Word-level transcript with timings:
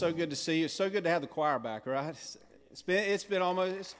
so 0.00 0.14
good 0.14 0.30
to 0.30 0.36
see 0.36 0.60
you. 0.60 0.64
It's 0.64 0.72
so 0.72 0.88
good 0.88 1.04
to 1.04 1.10
have 1.10 1.20
the 1.20 1.28
choir 1.28 1.58
back, 1.58 1.84
right? 1.84 2.14
It's 2.70 2.80
been 2.80 3.04
it's 3.04 3.22
been 3.22 3.42
almost 3.42 3.96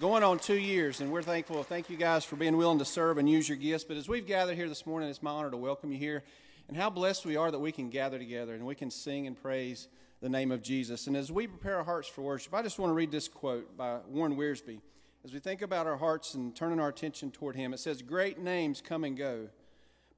going 0.00 0.24
on 0.24 0.40
two 0.40 0.58
years, 0.58 1.00
and 1.00 1.12
we're 1.12 1.22
thankful. 1.22 1.62
Thank 1.62 1.88
you 1.88 1.96
guys 1.96 2.24
for 2.24 2.34
being 2.34 2.56
willing 2.56 2.80
to 2.80 2.84
serve 2.84 3.18
and 3.18 3.30
use 3.30 3.48
your 3.48 3.56
gifts. 3.56 3.84
But 3.84 3.98
as 3.98 4.08
we've 4.08 4.26
gathered 4.26 4.56
here 4.56 4.68
this 4.68 4.84
morning, 4.84 5.08
it's 5.08 5.22
my 5.22 5.30
honor 5.30 5.52
to 5.52 5.56
welcome 5.56 5.92
you 5.92 5.98
here, 5.98 6.24
and 6.66 6.76
how 6.76 6.90
blessed 6.90 7.24
we 7.24 7.36
are 7.36 7.52
that 7.52 7.58
we 7.60 7.70
can 7.70 7.88
gather 7.88 8.18
together 8.18 8.52
and 8.52 8.66
we 8.66 8.74
can 8.74 8.90
sing 8.90 9.28
and 9.28 9.40
praise 9.40 9.86
the 10.20 10.28
name 10.28 10.50
of 10.50 10.60
Jesus. 10.60 11.06
And 11.06 11.16
as 11.16 11.30
we 11.30 11.46
prepare 11.46 11.76
our 11.76 11.84
hearts 11.84 12.08
for 12.08 12.22
worship, 12.22 12.52
I 12.52 12.62
just 12.62 12.80
want 12.80 12.90
to 12.90 12.94
read 12.94 13.12
this 13.12 13.28
quote 13.28 13.76
by 13.76 13.98
Warren 14.08 14.36
Wiersbe. 14.36 14.80
As 15.24 15.32
we 15.32 15.38
think 15.38 15.62
about 15.62 15.86
our 15.86 15.98
hearts 15.98 16.34
and 16.34 16.52
turning 16.56 16.80
our 16.80 16.88
attention 16.88 17.30
toward 17.30 17.54
Him, 17.54 17.72
it 17.72 17.78
says, 17.78 18.02
"Great 18.02 18.40
names 18.40 18.80
come 18.80 19.04
and 19.04 19.16
go." 19.16 19.50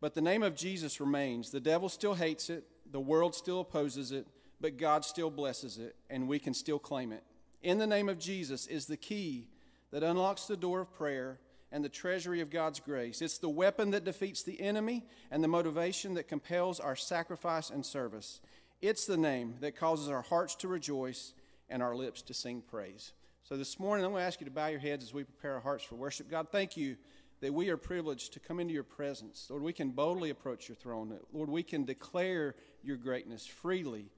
But 0.01 0.15
the 0.15 0.23
name 0.23 0.43
of 0.43 0.55
Jesus 0.55 0.99
remains. 0.99 1.51
The 1.51 1.61
devil 1.61 1.91
still 1.91 2.15
hates 2.15 2.49
it, 2.49 2.65
the 2.91 3.01
world 3.01 3.35
still 3.35 3.61
opposes 3.61 4.13
it, 4.13 4.27
but 4.61 4.77
God 4.77 5.05
still 5.05 5.31
blesses 5.31 5.79
it, 5.79 5.97
and 6.09 6.29
we 6.29 6.39
can 6.39 6.55
still 6.55 6.79
claim 6.79 7.13
it. 7.13 7.23
In 7.63 7.79
the 7.79 7.87
name 7.87 8.09
of 8.09 8.19
Jesus 8.19 8.67
is 8.67 8.87
the 8.87 8.97
key 8.97 9.49
that 9.91 10.03
unlocks 10.03 10.47
the 10.47 10.57
door 10.57 10.81
of 10.81 10.95
prayer 10.95 11.39
and 11.73 11.85
the 11.85 11.89
treasury 11.89 12.41
of 12.41 12.51
God's 12.51 12.81
grace. 12.81 13.23
It's 13.23 13.39
the 13.39 13.49
weapon 13.49 13.91
that 13.91 14.05
defeats 14.05 14.43
the 14.43 14.61
enemy 14.61 15.05
and 15.31 15.43
the 15.43 15.49
motivation 15.49 16.15
that 16.15 16.29
compels 16.29 16.81
our 16.81 16.97
sacrifice 16.97 17.71
and 17.71 17.85
service. 17.85 18.41
It's 18.81 19.07
the 19.07 19.17
name 19.17 19.57
that 19.61 19.77
causes 19.77 20.09
our 20.09 20.23
hearts 20.23 20.55
to 20.57 20.69
rejoice 20.69 21.33
and 21.69 21.83
our 21.83 21.95
lips 21.95 22.23
to 22.23 22.35
sing 22.35 22.63
praise. 22.63 23.13
So 23.45 23.57
this 23.57 23.79
morning, 23.79 24.05
I'm 24.05 24.13
going 24.13 24.23
to 24.23 24.27
ask 24.27 24.41
you 24.41 24.47
to 24.47 24.51
bow 24.51 24.69
your 24.69 24.81
heads 24.81 25.05
as 25.05 25.15
we 25.15 25.25
prepare 25.25 25.55
our 25.55 25.61
hearts 25.61 25.85
for 25.85 25.95
worship. 25.95 26.31
God, 26.31 26.49
thank 26.51 26.77
you 26.77 26.97
that 27.41 27.55
we 27.55 27.71
are 27.71 27.77
privileged 27.77 28.33
to 28.35 28.41
come 28.41 28.61
into 28.61 28.75
your 28.75 28.83
presence. 28.83 29.47
Lord, 29.49 29.63
we 29.63 29.73
can 29.73 29.91
boldly 29.91 30.31
approach 30.31 30.69
your 30.69 30.77
throne. 30.77 31.19
Lord, 31.33 31.49
we 31.49 31.63
can 31.63 31.85
declare 31.85 32.55
your 32.83 32.97
greatness 32.97 33.47
freely 33.47 34.11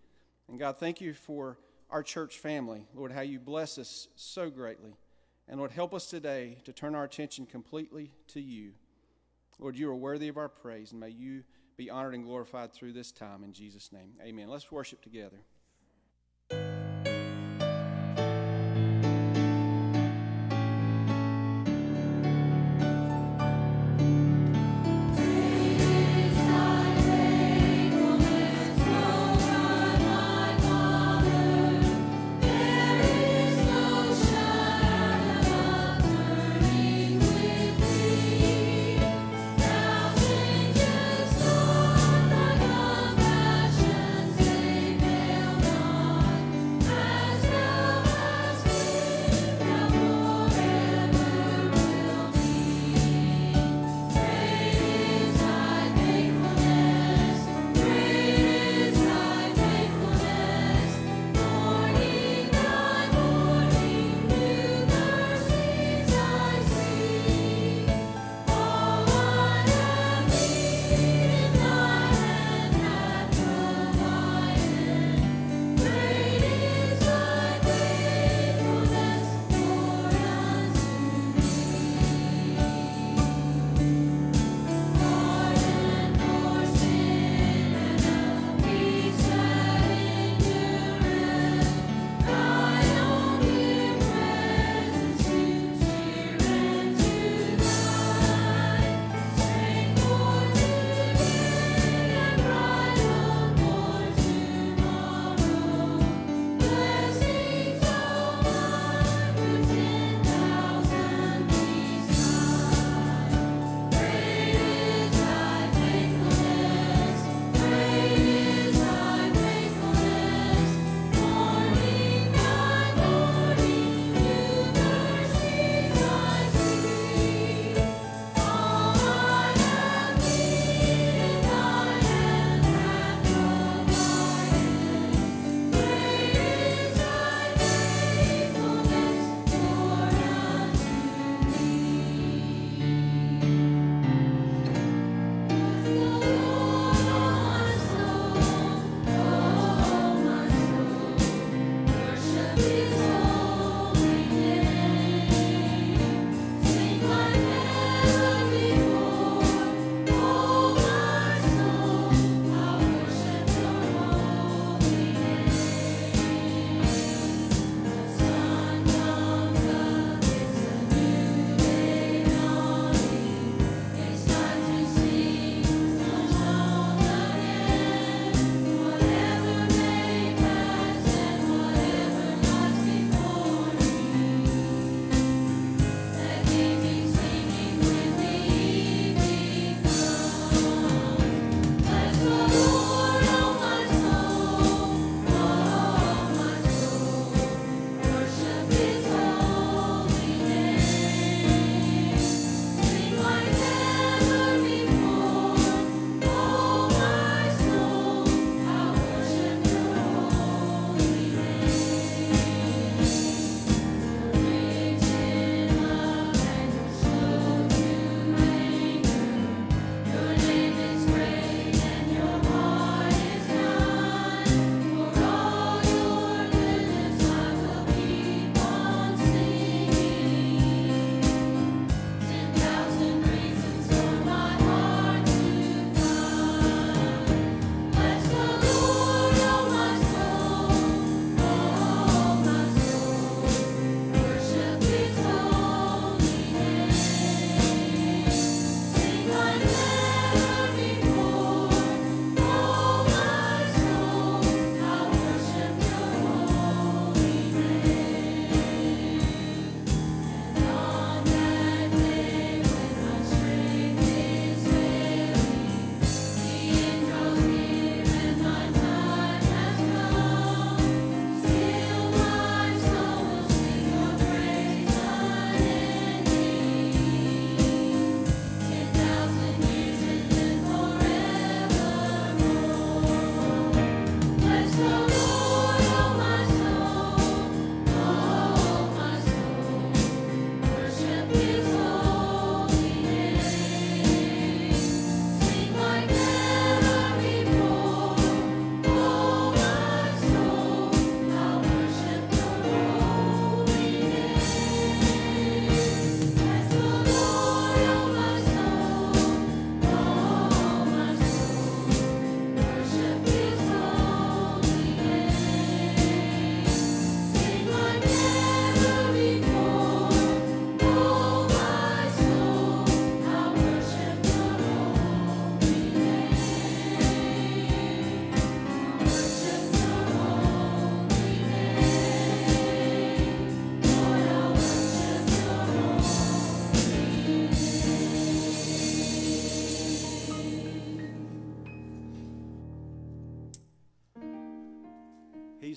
and 0.52 0.60
God, 0.60 0.76
thank 0.76 1.00
you 1.00 1.14
for 1.14 1.56
our 1.88 2.02
church 2.02 2.38
family. 2.38 2.87
Lord, 2.94 3.10
how 3.10 3.22
you 3.22 3.40
bless 3.40 3.78
us 3.78 4.08
so 4.16 4.50
greatly. 4.50 4.93
And 5.49 5.58
Lord, 5.58 5.70
help 5.70 5.94
us 5.94 6.04
today 6.04 6.58
to 6.64 6.75
turn 6.75 6.94
our 6.94 7.04
attention 7.04 7.46
completely 7.46 8.12
to 8.28 8.40
you. 8.43 8.72
Lord, 9.58 9.78
you 9.78 9.88
are 9.88 9.96
worthy 9.96 10.28
of 10.28 10.37
our 10.37 10.50
praise, 10.50 10.93
and 10.93 11.00
may 11.00 11.08
you 11.08 11.44
be 11.78 11.88
honored 11.88 12.12
and 12.12 12.22
glorified 12.22 12.75
through 12.75 12.93
this 12.93 13.12
time. 13.12 13.44
In 13.44 13.54
Jesus' 13.54 13.93
name, 13.93 14.12
amen. 14.22 14.49
Let's 14.49 14.70
worship 14.70 15.00
together. 15.00 15.38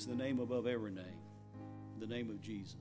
The 0.03 0.13
name 0.13 0.39
above 0.39 0.67
every 0.67 0.91
name, 0.91 1.21
the 2.01 2.05
name 2.05 2.29
of 2.29 2.41
Jesus. 2.41 2.75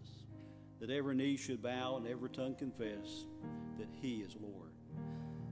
That 0.81 0.91
every 0.91 1.15
knee 1.15 1.37
should 1.37 1.63
bow 1.63 1.97
and 1.97 2.09
every 2.09 2.29
tongue 2.29 2.57
confess 2.57 3.27
that 3.79 3.87
He 4.03 4.17
is 4.17 4.35
Lord. 4.41 4.73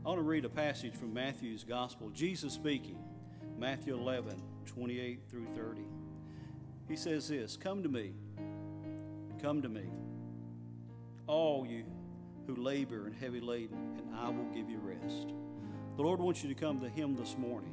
I 0.05 0.09
want 0.09 0.19
to 0.19 0.25
read 0.25 0.45
a 0.45 0.49
passage 0.49 0.97
from 0.97 1.15
Matthew's 1.15 1.63
Gospel, 1.63 2.11
Jesus 2.11 2.53
speaking, 2.53 2.99
Matthew 3.57 3.95
11, 3.95 4.43
28 4.67 5.21
through 5.31 5.47
30. 5.55 5.83
He 6.89 6.97
says 6.97 7.29
this 7.29 7.57
Come 7.57 7.85
to 7.85 7.89
me, 7.89 8.13
come 9.41 9.63
to 9.63 9.69
me, 9.69 9.89
all 11.29 11.65
you 11.65 11.85
who 12.49 12.57
labor 12.57 13.07
and 13.07 13.15
heavy 13.15 13.41
laden, 13.41 13.79
and 13.99 14.17
I 14.17 14.31
will 14.31 14.51
give 14.53 14.69
you 14.69 14.81
rest. 14.83 15.29
The 15.97 16.03
Lord 16.03 16.19
wants 16.19 16.43
you 16.43 16.53
to 16.53 16.61
come 16.61 16.81
to 16.81 16.89
Him 16.89 17.15
this 17.15 17.39
morning. 17.39 17.72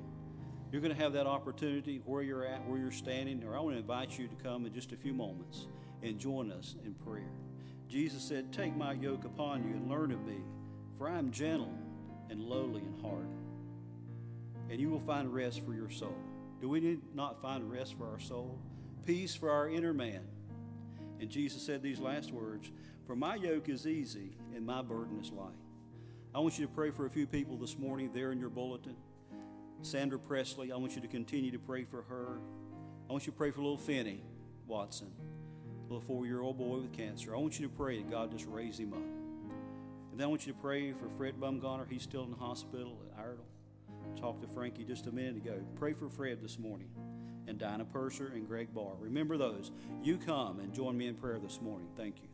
You're 0.71 0.81
going 0.81 0.95
to 0.95 1.01
have 1.01 1.13
that 1.13 1.25
opportunity 1.25 2.01
where 2.05 2.21
you're 2.21 2.45
at, 2.45 2.67
where 2.67 2.79
you're 2.79 2.91
standing, 2.91 3.43
or 3.43 3.57
I 3.57 3.59
want 3.59 3.75
to 3.75 3.79
invite 3.79 4.17
you 4.19 4.27
to 4.27 4.35
come 4.35 4.65
in 4.65 4.73
just 4.73 4.91
a 4.91 4.97
few 4.97 5.13
moments 5.13 5.65
and 6.03 6.19
join 6.19 6.51
us 6.51 6.75
in 6.85 6.93
prayer. 6.93 7.31
Jesus 7.87 8.21
said, 8.21 8.53
Take 8.53 8.75
my 8.75 8.93
yoke 8.93 9.25
upon 9.25 9.63
you 9.63 9.71
and 9.71 9.89
learn 9.89 10.11
of 10.11 10.23
me, 10.25 10.37
for 10.95 11.09
I 11.09 11.17
am 11.17 11.31
gentle 11.31 11.73
and 12.29 12.39
lowly 12.39 12.81
in 12.81 13.01
heart, 13.01 13.25
and 14.69 14.79
you 14.79 14.89
will 14.89 14.99
find 14.99 15.33
rest 15.33 15.65
for 15.65 15.73
your 15.73 15.89
soul. 15.89 16.15
Do 16.61 16.69
we 16.69 16.79
need 16.79 17.01
not 17.15 17.41
find 17.41 17.71
rest 17.71 17.95
for 17.97 18.07
our 18.07 18.19
soul? 18.19 18.59
Peace 19.07 19.33
for 19.33 19.49
our 19.49 19.69
inner 19.69 19.93
man. 19.93 20.21
And 21.19 21.29
Jesus 21.29 21.63
said 21.63 21.81
these 21.81 21.99
last 21.99 22.31
words 22.31 22.69
For 23.07 23.15
my 23.15 23.35
yoke 23.35 23.69
is 23.69 23.87
easy 23.87 24.37
and 24.55 24.65
my 24.65 24.83
burden 24.83 25.19
is 25.19 25.31
light. 25.31 25.49
I 26.33 26.39
want 26.39 26.59
you 26.59 26.67
to 26.67 26.71
pray 26.71 26.91
for 26.91 27.07
a 27.07 27.09
few 27.09 27.25
people 27.25 27.57
this 27.57 27.77
morning 27.77 28.11
there 28.13 28.31
in 28.31 28.39
your 28.39 28.49
bulletin. 28.49 28.95
Sandra 29.81 30.19
Presley, 30.19 30.71
I 30.71 30.77
want 30.77 30.95
you 30.95 31.01
to 31.01 31.07
continue 31.07 31.51
to 31.51 31.59
pray 31.59 31.83
for 31.83 32.03
her. 32.03 32.39
I 33.09 33.11
want 33.11 33.25
you 33.25 33.31
to 33.31 33.37
pray 33.37 33.51
for 33.51 33.61
little 33.61 33.77
Finney 33.77 34.23
Watson, 34.67 35.11
little 35.87 36.01
four 36.01 36.25
year 36.25 36.41
old 36.41 36.57
boy 36.57 36.79
with 36.79 36.93
cancer. 36.93 37.35
I 37.35 37.39
want 37.39 37.59
you 37.59 37.67
to 37.67 37.73
pray 37.73 37.97
that 37.97 38.11
God 38.11 38.31
just 38.31 38.45
raise 38.45 38.79
him 38.79 38.93
up. 38.93 38.99
And 40.11 40.19
then 40.19 40.25
I 40.25 40.27
want 40.27 40.45
you 40.45 40.53
to 40.53 40.59
pray 40.59 40.91
for 40.91 41.09
Fred 41.17 41.39
Bumgarner. 41.39 41.89
He's 41.89 42.03
still 42.03 42.23
in 42.23 42.31
the 42.31 42.37
hospital 42.37 42.99
at 43.05 43.19
Iredell. 43.19 43.45
Talked 44.19 44.41
to 44.41 44.47
Frankie 44.47 44.83
just 44.83 45.07
a 45.07 45.11
minute 45.11 45.37
ago. 45.37 45.59
Pray 45.75 45.93
for 45.93 46.09
Fred 46.09 46.41
this 46.41 46.59
morning. 46.59 46.89
And 47.47 47.57
Dinah 47.57 47.85
Purser 47.85 48.27
and 48.27 48.47
Greg 48.47 48.73
Barr. 48.73 48.93
Remember 48.99 49.37
those. 49.37 49.71
You 50.03 50.17
come 50.17 50.59
and 50.59 50.73
join 50.73 50.97
me 50.97 51.07
in 51.07 51.15
prayer 51.15 51.39
this 51.39 51.61
morning. 51.61 51.87
Thank 51.95 52.17
you. 52.21 52.27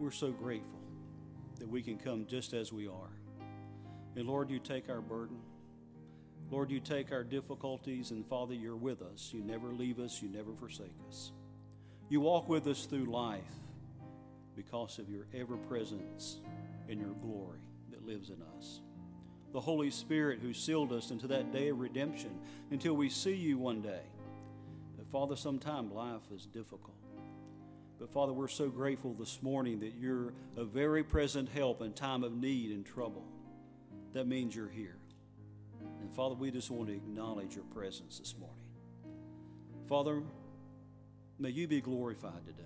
We're 0.00 0.10
so 0.10 0.30
grateful 0.30 0.80
that 1.58 1.68
we 1.68 1.82
can 1.82 1.98
come 1.98 2.24
just 2.26 2.54
as 2.54 2.72
we 2.72 2.88
are. 2.88 3.12
And 4.16 4.26
Lord, 4.26 4.50
you 4.50 4.58
take 4.58 4.88
our 4.88 5.02
burden. 5.02 5.36
Lord, 6.50 6.70
you 6.70 6.80
take 6.80 7.12
our 7.12 7.22
difficulties, 7.22 8.10
and 8.10 8.26
Father, 8.26 8.54
you're 8.54 8.74
with 8.74 9.02
us. 9.02 9.30
You 9.32 9.42
never 9.42 9.68
leave 9.68 10.00
us, 10.00 10.22
you 10.22 10.28
never 10.30 10.52
forsake 10.54 10.96
us. 11.08 11.32
You 12.08 12.20
walk 12.20 12.48
with 12.48 12.66
us 12.66 12.86
through 12.86 13.04
life 13.04 13.44
because 14.56 14.98
of 14.98 15.08
your 15.10 15.26
ever 15.34 15.56
presence 15.56 16.38
and 16.88 16.98
your 16.98 17.14
glory 17.22 17.60
that 17.90 18.04
lives 18.04 18.30
in 18.30 18.38
us. 18.58 18.80
The 19.52 19.60
Holy 19.60 19.90
Spirit 19.90 20.40
who 20.40 20.54
sealed 20.54 20.92
us 20.92 21.10
into 21.10 21.26
that 21.28 21.52
day 21.52 21.68
of 21.68 21.78
redemption 21.78 22.30
until 22.70 22.94
we 22.94 23.10
see 23.10 23.34
you 23.34 23.58
one 23.58 23.82
day. 23.82 24.02
But 24.96 25.06
Father, 25.10 25.36
sometimes 25.36 25.92
life 25.92 26.22
is 26.34 26.46
difficult. 26.46 26.99
But 28.00 28.14
Father, 28.14 28.32
we're 28.32 28.48
so 28.48 28.70
grateful 28.70 29.12
this 29.12 29.42
morning 29.42 29.80
that 29.80 29.92
you're 30.00 30.32
a 30.56 30.64
very 30.64 31.04
present 31.04 31.50
help 31.50 31.82
in 31.82 31.92
time 31.92 32.24
of 32.24 32.32
need 32.32 32.70
and 32.70 32.84
trouble. 32.84 33.26
That 34.14 34.26
means 34.26 34.56
you're 34.56 34.70
here. 34.70 34.96
And 36.00 36.10
Father, 36.14 36.34
we 36.34 36.50
just 36.50 36.70
want 36.70 36.88
to 36.88 36.94
acknowledge 36.94 37.54
your 37.54 37.64
presence 37.64 38.18
this 38.18 38.34
morning. 38.38 38.56
Father, 39.86 40.22
may 41.38 41.50
you 41.50 41.68
be 41.68 41.82
glorified 41.82 42.46
today. 42.46 42.64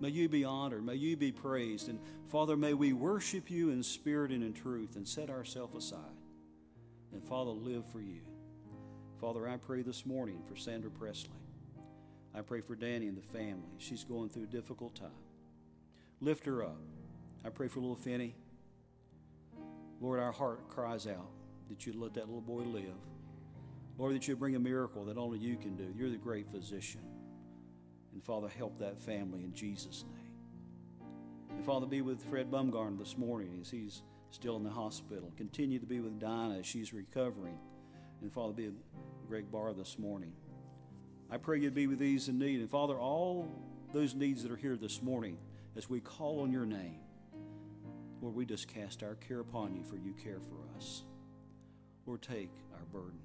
May 0.00 0.08
you 0.08 0.30
be 0.30 0.44
honored. 0.44 0.84
May 0.84 0.94
you 0.94 1.14
be 1.14 1.30
praised. 1.30 1.90
And 1.90 2.00
Father, 2.28 2.56
may 2.56 2.72
we 2.72 2.94
worship 2.94 3.50
you 3.50 3.68
in 3.68 3.82
spirit 3.82 4.30
and 4.30 4.42
in 4.42 4.54
truth 4.54 4.96
and 4.96 5.06
set 5.06 5.28
ourselves 5.28 5.76
aside. 5.76 6.16
And 7.12 7.22
Father, 7.22 7.50
live 7.50 7.84
for 7.92 8.00
you. 8.00 8.22
Father, 9.20 9.46
I 9.46 9.58
pray 9.58 9.82
this 9.82 10.06
morning 10.06 10.42
for 10.48 10.56
Sandra 10.56 10.90
Presley. 10.90 11.43
I 12.36 12.40
pray 12.40 12.60
for 12.60 12.74
Danny 12.74 13.06
and 13.06 13.16
the 13.16 13.22
family. 13.22 13.70
She's 13.78 14.04
going 14.04 14.28
through 14.28 14.44
a 14.44 14.46
difficult 14.46 14.94
time. 14.94 15.10
Lift 16.20 16.44
her 16.46 16.64
up. 16.64 16.80
I 17.44 17.50
pray 17.50 17.68
for 17.68 17.80
little 17.80 17.96
Finney. 17.96 18.34
Lord, 20.00 20.18
our 20.18 20.32
heart 20.32 20.68
cries 20.68 21.06
out 21.06 21.30
that 21.68 21.86
you 21.86 21.92
let 21.92 22.14
that 22.14 22.26
little 22.26 22.40
boy 22.40 22.62
live. 22.62 22.96
Lord, 23.96 24.14
that 24.14 24.26
you 24.26 24.34
bring 24.34 24.56
a 24.56 24.60
miracle 24.60 25.04
that 25.04 25.16
only 25.16 25.38
you 25.38 25.56
can 25.56 25.76
do. 25.76 25.92
You're 25.96 26.10
the 26.10 26.16
great 26.16 26.50
physician. 26.50 27.00
And 28.12 28.22
Father, 28.22 28.48
help 28.48 28.78
that 28.80 28.98
family 28.98 29.44
in 29.44 29.54
Jesus' 29.54 30.04
name. 30.10 31.08
And 31.56 31.64
Father, 31.64 31.86
be 31.86 32.02
with 32.02 32.22
Fred 32.22 32.50
Bumgarner 32.50 32.98
this 32.98 33.16
morning 33.16 33.58
as 33.60 33.70
he's 33.70 34.02
still 34.30 34.56
in 34.56 34.64
the 34.64 34.70
hospital. 34.70 35.32
Continue 35.36 35.78
to 35.78 35.86
be 35.86 36.00
with 36.00 36.18
Dinah 36.18 36.58
as 36.58 36.66
she's 36.66 36.92
recovering. 36.92 37.58
And 38.20 38.32
Father, 38.32 38.52
be 38.52 38.66
with 38.66 38.80
Greg 39.28 39.50
Barr 39.52 39.72
this 39.72 39.98
morning. 39.98 40.32
I 41.34 41.36
pray 41.36 41.58
you'd 41.58 41.74
be 41.74 41.88
with 41.88 41.98
these 41.98 42.28
in 42.28 42.38
need. 42.38 42.60
And 42.60 42.70
Father, 42.70 42.96
all 42.96 43.50
those 43.92 44.14
needs 44.14 44.44
that 44.44 44.52
are 44.52 44.56
here 44.56 44.76
this 44.76 45.02
morning, 45.02 45.36
as 45.76 45.90
we 45.90 45.98
call 45.98 46.42
on 46.42 46.52
your 46.52 46.64
name, 46.64 47.00
Lord, 48.22 48.36
we 48.36 48.46
just 48.46 48.68
cast 48.68 49.02
our 49.02 49.16
care 49.16 49.40
upon 49.40 49.74
you, 49.74 49.82
for 49.82 49.96
you 49.96 50.12
care 50.12 50.38
for 50.38 50.76
us. 50.76 51.02
Lord, 52.06 52.22
take 52.22 52.52
our 52.74 52.84
burden, 52.92 53.18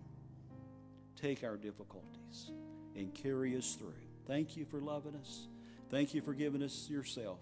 take 1.22 1.44
our 1.44 1.56
difficulties, 1.56 2.50
and 2.96 3.14
carry 3.14 3.56
us 3.56 3.76
through. 3.76 3.94
Thank 4.26 4.58
you 4.58 4.66
for 4.66 4.82
loving 4.82 5.14
us. 5.14 5.46
Thank 5.92 6.16
you 6.16 6.22
for 6.24 6.34
giving 6.34 6.64
us 6.64 6.90
yourself 6.90 7.38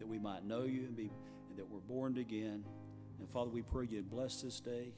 that 0.00 0.06
we 0.06 0.18
might 0.18 0.44
know 0.44 0.64
you 0.64 0.80
and, 0.80 0.94
be, 0.94 1.10
and 1.48 1.56
that 1.56 1.70
we're 1.70 1.80
born 1.80 2.18
again. 2.18 2.62
And 3.20 3.30
Father, 3.30 3.48
we 3.48 3.62
pray 3.62 3.86
you 3.88 4.02
bless 4.02 4.42
this 4.42 4.60
day. 4.60 4.92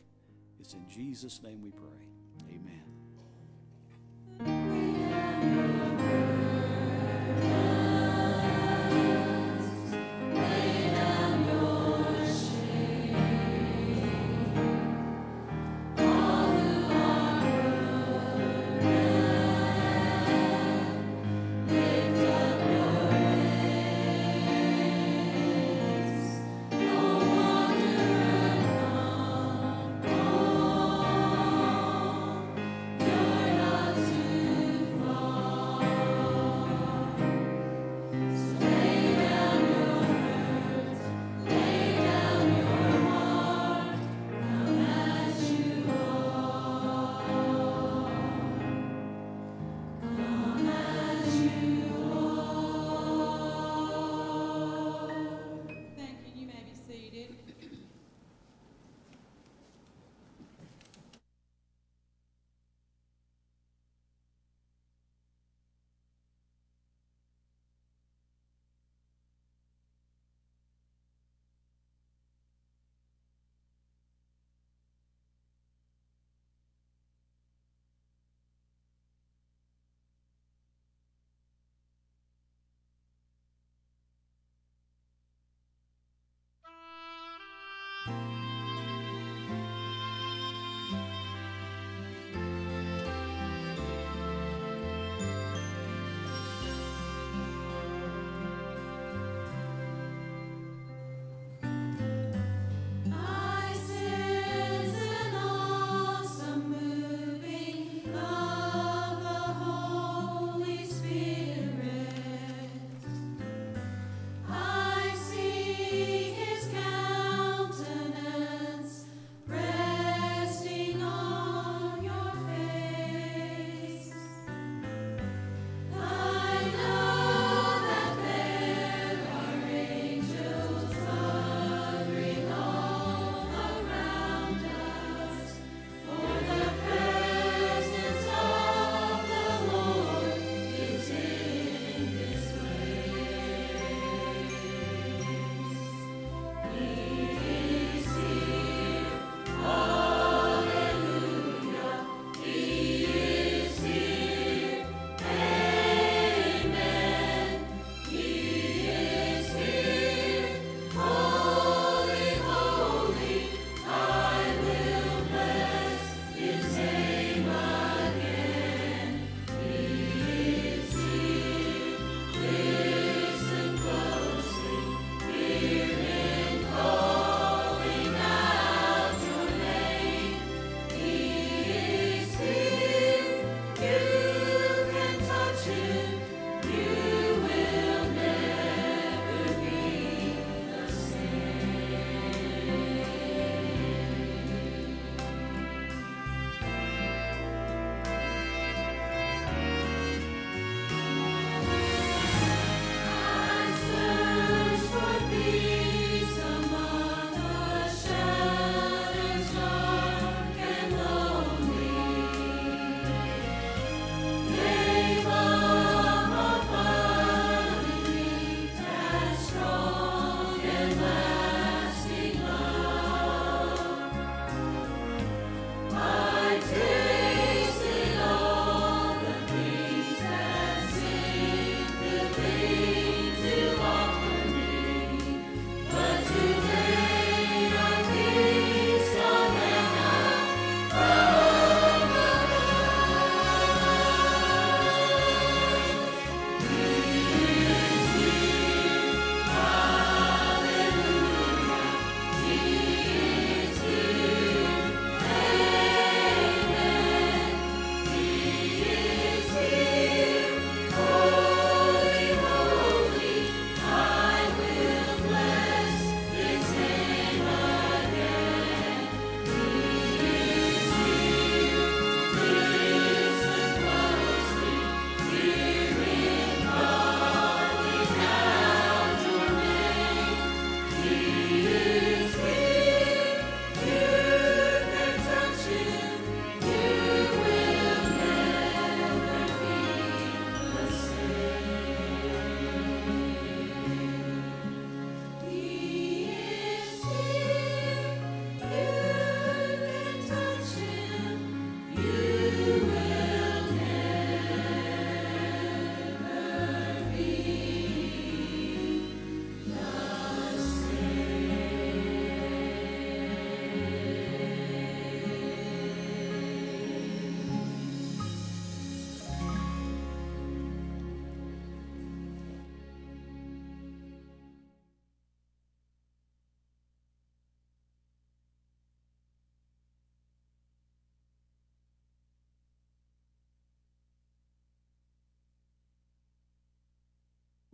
It's 0.58 0.74
in 0.74 0.88
Jesus' 0.88 1.44
name 1.44 1.62
we 1.62 1.70
pray. 1.70 2.08
Amen 2.50 2.85
you. 5.54 5.75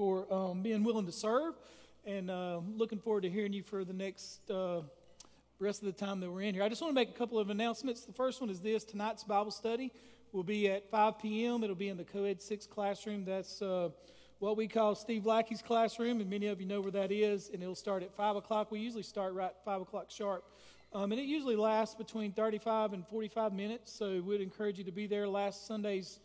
For 0.02 0.26
um, 0.34 0.62
being 0.62 0.82
willing 0.82 1.06
to 1.06 1.12
serve, 1.12 1.54
and 2.04 2.28
uh, 2.28 2.58
looking 2.76 2.98
forward 2.98 3.20
to 3.20 3.30
hearing 3.30 3.52
you 3.52 3.62
for 3.62 3.84
the 3.84 3.92
next 3.92 4.50
uh, 4.50 4.80
rest 5.60 5.80
of 5.80 5.86
the 5.86 5.92
time 5.92 6.18
that 6.18 6.28
we're 6.28 6.40
in 6.40 6.54
here. 6.54 6.64
I 6.64 6.68
just 6.68 6.82
want 6.82 6.90
to 6.90 6.94
make 6.96 7.10
a 7.10 7.12
couple 7.12 7.38
of 7.38 7.50
announcements. 7.50 8.00
The 8.04 8.12
first 8.12 8.40
one 8.40 8.50
is 8.50 8.58
this 8.58 8.82
tonight's 8.82 9.22
Bible 9.22 9.52
study 9.52 9.92
will 10.32 10.42
be 10.42 10.68
at 10.68 10.90
5 10.90 11.20
p.m., 11.20 11.62
it'll 11.62 11.76
be 11.76 11.88
in 11.88 11.96
the 11.96 12.02
co 12.02 12.24
ed 12.24 12.42
6 12.42 12.66
classroom. 12.66 13.24
That's 13.24 13.62
uh, 13.62 13.90
what 14.40 14.56
we 14.56 14.66
call 14.66 14.96
Steve 14.96 15.24
Lackey's 15.24 15.62
classroom, 15.62 16.20
and 16.20 16.28
many 16.28 16.48
of 16.48 16.60
you 16.60 16.66
know 16.66 16.80
where 16.80 16.90
that 16.90 17.12
is, 17.12 17.50
and 17.50 17.62
it'll 17.62 17.76
start 17.76 18.02
at 18.02 18.12
5 18.12 18.34
o'clock. 18.34 18.72
We 18.72 18.80
usually 18.80 19.04
start 19.04 19.34
right 19.34 19.50
at 19.50 19.64
5 19.64 19.82
o'clock 19.82 20.10
sharp. 20.10 20.42
Um, 20.92 21.12
and 21.12 21.20
it 21.20 21.26
usually 21.26 21.54
lasts 21.54 21.94
between 21.94 22.32
35 22.32 22.92
and 22.92 23.06
45 23.06 23.52
minutes, 23.52 23.92
so 23.92 24.20
we'd 24.20 24.40
encourage 24.40 24.78
you 24.78 24.84
to 24.84 24.90
be 24.90 25.06
there. 25.06 25.28
Last 25.28 25.68
Sunday's 25.68 26.18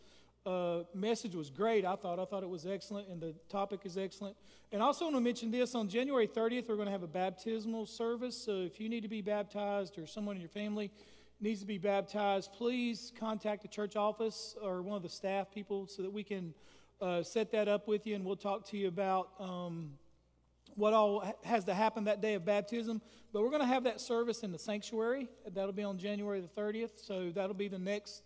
uh, 0.48 0.84
message 0.94 1.34
was 1.34 1.50
great, 1.50 1.84
I 1.84 1.94
thought. 1.94 2.18
I 2.18 2.24
thought 2.24 2.42
it 2.42 2.48
was 2.48 2.66
excellent, 2.66 3.08
and 3.08 3.20
the 3.20 3.34
topic 3.50 3.80
is 3.84 3.98
excellent. 3.98 4.34
And 4.72 4.82
I 4.82 4.86
also 4.86 5.04
want 5.04 5.16
to 5.16 5.20
mention 5.20 5.50
this 5.50 5.74
on 5.74 5.88
January 5.88 6.26
30th, 6.26 6.68
we're 6.68 6.76
going 6.76 6.86
to 6.86 6.92
have 6.92 7.02
a 7.02 7.06
baptismal 7.06 7.84
service. 7.84 8.34
So 8.34 8.52
if 8.52 8.80
you 8.80 8.88
need 8.88 9.02
to 9.02 9.08
be 9.08 9.20
baptized 9.20 9.98
or 9.98 10.06
someone 10.06 10.36
in 10.36 10.40
your 10.40 10.48
family 10.48 10.90
needs 11.40 11.60
to 11.60 11.66
be 11.66 11.76
baptized, 11.76 12.52
please 12.54 13.12
contact 13.18 13.60
the 13.62 13.68
church 13.68 13.94
office 13.94 14.56
or 14.62 14.80
one 14.80 14.96
of 14.96 15.02
the 15.02 15.08
staff 15.08 15.50
people 15.52 15.86
so 15.86 16.02
that 16.02 16.12
we 16.12 16.24
can 16.24 16.54
uh, 17.02 17.22
set 17.22 17.52
that 17.52 17.68
up 17.68 17.86
with 17.86 18.06
you, 18.06 18.14
and 18.14 18.24
we'll 18.24 18.36
talk 18.36 18.66
to 18.70 18.78
you 18.78 18.88
about. 18.88 19.28
Um, 19.38 19.92
what 20.74 20.92
all 20.92 21.24
has 21.42 21.64
to 21.64 21.74
happen 21.74 22.04
that 22.04 22.20
day 22.20 22.34
of 22.34 22.44
baptism. 22.44 23.02
But 23.32 23.42
we're 23.42 23.50
going 23.50 23.62
to 23.62 23.66
have 23.66 23.82
that 23.84 24.00
service 24.00 24.44
in 24.44 24.52
the 24.52 24.58
sanctuary. 24.60 25.28
That'll 25.52 25.72
be 25.72 25.82
on 25.82 25.98
January 25.98 26.40
the 26.40 26.60
30th. 26.60 27.04
So 27.04 27.30
that'll 27.34 27.54
be 27.54 27.66
the 27.66 27.80
next 27.80 28.22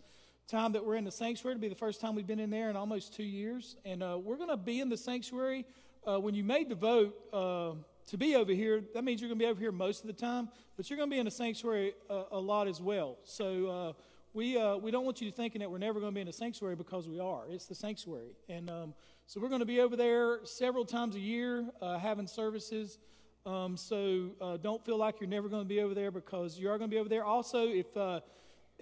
time 0.49 0.73
that 0.73 0.85
we're 0.85 0.97
in 0.97 1.05
the 1.05 1.13
sanctuary. 1.13 1.55
It'll 1.55 1.63
be 1.63 1.69
the 1.69 1.75
first 1.75 2.01
time 2.01 2.15
we've 2.15 2.27
been 2.27 2.41
in 2.41 2.51
there 2.51 2.71
in 2.71 2.77
almost 2.77 3.15
two 3.15 3.23
years. 3.23 3.77
And 3.85 4.03
uh, 4.03 4.19
we're 4.23 4.37
going 4.37 4.49
to 4.49 4.57
be 4.57 4.81
in 4.81 4.89
the 4.89 4.97
sanctuary. 4.97 5.65
Uh, 6.07 6.19
when 6.21 6.35
you 6.35 6.45
made 6.45 6.69
the 6.69 6.75
vote 6.75 7.15
uh, 7.33 7.73
to 8.09 8.19
be 8.19 8.37
over 8.37 8.53
here, 8.53 8.83
that 8.95 9.05
means 9.05 9.21
you're 9.21 9.29
going 9.29 9.39
to 9.39 9.45
be 9.45 9.49
over 9.51 9.61
here 9.61 9.73
most 9.73 10.03
of 10.03 10.09
the 10.09 10.13
time, 10.13 10.49
but 10.77 10.91
you're 10.91 10.97
going 10.97 11.09
to 11.09 11.15
be 11.15 11.19
in 11.19 11.25
the 11.25 11.31
sanctuary 11.31 11.95
a, 12.11 12.25
a 12.33 12.41
lot 12.41 12.69
as 12.69 12.81
well. 12.81 13.19
So 13.25 13.67
uh, 13.67 13.93
we, 14.35 14.59
uh, 14.59 14.77
we 14.77 14.91
don't 14.91 15.05
want 15.05 15.21
you 15.21 15.31
thinking 15.31 15.61
that 15.61 15.71
we're 15.71 15.79
never 15.79 16.01
going 16.01 16.13
to 16.13 16.15
be 16.15 16.21
in 16.21 16.27
the 16.27 16.33
sanctuary 16.33 16.75
because 16.75 17.09
we 17.09 17.21
are. 17.21 17.45
It's 17.49 17.67
the 17.67 17.75
sanctuary. 17.75 18.33
And 18.49 18.69
um, 18.69 18.95
so 19.27 19.41
we're 19.41 19.49
going 19.49 19.61
to 19.61 19.67
be 19.67 19.81
over 19.81 19.97
there 19.97 20.41
several 20.45 20.85
times 20.85 21.15
a 21.15 21.21
year 21.21 21.65
uh, 21.81 21.99
having 21.99 22.27
services. 22.27 22.99
Um, 23.45 23.77
so 23.77 24.31
uh, 24.41 24.57
don't 24.57 24.85
feel 24.85 24.99
like 24.99 25.21
you're 25.21 25.29
never 25.29 25.49
going 25.49 25.63
to 25.63 25.69
be 25.69 25.81
over 25.81 25.95
there 25.95 26.11
because 26.11 26.59
you 26.59 26.69
are 26.69 26.79
going 26.79 26.91
to 26.91 26.95
be 26.95 27.01
over 27.01 27.09
there. 27.09 27.25
Also, 27.25 27.67
if 27.69 27.97
uh, 27.97 28.21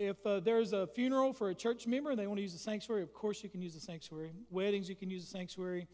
if 0.00 0.16
uh, 0.24 0.40
there's 0.40 0.72
a 0.72 0.86
funeral 0.86 1.34
for 1.34 1.50
a 1.50 1.54
church 1.54 1.86
member 1.86 2.10
and 2.10 2.18
they 2.18 2.26
want 2.26 2.38
to 2.38 2.42
use 2.42 2.54
the 2.54 2.58
sanctuary, 2.58 3.02
of 3.02 3.12
course 3.12 3.42
you 3.42 3.50
can 3.50 3.60
use 3.60 3.74
the 3.74 3.80
sanctuary. 3.80 4.32
Weddings, 4.48 4.88
you 4.88 4.96
can 4.96 5.10
use 5.10 5.22
the 5.22 5.30
sanctuary. 5.30 5.86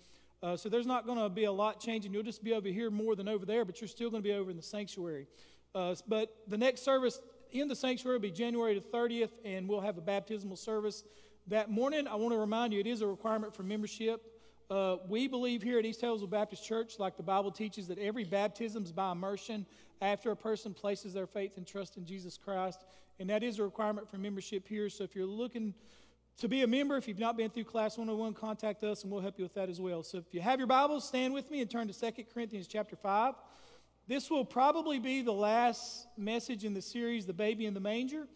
Uh, 0.45 0.57
so 0.57 0.69
there's 0.69 0.87
not 0.87 1.07
going 1.07 1.19
to 1.19 1.29
be 1.29 1.45
a 1.45 1.53
lot 1.53 1.81
changing. 1.81 2.15
You'll 2.15 2.23
just 2.23 2.45
be 2.45 2.53
over 2.53 2.69
here 2.69 2.89
more 2.89 3.17
than 3.17 3.27
over 3.27 3.45
there, 3.45 3.65
but 3.65 3.81
you're 3.81 3.89
still 3.89 4.09
going 4.09 4.23
to 4.23 4.29
be 4.29 4.33
over 4.33 4.49
in 4.49 4.57
the 4.57 4.63
sanctuary. 4.63 5.27
Uh, 5.75 5.97
but 6.07 6.37
the 6.47 6.57
next 6.57 6.85
service 6.85 7.21
in 7.51 7.67
the 7.67 7.75
sanctuary 7.75 8.19
will 8.19 8.23
be 8.23 8.31
January 8.31 8.79
the 8.79 8.97
30th, 8.97 9.33
and 9.45 9.69
we'll 9.69 9.81
have 9.81 9.99
a 9.99 10.01
baptismal 10.03 10.57
service 10.57 11.03
that 11.49 11.69
morning. 11.69 12.07
I 12.07 12.15
want 12.15 12.33
to 12.33 12.39
remind 12.39 12.73
you 12.73 12.79
it 12.79 12.87
is 12.87 13.01
a 13.01 13.07
requirement 13.09 13.57
for 13.57 13.65
membership. 13.65 14.23
Uh, 14.71 14.99
we 15.09 15.27
believe 15.27 15.63
here 15.63 15.81
at 15.81 15.85
East 15.85 16.01
Tazewell 16.01 16.31
Baptist 16.31 16.65
Church, 16.65 17.01
like 17.01 17.17
the 17.17 17.25
Bible 17.25 17.51
teaches, 17.51 17.89
that 17.89 17.99
every 17.99 18.25
baptism 18.25 18.85
is 18.85 18.93
by 18.93 19.11
immersion 19.11 19.67
after 20.01 20.31
a 20.31 20.37
person 20.37 20.75
places 20.75 21.13
their 21.13 21.27
faith 21.27 21.57
and 21.57 21.67
trust 21.67 21.97
in 21.97 22.05
Jesus 22.05 22.37
Christ. 22.37 22.85
And 23.19 23.31
that 23.31 23.43
is 23.43 23.59
a 23.59 23.63
requirement 23.63 24.11
for 24.11 24.19
membership 24.19 24.69
here. 24.69 24.89
So 24.89 25.05
if 25.05 25.15
you're 25.17 25.27
looking 25.27 25.75
to 26.39 26.49
be 26.49 26.63
a 26.63 26.67
member, 26.67 26.97
if 26.97 27.09
you've 27.09 27.19
not 27.19 27.37
been 27.37 27.51
through 27.51 27.65
Class 27.65 27.97
101, 27.97 28.35
contact 28.35 28.85
us 28.85 29.03
and 29.03 29.11
we'll 29.11 29.23
help 29.23 29.39
you 29.39 29.45
with 29.45 29.55
that 29.55 29.69
as 29.71 29.81
well. 29.81 30.03
So 30.03 30.19
if 30.19 30.33
you 30.33 30.41
have 30.41 30.59
your 30.59 30.67
Bibles, 30.67 31.07
stand 31.07 31.33
with 31.33 31.51
me 31.51 31.61
and 31.61 31.71
turn 31.71 31.89
to 31.89 31.99
2 31.99 32.25
Corinthians 32.33 32.67
chapter 32.67 32.97
5. 32.97 33.35
This 34.07 34.31
will 34.31 34.45
probably 34.45 34.99
be 34.99 35.23
the 35.23 35.33
last 35.33 36.07
message 36.17 36.65
in 36.65 36.75
the 36.75 36.83
series, 36.83 37.27
The 37.27 37.33
Baby 37.33 37.67
in 37.67 37.75
the 37.75 37.81
Manger. 37.81 38.29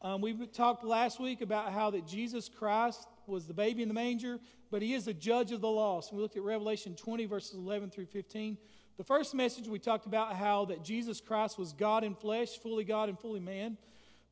Um, 0.00 0.20
we 0.20 0.46
talked 0.46 0.84
last 0.84 1.18
week 1.18 1.40
about 1.40 1.72
how 1.72 1.90
that 1.90 2.06
Jesus 2.06 2.48
Christ 2.48 3.08
was 3.26 3.46
the 3.46 3.54
baby 3.54 3.82
in 3.82 3.88
the 3.88 3.94
manger, 3.94 4.38
but 4.70 4.80
he 4.80 4.94
is 4.94 5.06
the 5.06 5.14
judge 5.14 5.50
of 5.50 5.60
the 5.60 5.68
lost. 5.68 6.12
We 6.12 6.20
looked 6.20 6.36
at 6.36 6.42
Revelation 6.44 6.94
20, 6.94 7.26
verses 7.26 7.54
11 7.54 7.90
through 7.90 8.06
15. 8.06 8.56
The 8.96 9.04
first 9.04 9.34
message, 9.34 9.66
we 9.66 9.80
talked 9.80 10.06
about 10.06 10.36
how 10.36 10.66
that 10.66 10.84
Jesus 10.84 11.20
Christ 11.20 11.58
was 11.58 11.72
God 11.72 12.04
in 12.04 12.14
flesh, 12.14 12.58
fully 12.58 12.84
God 12.84 13.08
and 13.08 13.18
fully 13.18 13.40
man. 13.40 13.76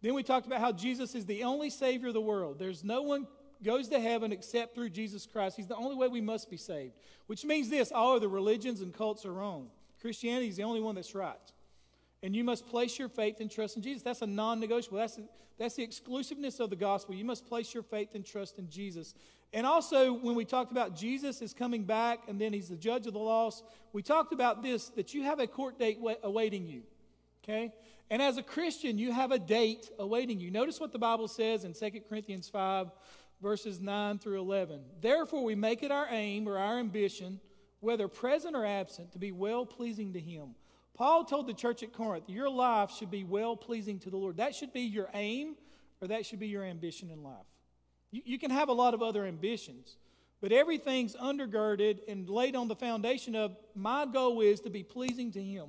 Then 0.03 0.15
we 0.15 0.23
talked 0.23 0.47
about 0.47 0.61
how 0.61 0.73
Jesus 0.73 1.15
is 1.15 1.27
the 1.27 1.45
only 1.45 1.71
Savior 1.71 2.09
of 2.09 2.15
the 2.15 2.21
world. 2.21 2.59
There's 2.59 2.85
no 2.85 3.03
one 3.03 3.27
goes 3.63 3.89
to 3.89 4.01
heaven 4.01 4.33
except 4.33 4.75
through 4.75 4.91
Jesus 4.91 5.27
Christ. 5.27 5.57
He's 5.57 5.67
the 5.67 5.77
only 5.77 5.97
way 5.97 6.09
we 6.09 6.21
must 6.21 6.51
be 6.51 6.57
saved, 6.57 6.95
which 7.27 7.45
means 7.45 7.71
this 7.71 7.91
all 7.91 8.17
other 8.17 8.29
religions 8.29 8.81
and 8.83 8.93
cults 8.93 9.25
are 9.25 9.33
wrong. 9.33 9.69
Christianity 10.01 10.49
is 10.49 10.57
the 10.57 10.63
only 10.63 10.81
one 10.81 10.95
that's 10.95 11.15
right. 11.15 11.37
And 12.23 12.35
you 12.35 12.45
must 12.45 12.67
place 12.67 12.99
your 12.99 13.09
faith 13.09 13.41
and 13.41 13.51
trust 13.51 13.77
in 13.77 13.83
Jesus. 13.83 14.03
That's 14.03 14.23
a 14.23 14.27
non 14.27 14.59
negotiable. 14.61 14.99
That's, 14.99 15.19
that's 15.59 15.75
the 15.77 15.83
exclusiveness 15.83 16.61
of 16.61 16.71
the 16.71 16.77
gospel. 16.77 17.15
You 17.15 17.25
must 17.25 17.47
place 17.47 17.73
your 17.73 17.83
faith 17.83 18.15
and 18.15 18.25
trust 18.25 18.59
in 18.59 18.69
Jesus. 18.69 19.15
And 19.53 19.67
also, 19.67 20.13
when 20.13 20.35
we 20.35 20.45
talked 20.45 20.73
about 20.73 20.97
Jesus 20.97 21.41
is 21.41 21.55
coming 21.55 21.85
back 21.85 22.21
and 22.29 22.41
then 22.41 22.53
he's 22.53 22.69
the 22.69 22.77
judge 22.77 23.07
of 23.07 23.13
the 23.13 23.19
lost, 23.19 23.65
we 23.93 24.03
talked 24.03 24.33
about 24.33 24.63
this 24.63 24.89
that 24.91 25.15
you 25.15 25.23
have 25.23 25.41
a 25.41 25.47
court 25.47 25.79
date 25.79 25.99
awaiting 26.23 26.67
you. 26.67 26.83
Okay? 27.45 27.73
And 28.11 28.23
as 28.23 28.37
a 28.37 28.43
Christian, 28.43 28.99
you 28.99 29.13
have 29.13 29.33
a 29.33 29.39
date 29.39 29.91
awaiting 29.99 30.39
you. 30.39 30.51
Notice 30.51 30.79
what 30.79 30.93
the 30.93 30.99
Bible 30.99 31.29
says 31.29 31.65
in 31.65 31.73
2 31.73 32.03
Corinthians 32.09 32.49
5, 32.49 32.89
verses 33.43 33.81
9 33.81 34.19
through 34.19 34.41
11. 34.41 34.81
Therefore, 35.01 35.45
we 35.45 35.55
make 35.55 35.83
it 35.83 35.91
our 35.91 36.07
aim 36.11 36.49
or 36.49 36.57
our 36.57 36.79
ambition, 36.79 37.41
whether 37.81 38.09
present 38.09 38.55
or 38.55 38.65
absent, 38.65 39.13
to 39.13 39.19
be 39.19 39.33
well 39.33 39.67
pleasing 39.67 40.13
to 40.13 40.21
him 40.21 40.55
Paul 40.97 41.25
told 41.25 41.47
the 41.47 41.55
church 41.55 41.83
at 41.83 41.93
Corinth, 41.93 42.29
Your 42.29 42.49
life 42.49 42.91
should 42.91 43.11
be 43.11 43.23
well 43.23 43.55
pleasing 43.55 43.99
to 44.01 44.11
the 44.11 44.17
Lord. 44.17 44.39
That 44.39 44.55
should 44.55 44.73
be 44.73 44.81
your 44.81 45.09
aim, 45.13 45.57
or 46.01 46.09
that 46.09 46.25
should 46.25 46.41
be 46.41 46.49
your 46.49 46.65
ambition 46.65 47.11
in 47.11 47.23
life. 47.23 47.47
You, 48.11 48.23
you, 48.25 48.39
can 48.39 48.51
have 48.51 48.71
a 48.71 48.73
lot 48.73 48.95
of 48.95 49.03
other 49.03 49.27
ambitions, 49.27 49.99
but 50.41 50.53
everything's 50.53 51.15
undergirded 51.15 51.99
and 52.09 52.29
laid 52.29 52.57
on 52.57 52.69
the 52.69 52.75
foundation 52.75 53.37
of 53.37 53.57
my 53.75 54.07
goal 54.07 54.41
is 54.41 54.61
to 54.61 54.71
be 54.71 54.83
pleasing 54.83 55.31
to 55.33 55.43
Him. 55.43 55.67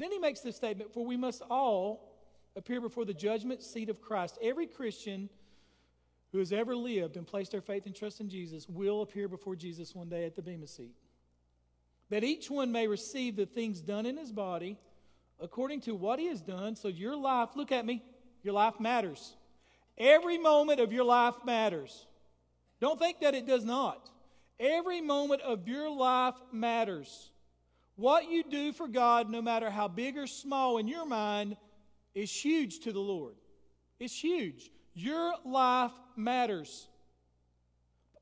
Then 0.00 0.10
he 0.10 0.18
makes 0.18 0.40
this 0.40 0.56
statement 0.56 0.92
For 0.92 1.04
we 1.04 1.16
must 1.16 1.42
all 1.50 2.08
appear 2.56 2.80
before 2.80 3.04
the 3.04 3.14
judgment 3.14 3.62
seat 3.62 3.88
of 3.88 4.00
Christ. 4.00 4.38
Every 4.42 4.66
Christian 4.66 5.28
who 6.32 6.38
has 6.38 6.52
ever 6.52 6.74
lived 6.74 7.16
and 7.16 7.26
placed 7.26 7.52
their 7.52 7.60
faith 7.60 7.86
and 7.86 7.94
trust 7.94 8.20
in 8.20 8.28
Jesus 8.28 8.68
will 8.68 9.02
appear 9.02 9.28
before 9.28 9.54
Jesus 9.54 9.94
one 9.94 10.08
day 10.08 10.24
at 10.24 10.36
the 10.36 10.42
Bema 10.42 10.66
seat 10.66 10.94
that 12.08 12.24
each 12.24 12.50
one 12.50 12.72
may 12.72 12.86
receive 12.86 13.36
the 13.36 13.46
things 13.46 13.80
done 13.80 14.04
in 14.04 14.16
his 14.16 14.32
body 14.32 14.76
according 15.40 15.80
to 15.82 15.94
what 15.94 16.18
he 16.18 16.26
has 16.26 16.40
done. 16.40 16.76
So 16.76 16.88
your 16.88 17.16
life, 17.16 17.50
look 17.54 17.72
at 17.72 17.86
me, 17.86 18.02
your 18.42 18.54
life 18.54 18.78
matters. 18.78 19.34
Every 19.96 20.38
moment 20.38 20.80
of 20.80 20.92
your 20.92 21.04
life 21.04 21.34
matters. 21.44 22.06
Don't 22.80 22.98
think 22.98 23.20
that 23.20 23.34
it 23.34 23.46
does 23.46 23.64
not. 23.64 24.10
Every 24.58 25.00
moment 25.00 25.42
of 25.42 25.68
your 25.68 25.90
life 25.90 26.34
matters. 26.52 27.30
What 28.00 28.30
you 28.30 28.42
do 28.42 28.72
for 28.72 28.88
God, 28.88 29.28
no 29.28 29.42
matter 29.42 29.68
how 29.68 29.86
big 29.86 30.16
or 30.16 30.26
small 30.26 30.78
in 30.78 30.88
your 30.88 31.04
mind, 31.04 31.58
is 32.14 32.32
huge 32.32 32.80
to 32.80 32.92
the 32.92 32.98
Lord. 32.98 33.34
It's 33.98 34.18
huge. 34.18 34.70
Your 34.94 35.34
life 35.44 35.92
matters. 36.16 36.88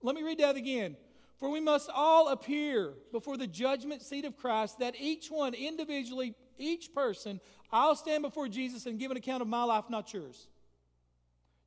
Let 0.02 0.16
me 0.16 0.24
read 0.24 0.40
that 0.40 0.56
again. 0.56 0.96
For 1.38 1.48
we 1.48 1.60
must 1.60 1.90
all 1.94 2.30
appear 2.30 2.94
before 3.12 3.36
the 3.36 3.46
judgment 3.46 4.02
seat 4.02 4.24
of 4.24 4.36
Christ, 4.36 4.80
that 4.80 4.96
each 4.98 5.28
one 5.28 5.54
individually, 5.54 6.34
each 6.58 6.92
person, 6.92 7.40
I'll 7.70 7.94
stand 7.94 8.24
before 8.24 8.48
Jesus 8.48 8.86
and 8.86 8.98
give 8.98 9.12
an 9.12 9.16
account 9.16 9.42
of 9.42 9.46
my 9.46 9.62
life, 9.62 9.84
not 9.88 10.12
yours. 10.12 10.48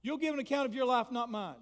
You'll 0.02 0.18
give 0.18 0.34
an 0.34 0.42
account 0.42 0.68
of 0.68 0.76
your 0.76 0.86
life, 0.86 1.12
not 1.12 1.32
mine. 1.32 1.56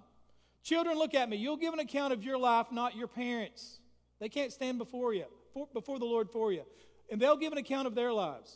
Children, 0.64 0.98
look 0.98 1.14
at 1.14 1.28
me. 1.28 1.36
You'll 1.36 1.56
give 1.56 1.74
an 1.74 1.78
account 1.78 2.12
of 2.12 2.24
your 2.24 2.38
life, 2.38 2.72
not 2.72 2.96
your 2.96 3.06
parents. 3.06 3.78
They 4.18 4.28
can't 4.28 4.52
stand 4.52 4.78
before 4.78 5.14
you, 5.14 5.26
for, 5.52 5.68
before 5.72 5.98
the 5.98 6.04
Lord 6.04 6.30
for 6.30 6.52
you. 6.52 6.62
And 7.10 7.20
they'll 7.20 7.36
give 7.36 7.52
an 7.52 7.58
account 7.58 7.86
of 7.86 7.94
their 7.94 8.12
lives. 8.12 8.54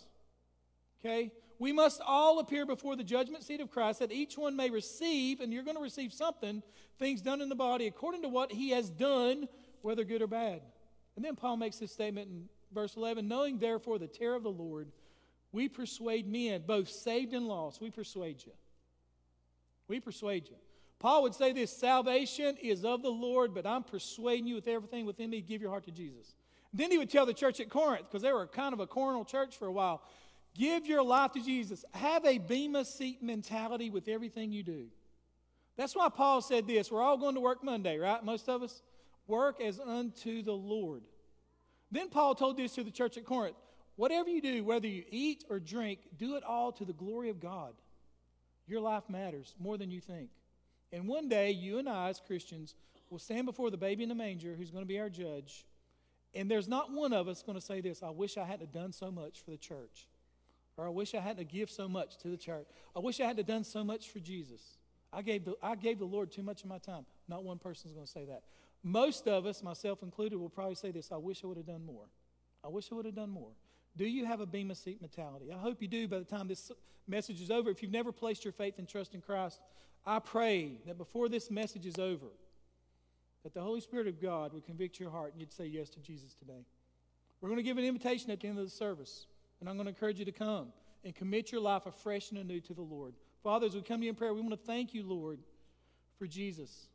Okay? 1.04 1.32
We 1.58 1.72
must 1.72 2.00
all 2.04 2.40
appear 2.40 2.66
before 2.66 2.96
the 2.96 3.04
judgment 3.04 3.44
seat 3.44 3.60
of 3.60 3.70
Christ 3.70 4.00
that 4.00 4.12
each 4.12 4.36
one 4.36 4.56
may 4.56 4.70
receive, 4.70 5.40
and 5.40 5.52
you're 5.52 5.62
going 5.62 5.76
to 5.76 5.82
receive 5.82 6.12
something, 6.12 6.62
things 6.98 7.20
done 7.22 7.40
in 7.40 7.48
the 7.48 7.54
body 7.54 7.86
according 7.86 8.22
to 8.22 8.28
what 8.28 8.52
he 8.52 8.70
has 8.70 8.90
done, 8.90 9.48
whether 9.82 10.04
good 10.04 10.22
or 10.22 10.26
bad. 10.26 10.62
And 11.16 11.24
then 11.24 11.36
Paul 11.36 11.56
makes 11.56 11.78
this 11.78 11.92
statement 11.92 12.28
in 12.28 12.48
verse 12.72 12.96
11 12.96 13.28
knowing 13.28 13.58
therefore 13.58 13.98
the 13.98 14.08
terror 14.08 14.34
of 14.34 14.42
the 14.42 14.50
Lord, 14.50 14.88
we 15.52 15.68
persuade 15.68 16.26
men, 16.26 16.64
both 16.66 16.88
saved 16.88 17.32
and 17.32 17.46
lost. 17.46 17.80
We 17.80 17.90
persuade 17.90 18.44
you. 18.44 18.52
We 19.86 20.00
persuade 20.00 20.48
you. 20.48 20.56
Paul 20.98 21.22
would 21.22 21.34
say 21.34 21.52
this 21.52 21.76
salvation 21.76 22.56
is 22.60 22.84
of 22.84 23.02
the 23.02 23.10
Lord, 23.10 23.54
but 23.54 23.66
I'm 23.66 23.84
persuading 23.84 24.46
you 24.46 24.54
with 24.54 24.66
everything 24.66 25.06
within 25.06 25.30
me, 25.30 25.40
give 25.42 25.60
your 25.60 25.70
heart 25.70 25.84
to 25.84 25.92
Jesus. 25.92 26.34
Then 26.74 26.90
he 26.90 26.98
would 26.98 27.08
tell 27.08 27.24
the 27.24 27.32
church 27.32 27.60
at 27.60 27.70
Corinth, 27.70 28.06
because 28.10 28.22
they 28.22 28.32
were 28.32 28.46
kind 28.48 28.74
of 28.74 28.80
a 28.80 28.86
coronal 28.86 29.24
church 29.24 29.56
for 29.56 29.66
a 29.66 29.72
while. 29.72 30.02
Give 30.56 30.86
your 30.86 31.04
life 31.04 31.32
to 31.32 31.40
Jesus. 31.40 31.84
Have 31.94 32.26
a 32.26 32.38
Bema 32.38 32.84
seat 32.84 33.22
mentality 33.22 33.90
with 33.90 34.08
everything 34.08 34.52
you 34.52 34.64
do. 34.64 34.86
That's 35.76 35.94
why 35.94 36.08
Paul 36.08 36.42
said 36.42 36.66
this. 36.66 36.90
We're 36.90 37.02
all 37.02 37.16
going 37.16 37.36
to 37.36 37.40
work 37.40 37.62
Monday, 37.62 37.96
right? 37.98 38.22
Most 38.22 38.48
of 38.48 38.62
us. 38.62 38.82
Work 39.26 39.60
as 39.62 39.80
unto 39.80 40.42
the 40.42 40.52
Lord. 40.52 41.02
Then 41.90 42.10
Paul 42.10 42.34
told 42.34 42.58
this 42.58 42.74
to 42.74 42.84
the 42.84 42.90
church 42.90 43.16
at 43.16 43.24
Corinth 43.24 43.56
Whatever 43.96 44.28
you 44.28 44.42
do, 44.42 44.64
whether 44.64 44.88
you 44.88 45.04
eat 45.08 45.44
or 45.48 45.60
drink, 45.60 46.00
do 46.18 46.34
it 46.34 46.42
all 46.42 46.72
to 46.72 46.84
the 46.84 46.92
glory 46.92 47.30
of 47.30 47.40
God. 47.40 47.72
Your 48.66 48.80
life 48.80 49.04
matters 49.08 49.54
more 49.58 49.78
than 49.78 49.90
you 49.90 50.00
think. 50.00 50.30
And 50.92 51.06
one 51.06 51.28
day, 51.28 51.52
you 51.52 51.78
and 51.78 51.88
I, 51.88 52.08
as 52.08 52.20
Christians, 52.20 52.74
will 53.10 53.20
stand 53.20 53.46
before 53.46 53.70
the 53.70 53.76
baby 53.76 54.02
in 54.02 54.08
the 54.08 54.14
manger 54.14 54.54
who's 54.56 54.70
going 54.70 54.82
to 54.82 54.88
be 54.88 54.98
our 54.98 55.08
judge. 55.08 55.64
And 56.34 56.50
there's 56.50 56.68
not 56.68 56.90
one 56.90 57.12
of 57.12 57.28
us 57.28 57.42
going 57.42 57.58
to 57.58 57.64
say 57.64 57.80
this 57.80 58.02
I 58.02 58.10
wish 58.10 58.36
I 58.36 58.44
hadn't 58.44 58.72
done 58.72 58.92
so 58.92 59.10
much 59.10 59.40
for 59.42 59.50
the 59.50 59.56
church. 59.56 60.06
Or 60.76 60.86
I 60.86 60.90
wish 60.90 61.14
I 61.14 61.20
hadn't 61.20 61.48
given 61.48 61.72
so 61.72 61.88
much 61.88 62.16
to 62.18 62.28
the 62.28 62.36
church. 62.36 62.66
I 62.96 62.98
wish 62.98 63.20
I 63.20 63.26
hadn't 63.26 63.46
done 63.46 63.62
so 63.62 63.84
much 63.84 64.10
for 64.10 64.18
Jesus. 64.18 64.76
I 65.12 65.22
gave, 65.22 65.44
the, 65.44 65.54
I 65.62 65.76
gave 65.76 66.00
the 66.00 66.04
Lord 66.04 66.32
too 66.32 66.42
much 66.42 66.64
of 66.64 66.68
my 66.68 66.78
time. 66.78 67.06
Not 67.28 67.44
one 67.44 67.58
person's 67.58 67.92
going 67.92 68.06
to 68.06 68.10
say 68.10 68.24
that. 68.24 68.42
Most 68.82 69.28
of 69.28 69.46
us, 69.46 69.62
myself 69.62 70.02
included, 70.02 70.36
will 70.36 70.48
probably 70.48 70.74
say 70.74 70.90
this 70.90 71.12
I 71.12 71.16
wish 71.16 71.44
I 71.44 71.46
would 71.46 71.56
have 71.56 71.66
done 71.66 71.86
more. 71.86 72.06
I 72.64 72.68
wish 72.68 72.90
I 72.90 72.96
would 72.96 73.06
have 73.06 73.14
done 73.14 73.30
more. 73.30 73.50
Do 73.96 74.04
you 74.04 74.26
have 74.26 74.40
a 74.40 74.46
Bema 74.46 74.74
seat 74.74 75.00
mentality? 75.00 75.52
I 75.52 75.58
hope 75.58 75.80
you 75.80 75.86
do 75.86 76.08
by 76.08 76.18
the 76.18 76.24
time 76.24 76.48
this 76.48 76.72
message 77.06 77.40
is 77.40 77.50
over. 77.50 77.70
If 77.70 77.82
you've 77.82 77.92
never 77.92 78.10
placed 78.10 78.44
your 78.44 78.52
faith 78.52 78.74
and 78.78 78.88
trust 78.88 79.14
in 79.14 79.20
Christ, 79.20 79.60
I 80.04 80.18
pray 80.18 80.80
that 80.86 80.98
before 80.98 81.28
this 81.28 81.50
message 81.50 81.86
is 81.86 81.98
over, 81.98 82.26
that 83.44 83.54
the 83.54 83.60
Holy 83.60 83.80
Spirit 83.80 84.08
of 84.08 84.20
God 84.20 84.52
would 84.52 84.64
convict 84.64 84.98
your 84.98 85.10
heart 85.10 85.32
and 85.32 85.40
you'd 85.40 85.52
say 85.52 85.66
yes 85.66 85.88
to 85.90 86.00
Jesus 86.00 86.34
today. 86.34 86.64
We're 87.40 87.50
going 87.50 87.58
to 87.58 87.62
give 87.62 87.78
an 87.78 87.84
invitation 87.84 88.30
at 88.30 88.40
the 88.40 88.48
end 88.48 88.58
of 88.58 88.64
the 88.64 88.70
service, 88.70 89.26
and 89.60 89.68
I'm 89.68 89.76
going 89.76 89.84
to 89.84 89.90
encourage 89.90 90.18
you 90.18 90.24
to 90.24 90.32
come 90.32 90.68
and 91.04 91.14
commit 91.14 91.52
your 91.52 91.60
life 91.60 91.84
afresh 91.86 92.30
and 92.30 92.40
anew 92.40 92.60
to 92.60 92.74
the 92.74 92.82
Lord. 92.82 93.14
Father, 93.42 93.66
as 93.66 93.74
we 93.74 93.82
come 93.82 94.00
to 94.00 94.04
you 94.04 94.10
in 94.10 94.16
prayer, 94.16 94.32
we 94.32 94.40
want 94.40 94.52
to 94.58 94.66
thank 94.66 94.94
you, 94.94 95.02
Lord, 95.02 95.38
for 96.18 96.26
Jesus. 96.26 96.88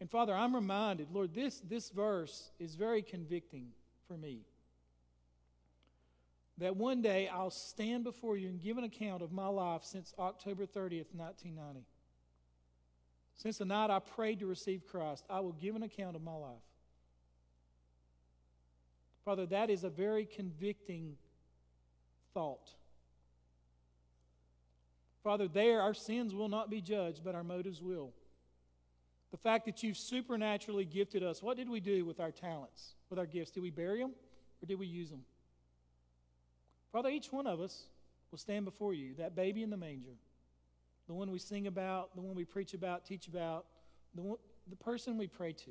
And 0.00 0.10
Father, 0.10 0.34
I'm 0.34 0.54
reminded, 0.54 1.08
Lord, 1.10 1.34
this, 1.34 1.60
this 1.60 1.88
verse 1.88 2.50
is 2.58 2.74
very 2.74 3.00
convicting 3.00 3.68
for 4.06 4.16
me 4.16 4.42
that 6.58 6.76
one 6.76 7.00
day 7.00 7.28
I'll 7.28 7.50
stand 7.50 8.04
before 8.04 8.36
you 8.36 8.48
and 8.48 8.60
give 8.60 8.78
an 8.78 8.84
account 8.84 9.22
of 9.22 9.32
my 9.32 9.46
life 9.46 9.84
since 9.84 10.12
October 10.18 10.66
30th, 10.66 11.14
1990. 11.14 11.84
Since 13.38 13.58
the 13.58 13.64
night 13.64 13.88
I 13.88 14.00
prayed 14.00 14.40
to 14.40 14.46
receive 14.46 14.86
Christ, 14.86 15.24
I 15.30 15.40
will 15.40 15.52
give 15.52 15.76
an 15.76 15.84
account 15.84 16.16
of 16.16 16.22
my 16.22 16.34
life. 16.34 16.58
Father, 19.24 19.46
that 19.46 19.70
is 19.70 19.84
a 19.84 19.88
very 19.88 20.26
convicting 20.26 21.16
thought. 22.34 22.74
Father, 25.22 25.46
there 25.46 25.80
our 25.80 25.94
sins 25.94 26.34
will 26.34 26.48
not 26.48 26.68
be 26.68 26.80
judged, 26.80 27.22
but 27.24 27.34
our 27.34 27.44
motives 27.44 27.80
will. 27.80 28.12
The 29.30 29.36
fact 29.36 29.66
that 29.66 29.82
you've 29.82 29.98
supernaturally 29.98 30.84
gifted 30.84 31.22
us, 31.22 31.42
what 31.42 31.56
did 31.56 31.68
we 31.68 31.80
do 31.80 32.04
with 32.04 32.18
our 32.18 32.32
talents, 32.32 32.94
with 33.08 33.18
our 33.18 33.26
gifts? 33.26 33.50
Did 33.50 33.62
we 33.62 33.70
bury 33.70 34.00
them 34.00 34.12
or 34.62 34.66
did 34.66 34.78
we 34.78 34.86
use 34.86 35.10
them? 35.10 35.22
Father, 36.90 37.10
each 37.10 37.30
one 37.30 37.46
of 37.46 37.60
us 37.60 37.84
will 38.30 38.38
stand 38.38 38.64
before 38.64 38.94
you, 38.94 39.14
that 39.18 39.36
baby 39.36 39.62
in 39.62 39.70
the 39.70 39.76
manger, 39.76 40.16
the 41.08 41.14
one 41.14 41.30
we 41.30 41.38
sing 41.38 41.66
about, 41.66 42.14
the 42.14 42.20
one 42.20 42.36
we 42.36 42.44
preach 42.44 42.74
about, 42.74 43.04
teach 43.04 43.26
about, 43.26 43.64
the, 44.14 44.22
one, 44.22 44.38
the 44.68 44.76
person 44.76 45.16
we 45.16 45.26
pray 45.26 45.52
to. 45.52 45.70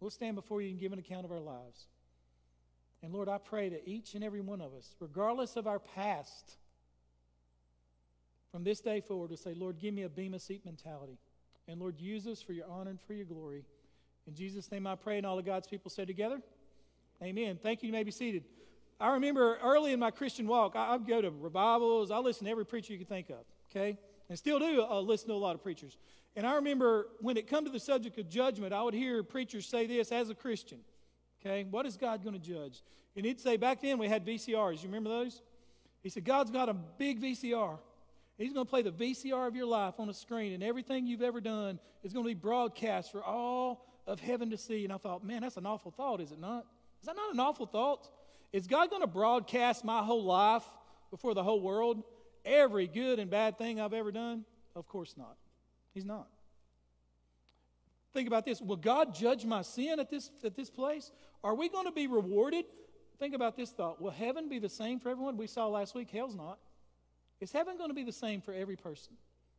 We'll 0.00 0.10
stand 0.10 0.36
before 0.36 0.62
you 0.62 0.70
and 0.70 0.78
give 0.78 0.92
an 0.92 0.98
account 0.98 1.24
of 1.24 1.32
our 1.32 1.40
lives. 1.40 1.86
And 3.02 3.12
Lord, 3.12 3.28
I 3.28 3.38
pray 3.38 3.68
that 3.70 3.82
each 3.86 4.14
and 4.14 4.22
every 4.22 4.40
one 4.40 4.60
of 4.60 4.74
us, 4.74 4.94
regardless 5.00 5.56
of 5.56 5.66
our 5.66 5.78
past, 5.78 6.56
from 8.52 8.64
this 8.64 8.80
day 8.80 9.00
forward, 9.00 9.30
will 9.30 9.36
say, 9.36 9.54
Lord, 9.54 9.78
give 9.78 9.94
me 9.94 10.02
a 10.02 10.08
Bema 10.08 10.38
seat 10.38 10.64
mentality. 10.64 11.18
And 11.66 11.80
Lord, 11.80 11.98
use 11.98 12.26
us 12.26 12.40
for 12.40 12.52
your 12.52 12.66
honor 12.68 12.90
and 12.90 13.00
for 13.00 13.14
your 13.14 13.26
glory. 13.26 13.64
In 14.26 14.34
Jesus' 14.34 14.70
name 14.70 14.86
I 14.86 14.94
pray, 14.94 15.16
and 15.16 15.26
all 15.26 15.38
of 15.38 15.44
God's 15.44 15.66
people 15.66 15.90
say 15.90 16.04
together, 16.04 16.40
Amen. 17.22 17.58
Thank 17.60 17.82
you. 17.82 17.88
You 17.88 17.92
may 17.92 18.04
be 18.04 18.12
seated. 18.12 18.44
I 19.00 19.10
remember 19.10 19.58
early 19.62 19.92
in 19.92 19.98
my 19.98 20.10
Christian 20.10 20.46
walk, 20.46 20.74
I, 20.76 20.92
would 20.96 21.06
go 21.06 21.20
to 21.20 21.30
revivals. 21.30 22.10
I 22.10 22.18
listened 22.18 22.46
to 22.46 22.50
every 22.50 22.64
preacher 22.64 22.92
you 22.92 22.98
could 22.98 23.08
think 23.08 23.30
of, 23.30 23.44
okay? 23.70 23.98
And 24.28 24.38
still 24.38 24.58
do 24.58 24.82
uh, 24.82 25.00
listen 25.00 25.28
to 25.28 25.34
a 25.34 25.36
lot 25.36 25.54
of 25.54 25.62
preachers. 25.62 25.96
And 26.36 26.46
I 26.46 26.56
remember 26.56 27.08
when 27.20 27.36
it 27.36 27.48
come 27.48 27.64
to 27.64 27.70
the 27.70 27.80
subject 27.80 28.18
of 28.18 28.28
judgment, 28.28 28.72
I 28.72 28.82
would 28.82 28.94
hear 28.94 29.22
preachers 29.22 29.66
say 29.66 29.86
this 29.86 30.12
as 30.12 30.30
a 30.30 30.34
Christian, 30.34 30.78
okay? 31.40 31.64
What 31.64 31.86
is 31.86 31.96
God 31.96 32.22
going 32.22 32.38
to 32.38 32.40
judge? 32.40 32.82
And 33.16 33.24
he'd 33.24 33.40
say, 33.40 33.56
back 33.56 33.80
then 33.82 33.98
we 33.98 34.08
had 34.08 34.24
VCRs. 34.24 34.82
You 34.82 34.88
remember 34.88 35.10
those? 35.10 35.42
He 36.02 36.10
said, 36.10 36.24
God's 36.24 36.50
got 36.50 36.68
a 36.68 36.74
big 36.74 37.20
VCR. 37.20 37.78
He's 38.36 38.52
going 38.52 38.64
to 38.64 38.70
play 38.70 38.82
the 38.82 38.92
VCR 38.92 39.48
of 39.48 39.56
your 39.56 39.66
life 39.66 39.94
on 39.98 40.08
a 40.08 40.14
screen, 40.14 40.52
and 40.52 40.62
everything 40.62 41.06
you've 41.06 41.22
ever 41.22 41.40
done 41.40 41.80
is 42.04 42.12
going 42.12 42.24
to 42.24 42.28
be 42.28 42.34
broadcast 42.34 43.10
for 43.10 43.24
all 43.24 43.84
of 44.06 44.20
heaven 44.20 44.50
to 44.50 44.56
see. 44.56 44.84
And 44.84 44.92
I 44.92 44.98
thought, 44.98 45.24
man, 45.24 45.42
that's 45.42 45.56
an 45.56 45.66
awful 45.66 45.90
thought, 45.90 46.20
is 46.20 46.30
it 46.30 46.38
not? 46.38 46.64
Is 47.00 47.06
that 47.06 47.16
not 47.16 47.34
an 47.34 47.40
awful 47.40 47.66
thought? 47.66 48.08
Is 48.52 48.66
God 48.66 48.90
going 48.90 49.02
to 49.02 49.08
broadcast 49.08 49.84
my 49.84 50.02
whole 50.02 50.22
life 50.22 50.62
before 51.10 51.34
the 51.34 51.42
whole 51.42 51.60
world? 51.60 52.04
Every 52.44 52.86
good 52.86 53.18
and 53.18 53.30
bad 53.30 53.58
thing 53.58 53.80
I've 53.80 53.92
ever 53.92 54.12
done? 54.12 54.44
Of 54.74 54.86
course 54.86 55.14
not. 55.16 55.36
He's 55.94 56.04
not. 56.04 56.28
Think 58.12 58.26
about 58.26 58.44
this. 58.44 58.60
Will 58.60 58.76
God 58.76 59.14
judge 59.14 59.44
my 59.44 59.62
sin 59.62 60.00
at 60.00 60.10
this, 60.10 60.30
at 60.42 60.56
this 60.56 60.70
place? 60.70 61.12
Are 61.44 61.54
we 61.54 61.68
going 61.68 61.86
to 61.86 61.92
be 61.92 62.06
rewarded? 62.06 62.64
Think 63.18 63.34
about 63.34 63.56
this 63.56 63.70
thought. 63.70 64.00
Will 64.00 64.10
heaven 64.10 64.48
be 64.48 64.58
the 64.58 64.68
same 64.68 64.98
for 64.98 65.08
everyone? 65.10 65.36
We 65.36 65.46
saw 65.46 65.66
last 65.66 65.94
week, 65.94 66.10
hell's 66.10 66.34
not. 66.34 66.58
Is 67.40 67.52
heaven 67.52 67.76
going 67.76 67.90
to 67.90 67.94
be 67.94 68.04
the 68.04 68.12
same 68.12 68.40
for 68.40 68.52
every 68.52 68.76
person? 68.76 69.14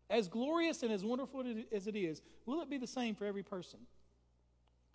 As 0.09 0.27
glorious 0.27 0.81
and 0.81 0.91
as 0.91 1.03
wonderful 1.03 1.43
as 1.71 1.87
it 1.87 1.95
is, 1.95 2.21
will 2.45 2.61
it 2.61 2.69
be 2.69 2.77
the 2.77 2.87
same 2.87 3.15
for 3.15 3.25
every 3.25 3.43
person? 3.43 3.79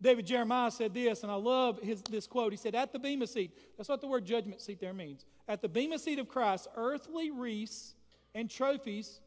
David 0.05 0.27
Jeremiah 0.27 0.71
said 0.71 0.93
this, 0.93 1.23
and 1.23 1.33
I 1.33 1.37
love 1.37 1.81
his, 1.83 2.03
this 2.03 2.27
quote. 2.27 2.53
He 2.53 2.59
said, 2.59 2.75
At 2.75 2.93
the 2.93 2.99
Bema 2.99 3.27
seat, 3.27 3.59
that's 3.79 3.89
what 3.89 4.03
the 4.03 4.07
word 4.07 4.27
judgment 4.27 4.61
seat 4.61 4.79
there 4.79 4.93
means. 4.93 5.25
At 5.49 5.63
the 5.63 5.69
Bema 5.69 5.99
seat 5.99 6.19
of 6.19 6.29
Christ, 6.29 6.69
earthly 6.77 7.31
wreaths 7.31 7.95
and 8.35 8.51
trophies 8.51 9.21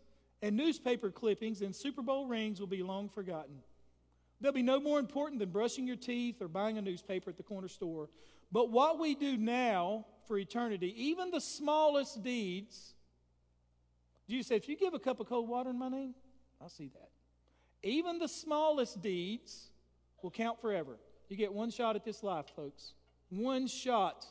and 0.44 0.56
newspaper 0.56 1.10
clippings 1.10 1.64
and 1.64 1.76
Super 1.76 2.04
Bowl 2.04 2.28
rings 2.28 2.60
will 2.60 2.68
be 2.68 2.84
long 2.84 3.10
forgotten. 3.10 3.56
They'll 4.40 4.52
be 4.52 4.62
no 4.62 4.80
more 4.80 5.00
important 5.00 5.40
than 5.40 5.50
brushing 5.50 5.88
your 5.88 5.96
teeth 5.96 6.44
or 6.44 6.48
buying 6.48 6.78
a 6.78 6.82
newspaper 6.84 7.32
at 7.32 7.38
the 7.38 7.44
corner 7.44 7.68
store. 7.68 8.08
But 8.52 8.70
what 8.70 9.00
we 9.00 9.16
do 9.16 9.36
now 9.36 10.06
for 10.28 10.38
eternity, 10.38 10.94
even 10.96 11.32
the 11.32 11.42
smallest 11.42 12.22
deeds, 12.22 12.94
Jesus 14.30 14.46
said, 14.46 14.58
if 14.58 14.70
you 14.70 14.78
give 14.78 14.94
a 14.94 15.00
cup 15.00 15.20
of 15.20 15.28
cold 15.28 15.50
water 15.50 15.72
in 15.72 15.80
my 15.80 15.90
name, 15.90 16.14
I'll 16.62 16.70
see 16.70 16.92
that. 16.94 17.10
Even 17.82 18.20
the 18.20 18.28
smallest 18.28 19.02
deeds 19.02 19.72
will 20.22 20.32
count 20.32 20.60
forever. 20.62 20.98
You 21.30 21.38
get 21.38 21.54
one 21.54 21.70
shot 21.70 21.96
at 21.96 22.06
this 22.06 22.24
life, 22.24 22.46
folks. 22.56 22.94
One 23.30 23.68
shot. 23.68 24.26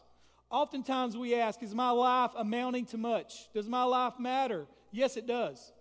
Oftentimes 0.50 1.16
we 1.16 1.34
ask, 1.34 1.62
is 1.62 1.74
my 1.74 1.90
life 1.90 2.30
amounting 2.36 2.86
to 2.86 2.98
much? 2.98 3.52
Does 3.52 3.68
my 3.68 3.82
life 3.82 4.14
matter? 4.18 4.66
Yes, 4.92 5.16
it 5.16 5.26
does. 5.26 5.72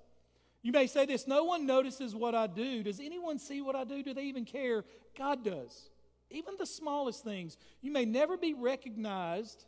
You 0.62 0.72
may 0.72 0.88
say 0.88 1.06
this 1.06 1.28
no 1.28 1.44
one 1.44 1.66
notices 1.66 2.16
what 2.16 2.34
I 2.34 2.48
do. 2.48 2.84
Does 2.84 3.00
anyone 3.00 3.38
see 3.38 3.62
what 3.62 3.76
I 3.76 3.84
do? 3.84 4.02
Do 4.02 4.14
they 4.14 4.24
even 4.24 4.46
care? 4.46 4.84
God 5.18 5.44
does. 5.44 5.90
Even 6.32 6.56
the 6.58 6.66
smallest 6.66 7.24
things. 7.24 7.58
You 7.82 7.92
may 7.92 8.04
never 8.04 8.36
be 8.36 8.54
recognized 8.54 9.66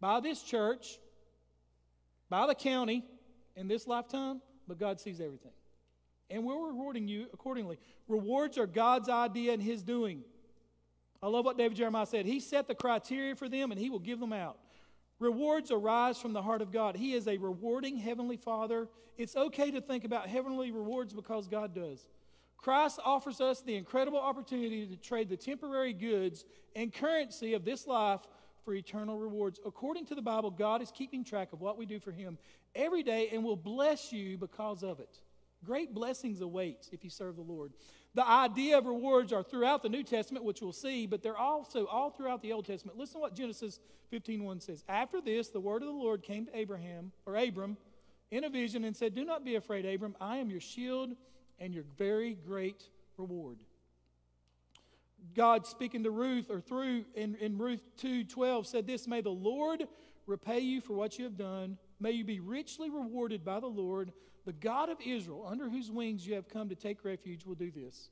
by 0.00 0.20
this 0.20 0.42
church, 0.42 0.98
by 2.28 2.46
the 2.46 2.54
county 2.54 3.02
in 3.56 3.66
this 3.66 3.86
lifetime, 3.86 4.42
but 4.68 4.78
God 4.78 5.00
sees 5.00 5.20
everything 5.20 5.52
and 6.30 6.44
we're 6.44 6.68
rewarding 6.68 7.08
you 7.08 7.26
accordingly. 7.32 7.78
Rewards 8.08 8.58
are 8.58 8.66
God's 8.66 9.08
idea 9.08 9.52
and 9.52 9.62
His 9.62 9.82
doing. 9.82 10.22
I 11.22 11.28
love 11.28 11.44
what 11.44 11.56
David 11.56 11.76
Jeremiah 11.76 12.06
said. 12.06 12.26
He 12.26 12.40
set 12.40 12.68
the 12.68 12.74
criteria 12.74 13.34
for 13.34 13.48
them 13.48 13.70
and 13.70 13.80
He 13.80 13.90
will 13.90 13.98
give 13.98 14.20
them 14.20 14.32
out. 14.32 14.58
Rewards 15.20 15.70
arise 15.70 16.18
from 16.18 16.32
the 16.32 16.42
heart 16.42 16.60
of 16.60 16.72
God. 16.72 16.96
He 16.96 17.14
is 17.14 17.28
a 17.28 17.36
rewarding 17.36 17.96
Heavenly 17.96 18.36
Father. 18.36 18.88
It's 19.16 19.36
okay 19.36 19.70
to 19.70 19.80
think 19.80 20.04
about 20.04 20.28
heavenly 20.28 20.70
rewards 20.70 21.12
because 21.12 21.46
God 21.46 21.74
does. 21.74 22.08
Christ 22.58 22.98
offers 23.04 23.40
us 23.40 23.60
the 23.60 23.76
incredible 23.76 24.18
opportunity 24.18 24.86
to 24.86 24.96
trade 24.96 25.28
the 25.28 25.36
temporary 25.36 25.92
goods 25.92 26.44
and 26.74 26.92
currency 26.92 27.54
of 27.54 27.64
this 27.64 27.86
life 27.86 28.20
for 28.64 28.74
eternal 28.74 29.18
rewards. 29.18 29.60
According 29.64 30.06
to 30.06 30.14
the 30.14 30.22
Bible, 30.22 30.50
God 30.50 30.82
is 30.82 30.90
keeping 30.90 31.24
track 31.24 31.52
of 31.52 31.60
what 31.60 31.76
we 31.76 31.86
do 31.86 32.00
for 32.00 32.10
Him 32.10 32.38
every 32.74 33.02
day 33.02 33.28
and 33.32 33.44
will 33.44 33.56
bless 33.56 34.12
you 34.12 34.38
because 34.38 34.82
of 34.82 34.98
it. 34.98 35.20
Great 35.64 35.94
blessings 35.94 36.40
await 36.40 36.88
if 36.92 37.02
you 37.04 37.10
serve 37.10 37.36
the 37.36 37.42
Lord. 37.42 37.72
The 38.14 38.26
idea 38.26 38.78
of 38.78 38.86
rewards 38.86 39.32
are 39.32 39.42
throughout 39.42 39.82
the 39.82 39.88
New 39.88 40.02
Testament, 40.02 40.44
which 40.44 40.60
we'll 40.60 40.72
see, 40.72 41.06
but 41.06 41.22
they're 41.22 41.36
also 41.36 41.86
all 41.86 42.10
throughout 42.10 42.42
the 42.42 42.52
Old 42.52 42.66
Testament. 42.66 42.98
Listen 42.98 43.14
to 43.14 43.20
what 43.20 43.34
Genesis 43.34 43.80
15:1 44.12 44.60
says. 44.60 44.84
After 44.88 45.20
this, 45.20 45.48
the 45.48 45.60
word 45.60 45.82
of 45.82 45.88
the 45.88 45.94
Lord 45.94 46.22
came 46.22 46.46
to 46.46 46.56
Abraham 46.56 47.12
or 47.26 47.36
Abram 47.36 47.76
in 48.30 48.44
a 48.44 48.50
vision 48.50 48.84
and 48.84 48.96
said, 48.96 49.14
"Do 49.14 49.24
not 49.24 49.44
be 49.44 49.56
afraid, 49.56 49.84
Abram. 49.84 50.16
I 50.20 50.36
am 50.36 50.50
your 50.50 50.60
shield 50.60 51.16
and 51.58 51.74
your 51.74 51.84
very 51.96 52.34
great 52.34 52.88
reward." 53.16 53.58
God 55.34 55.66
speaking 55.66 56.04
to 56.04 56.10
Ruth 56.10 56.50
or 56.50 56.60
through 56.60 57.06
in, 57.14 57.34
in 57.36 57.58
Ruth 57.58 57.82
2:12 57.96 58.66
said 58.66 58.86
this, 58.86 59.08
"May 59.08 59.22
the 59.22 59.30
Lord 59.30 59.88
repay 60.26 60.60
you 60.60 60.80
for 60.80 60.94
what 60.94 61.18
you 61.18 61.24
have 61.24 61.36
done. 61.36 61.78
May 62.04 62.12
you 62.12 62.24
be 62.24 62.38
richly 62.38 62.90
rewarded 62.90 63.46
by 63.46 63.60
the 63.60 63.66
Lord." 63.66 64.12
The 64.44 64.52
God 64.52 64.90
of 64.90 65.00
Israel, 65.00 65.46
under 65.46 65.70
whose 65.70 65.90
wings 65.90 66.26
you 66.26 66.34
have 66.34 66.48
come 66.48 66.68
to 66.68 66.74
take 66.74 67.02
refuge, 67.02 67.46
will 67.46 67.54
do 67.54 67.70
this. 67.70 68.10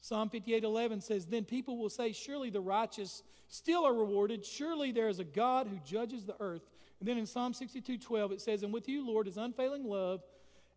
Psalm 0.00 0.30
58:11 0.30 1.02
says, 1.02 1.26
"Then 1.26 1.44
people 1.44 1.76
will 1.76 1.90
say, 1.90 2.12
surely 2.12 2.48
the 2.48 2.62
righteous 2.62 3.22
still 3.46 3.84
are 3.84 3.92
rewarded. 3.92 4.46
Surely 4.46 4.90
there 4.90 5.10
is 5.10 5.18
a 5.18 5.24
God 5.24 5.66
who 5.66 5.76
judges 5.80 6.24
the 6.24 6.40
earth." 6.40 6.70
And 6.98 7.06
then 7.06 7.18
in 7.18 7.26
Psalm 7.26 7.52
62:12 7.52 8.32
it 8.32 8.40
says, 8.40 8.62
"And 8.62 8.72
with 8.72 8.88
you, 8.88 9.04
Lord, 9.06 9.28
is 9.28 9.36
unfailing 9.36 9.84
love, 9.84 10.24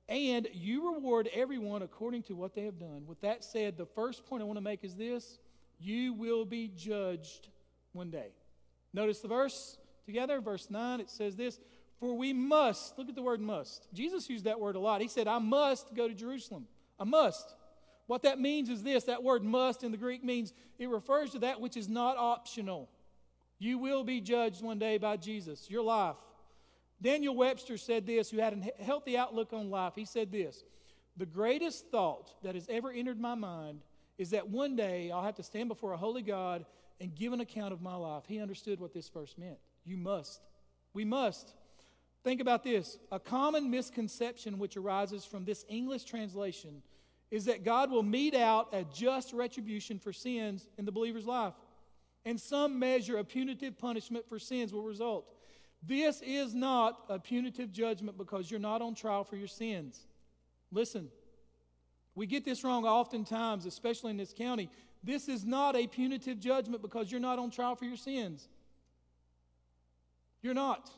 and 0.09 0.45
you 0.51 0.93
reward 0.93 1.27
everyone 1.27 1.81
according 1.81 2.23
to 2.23 2.35
what 2.35 2.55
they 2.55 2.65
have 2.65 2.77
done." 2.77 3.07
With 3.07 3.21
that 3.21 3.45
said, 3.45 3.77
the 3.77 3.85
first 3.85 4.25
point 4.25 4.41
I 4.41 4.45
want 4.45 4.57
to 4.57 4.61
make 4.61 4.83
is 4.83 4.97
this: 4.97 5.39
you 5.77 6.11
will 6.11 6.43
be 6.43 6.67
judged 6.67 7.47
one 7.93 8.11
day. 8.11 8.33
Notice 8.91 9.21
the 9.21 9.29
verse 9.29 9.77
together, 10.05 10.41
verse 10.41 10.69
9, 10.69 10.99
it 10.99 11.09
says 11.09 11.37
this, 11.37 11.61
"For 11.99 12.13
we 12.15 12.33
must, 12.33 12.97
look 12.97 13.09
at 13.09 13.15
the 13.15 13.21
word 13.21 13.41
must. 13.41 13.87
Jesus 13.93 14.29
used 14.29 14.45
that 14.45 14.59
word 14.59 14.75
a 14.75 14.79
lot. 14.79 15.01
He 15.01 15.07
said, 15.07 15.27
"I 15.27 15.39
must 15.39 15.93
go 15.93 16.07
to 16.07 16.13
Jerusalem." 16.13 16.67
I 16.99 17.05
must. 17.05 17.55
What 18.07 18.23
that 18.23 18.39
means 18.39 18.69
is 18.69 18.83
this 18.83 19.03
that 19.05 19.23
word 19.23 19.43
must 19.43 19.83
in 19.83 19.91
the 19.91 19.97
Greek 19.97 20.23
means 20.23 20.53
it 20.77 20.89
refers 20.89 21.31
to 21.31 21.39
that 21.39 21.61
which 21.61 21.77
is 21.77 21.87
not 21.87 22.17
optional. 22.17 22.89
You 23.59 23.77
will 23.77 24.03
be 24.03 24.19
judged 24.19 24.63
one 24.63 24.79
day 24.79 24.97
by 24.97 25.17
Jesus, 25.17 25.69
your 25.69 25.83
life. 25.83 26.15
Daniel 27.01 27.35
Webster 27.35 27.77
said 27.77 28.05
this, 28.05 28.29
who 28.29 28.37
had 28.39 28.53
a 28.53 28.83
healthy 28.83 29.17
outlook 29.17 29.53
on 29.53 29.69
life. 29.69 29.93
He 29.95 30.05
said 30.05 30.31
this 30.31 30.63
The 31.17 31.25
greatest 31.25 31.91
thought 31.91 32.33
that 32.43 32.55
has 32.55 32.67
ever 32.69 32.91
entered 32.91 33.19
my 33.19 33.35
mind 33.35 33.81
is 34.17 34.31
that 34.31 34.49
one 34.49 34.75
day 34.75 35.11
I'll 35.11 35.23
have 35.23 35.35
to 35.35 35.43
stand 35.43 35.69
before 35.69 35.93
a 35.93 35.97
holy 35.97 36.21
God 36.21 36.65
and 36.99 37.15
give 37.15 37.31
an 37.31 37.39
account 37.39 37.73
of 37.73 37.81
my 37.81 37.95
life. 37.95 38.23
He 38.27 38.39
understood 38.39 38.79
what 38.79 38.93
this 38.93 39.07
verse 39.07 39.35
meant. 39.37 39.59
You 39.85 39.97
must. 39.97 40.41
We 40.93 41.05
must. 41.05 41.53
Think 42.23 42.41
about 42.41 42.63
this. 42.63 42.97
A 43.11 43.19
common 43.19 43.69
misconception 43.69 44.59
which 44.59 44.75
arises 44.75 45.25
from 45.25 45.45
this 45.45 45.65
English 45.69 46.03
translation 46.03 46.81
is 47.31 47.45
that 47.45 47.63
God 47.63 47.91
will 47.91 48.03
mete 48.03 48.35
out 48.35 48.73
a 48.73 48.83
just 48.93 49.33
retribution 49.33 49.99
for 49.99 50.11
sins 50.11 50.67
in 50.77 50.85
the 50.85 50.91
believer's 50.91 51.25
life, 51.25 51.53
and 52.25 52.39
some 52.39 52.79
measure 52.79 53.17
of 53.17 53.29
punitive 53.29 53.77
punishment 53.77 54.27
for 54.27 54.39
sins 54.39 54.73
will 54.73 54.83
result. 54.83 55.25
This 55.81 56.21
is 56.21 56.53
not 56.53 57.05
a 57.07 57.19
punitive 57.19 57.71
judgment 57.71 58.17
because 58.17 58.51
you're 58.51 58.59
not 58.59 58.81
on 58.81 58.95
trial 58.95 59.23
for 59.23 59.37
your 59.37 59.47
sins. 59.47 60.07
Listen, 60.71 61.09
we 62.15 62.27
get 62.27 62.43
this 62.43 62.63
wrong 62.63 62.85
oftentimes, 62.85 63.65
especially 63.65 64.11
in 64.11 64.17
this 64.17 64.33
county. 64.33 64.69
This 65.03 65.29
is 65.29 65.45
not 65.45 65.77
a 65.77 65.87
punitive 65.87 66.39
judgment 66.39 66.81
because 66.81 67.09
you're 67.09 67.21
not 67.21 67.39
on 67.39 67.49
trial 67.49 67.75
for 67.75 67.85
your 67.85 67.95
sins. 67.95 68.49
You're 70.41 70.53
not. 70.53 70.91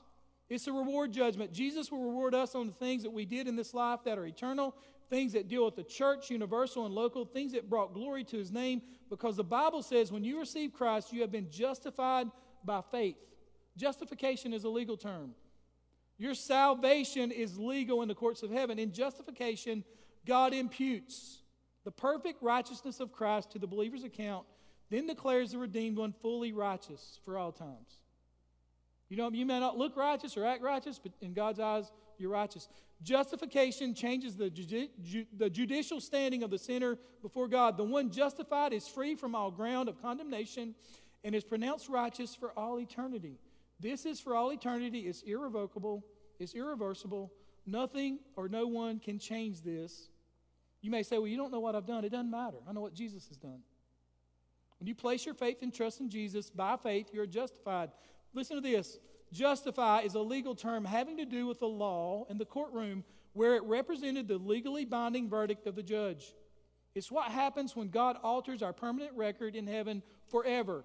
It's 0.52 0.68
a 0.68 0.74
reward 0.74 1.14
judgment. 1.14 1.54
Jesus 1.54 1.90
will 1.90 2.04
reward 2.04 2.36
us 2.36 2.56
on 2.56 2.68
the 2.68 2.74
things 2.74 3.04
that 3.04 3.10
we 3.10 3.24
did 3.24 3.48
in 3.48 3.56
this 3.56 3.74
life 3.74 4.02
that 4.04 4.18
are 4.18 4.26
eternal, 4.26 4.76
things 5.10 5.32
that 5.32 5.48
deal 5.48 5.64
with 5.64 5.78
the 5.78 5.84
church, 5.84 6.30
universal 6.30 6.86
and 6.86 6.94
local, 6.94 7.24
things 7.24 7.54
that 7.54 7.70
brought 7.70 7.94
glory 7.94 8.26
to 8.26 8.38
his 8.38 8.52
name, 8.52 8.82
because 9.10 9.38
the 9.38 9.46
Bible 9.46 9.82
says 9.82 10.12
when 10.12 10.26
you 10.26 10.38
receive 10.38 10.74
Christ, 10.74 11.14
you 11.14 11.22
have 11.22 11.32
been 11.32 11.50
justified 11.50 12.28
by 12.66 12.82
faith. 12.92 13.16
Justification 13.78 14.52
is 14.52 14.66
a 14.66 14.70
legal 14.70 14.98
term. 14.98 15.36
Your 16.18 16.34
salvation 16.34 17.32
is 17.32 17.58
legal 17.58 18.02
in 18.02 18.10
the 18.10 18.14
courts 18.14 18.44
of 18.44 18.52
heaven. 18.52 18.78
In 18.78 18.92
justification, 18.92 19.86
God 20.28 20.54
imputes 20.54 21.44
the 21.86 21.92
perfect 21.92 22.44
righteousness 22.44 23.00
of 23.00 23.14
Christ 23.14 23.54
to 23.54 23.60
the 23.60 23.68
believer's 23.68 24.04
account, 24.04 24.46
then 24.90 25.08
declares 25.08 25.52
the 25.52 25.60
redeemed 25.60 25.98
one 25.98 26.12
fully 26.12 26.52
righteous 26.52 27.20
for 27.24 27.38
all 27.38 27.54
times. 27.54 28.01
You 29.12 29.18
know, 29.18 29.30
you 29.30 29.46
may 29.46 29.60
not 29.60 29.78
look 29.78 29.98
righteous 29.98 30.38
or 30.38 30.46
act 30.46 30.64
righteous, 30.64 30.98
but 30.98 31.12
in 31.20 31.34
God's 31.34 31.60
eyes, 31.60 31.92
you're 32.18 32.32
righteous. 32.32 32.70
Justification 33.04 33.94
changes 33.94 34.38
the, 34.38 34.50
ju- 34.50 34.88
the 35.38 35.50
judicial 35.50 36.00
standing 36.00 36.44
of 36.44 36.50
the 36.50 36.58
sinner 36.58 36.98
before 37.22 37.50
God. 37.50 37.76
The 37.76 37.84
one 37.84 38.10
justified 38.10 38.72
is 38.72 38.88
free 38.88 39.16
from 39.16 39.36
all 39.36 39.52
ground 39.52 39.90
of 39.90 40.02
condemnation 40.02 40.76
and 41.26 41.36
is 41.36 41.44
pronounced 41.44 41.90
righteous 41.90 42.36
for 42.36 42.58
all 42.58 42.80
eternity. 42.80 43.38
This 43.82 44.06
is 44.06 44.22
for 44.22 44.34
all 44.34 44.54
eternity, 44.54 45.00
it's 45.00 45.24
irrevocable, 45.24 46.06
it's 46.40 46.54
irreversible. 46.56 47.34
Nothing 47.66 48.20
or 48.38 48.48
no 48.48 48.66
one 48.66 48.98
can 48.98 49.20
change 49.20 49.62
this. 49.62 50.08
You 50.80 50.90
may 50.90 51.04
say, 51.04 51.18
Well, 51.18 51.28
you 51.28 51.36
don't 51.36 51.52
know 51.52 51.60
what 51.60 51.76
I've 51.76 51.86
done. 51.86 52.06
It 52.06 52.12
doesn't 52.12 52.32
matter. 52.32 52.60
I 52.66 52.72
know 52.72 52.82
what 52.82 52.94
Jesus 52.94 53.28
has 53.28 53.36
done. 53.36 53.60
When 54.80 54.88
you 54.88 54.96
place 54.96 55.26
your 55.26 55.36
faith 55.36 55.58
and 55.64 55.74
trust 55.74 56.00
in 56.00 56.10
Jesus 56.10 56.50
by 56.50 56.78
faith, 56.78 57.10
you're 57.12 57.28
justified. 57.28 57.92
Listen 58.34 58.56
to 58.58 58.62
this 58.62 58.98
Justify 59.32 60.02
is 60.02 60.16
a 60.16 60.20
legal 60.20 60.56
term 60.56 60.84
having 60.84 61.18
to 61.18 61.26
do 61.26 61.48
with 61.48 61.60
the 61.60 61.68
law 61.68 62.26
in 62.30 62.38
the 62.38 62.46
courtroom 62.46 63.04
where 63.34 63.56
it 63.56 63.64
represented 63.64 64.28
the 64.28 64.38
legally 64.38 64.84
binding 64.84 65.30
verdict 65.30 65.68
of 65.68 65.76
the 65.76 65.84
judge. 65.84 66.34
It's 66.94 67.12
what 67.12 67.32
happens 67.32 67.76
when 67.76 67.90
God 67.90 68.18
alters 68.22 68.62
our 68.62 68.74
permanent 68.74 69.16
record 69.16 69.56
in 69.56 69.68
heaven 69.68 70.04
forever. 70.30 70.84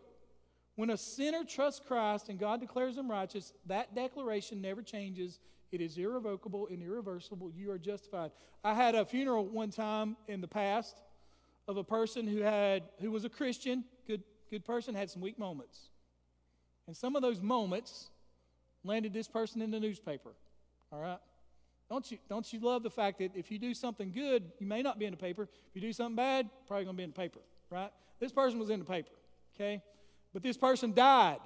When 0.76 0.90
a 0.90 0.96
sinner 0.96 1.42
trusts 1.42 1.80
Christ 1.84 2.28
and 2.28 2.38
God 2.38 2.60
declares 2.60 2.96
him 2.96 3.10
righteous, 3.10 3.52
that 3.66 3.94
declaration 3.94 4.60
never 4.60 4.82
changes. 4.82 5.40
It 5.72 5.80
is 5.80 5.98
irrevocable 5.98 6.68
and 6.70 6.82
irreversible. 6.82 7.50
You 7.50 7.72
are 7.72 7.78
justified. 7.78 8.30
I 8.62 8.74
had 8.74 8.94
a 8.94 9.04
funeral 9.04 9.46
one 9.46 9.70
time 9.70 10.16
in 10.28 10.40
the 10.40 10.48
past 10.48 11.02
of 11.66 11.76
a 11.76 11.84
person 11.84 12.28
who 12.28 12.42
had 12.42 12.84
who 13.00 13.10
was 13.10 13.24
a 13.24 13.28
Christian, 13.28 13.84
good 14.06 14.22
good 14.50 14.64
person, 14.64 14.94
had 14.94 15.10
some 15.10 15.22
weak 15.22 15.38
moments. 15.38 15.90
And 16.86 16.96
some 16.96 17.16
of 17.16 17.22
those 17.22 17.40
moments 17.40 18.10
landed 18.84 19.12
this 19.12 19.28
person 19.28 19.62
in 19.62 19.70
the 19.70 19.80
newspaper. 19.80 20.30
All 20.92 21.00
right? 21.00 21.18
Don't 21.88 22.10
you, 22.10 22.18
don't 22.28 22.52
you 22.52 22.60
love 22.60 22.82
the 22.82 22.90
fact 22.90 23.18
that 23.18 23.32
if 23.34 23.50
you 23.50 23.58
do 23.58 23.74
something 23.74 24.12
good, 24.12 24.44
you 24.58 24.66
may 24.66 24.82
not 24.82 24.98
be 24.98 25.04
in 25.04 25.12
the 25.12 25.16
paper. 25.16 25.42
If 25.42 25.74
you 25.74 25.80
do 25.80 25.92
something 25.92 26.16
bad, 26.16 26.48
probably 26.66 26.84
going 26.84 26.96
to 26.96 26.98
be 26.98 27.04
in 27.04 27.10
the 27.10 27.16
paper, 27.16 27.40
right? 27.70 27.90
This 28.18 28.32
person 28.32 28.58
was 28.58 28.70
in 28.70 28.80
the 28.80 28.84
paper, 28.84 29.12
okay? 29.54 29.82
But 30.32 30.42
this 30.42 30.56
person 30.56 30.94
died, 30.94 31.38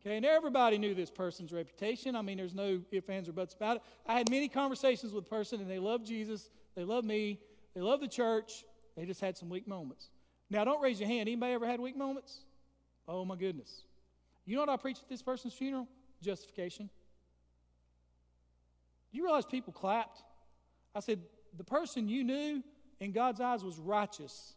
okay? 0.00 0.16
And 0.16 0.26
everybody 0.26 0.78
knew 0.78 0.94
this 0.94 1.10
person's 1.10 1.52
reputation. 1.52 2.16
I 2.16 2.22
mean, 2.22 2.38
there's 2.38 2.54
no 2.54 2.80
ifs, 2.90 3.08
ands, 3.08 3.28
or 3.28 3.32
buts 3.32 3.54
about 3.54 3.76
it. 3.76 3.82
I 4.06 4.14
had 4.14 4.30
many 4.30 4.48
conversations 4.48 5.12
with 5.12 5.24
the 5.24 5.30
person, 5.30 5.60
and 5.60 5.70
they 5.70 5.78
love 5.78 6.04
Jesus, 6.04 6.50
they 6.74 6.84
love 6.84 7.04
me, 7.04 7.38
they 7.74 7.80
love 7.80 8.00
the 8.00 8.08
church. 8.08 8.64
They 8.96 9.06
just 9.06 9.20
had 9.20 9.38
some 9.38 9.48
weak 9.48 9.66
moments. 9.66 10.10
Now, 10.50 10.64
don't 10.64 10.82
raise 10.82 11.00
your 11.00 11.08
hand. 11.08 11.22
Anybody 11.22 11.54
ever 11.54 11.66
had 11.66 11.80
weak 11.80 11.96
moments? 11.96 12.40
Oh, 13.08 13.24
my 13.24 13.36
goodness. 13.36 13.84
You 14.44 14.56
know 14.56 14.62
what 14.62 14.68
I 14.68 14.76
preached 14.76 15.02
at 15.02 15.08
this 15.08 15.22
person's 15.22 15.54
funeral? 15.54 15.88
justification? 16.22 16.88
You 19.10 19.24
realize 19.24 19.44
people 19.44 19.72
clapped? 19.72 20.22
I 20.94 21.00
said, 21.00 21.20
the 21.56 21.64
person 21.64 22.08
you 22.08 22.24
knew 22.24 22.62
in 23.00 23.12
God's 23.12 23.40
eyes 23.40 23.62
was 23.62 23.78
righteous 23.78 24.54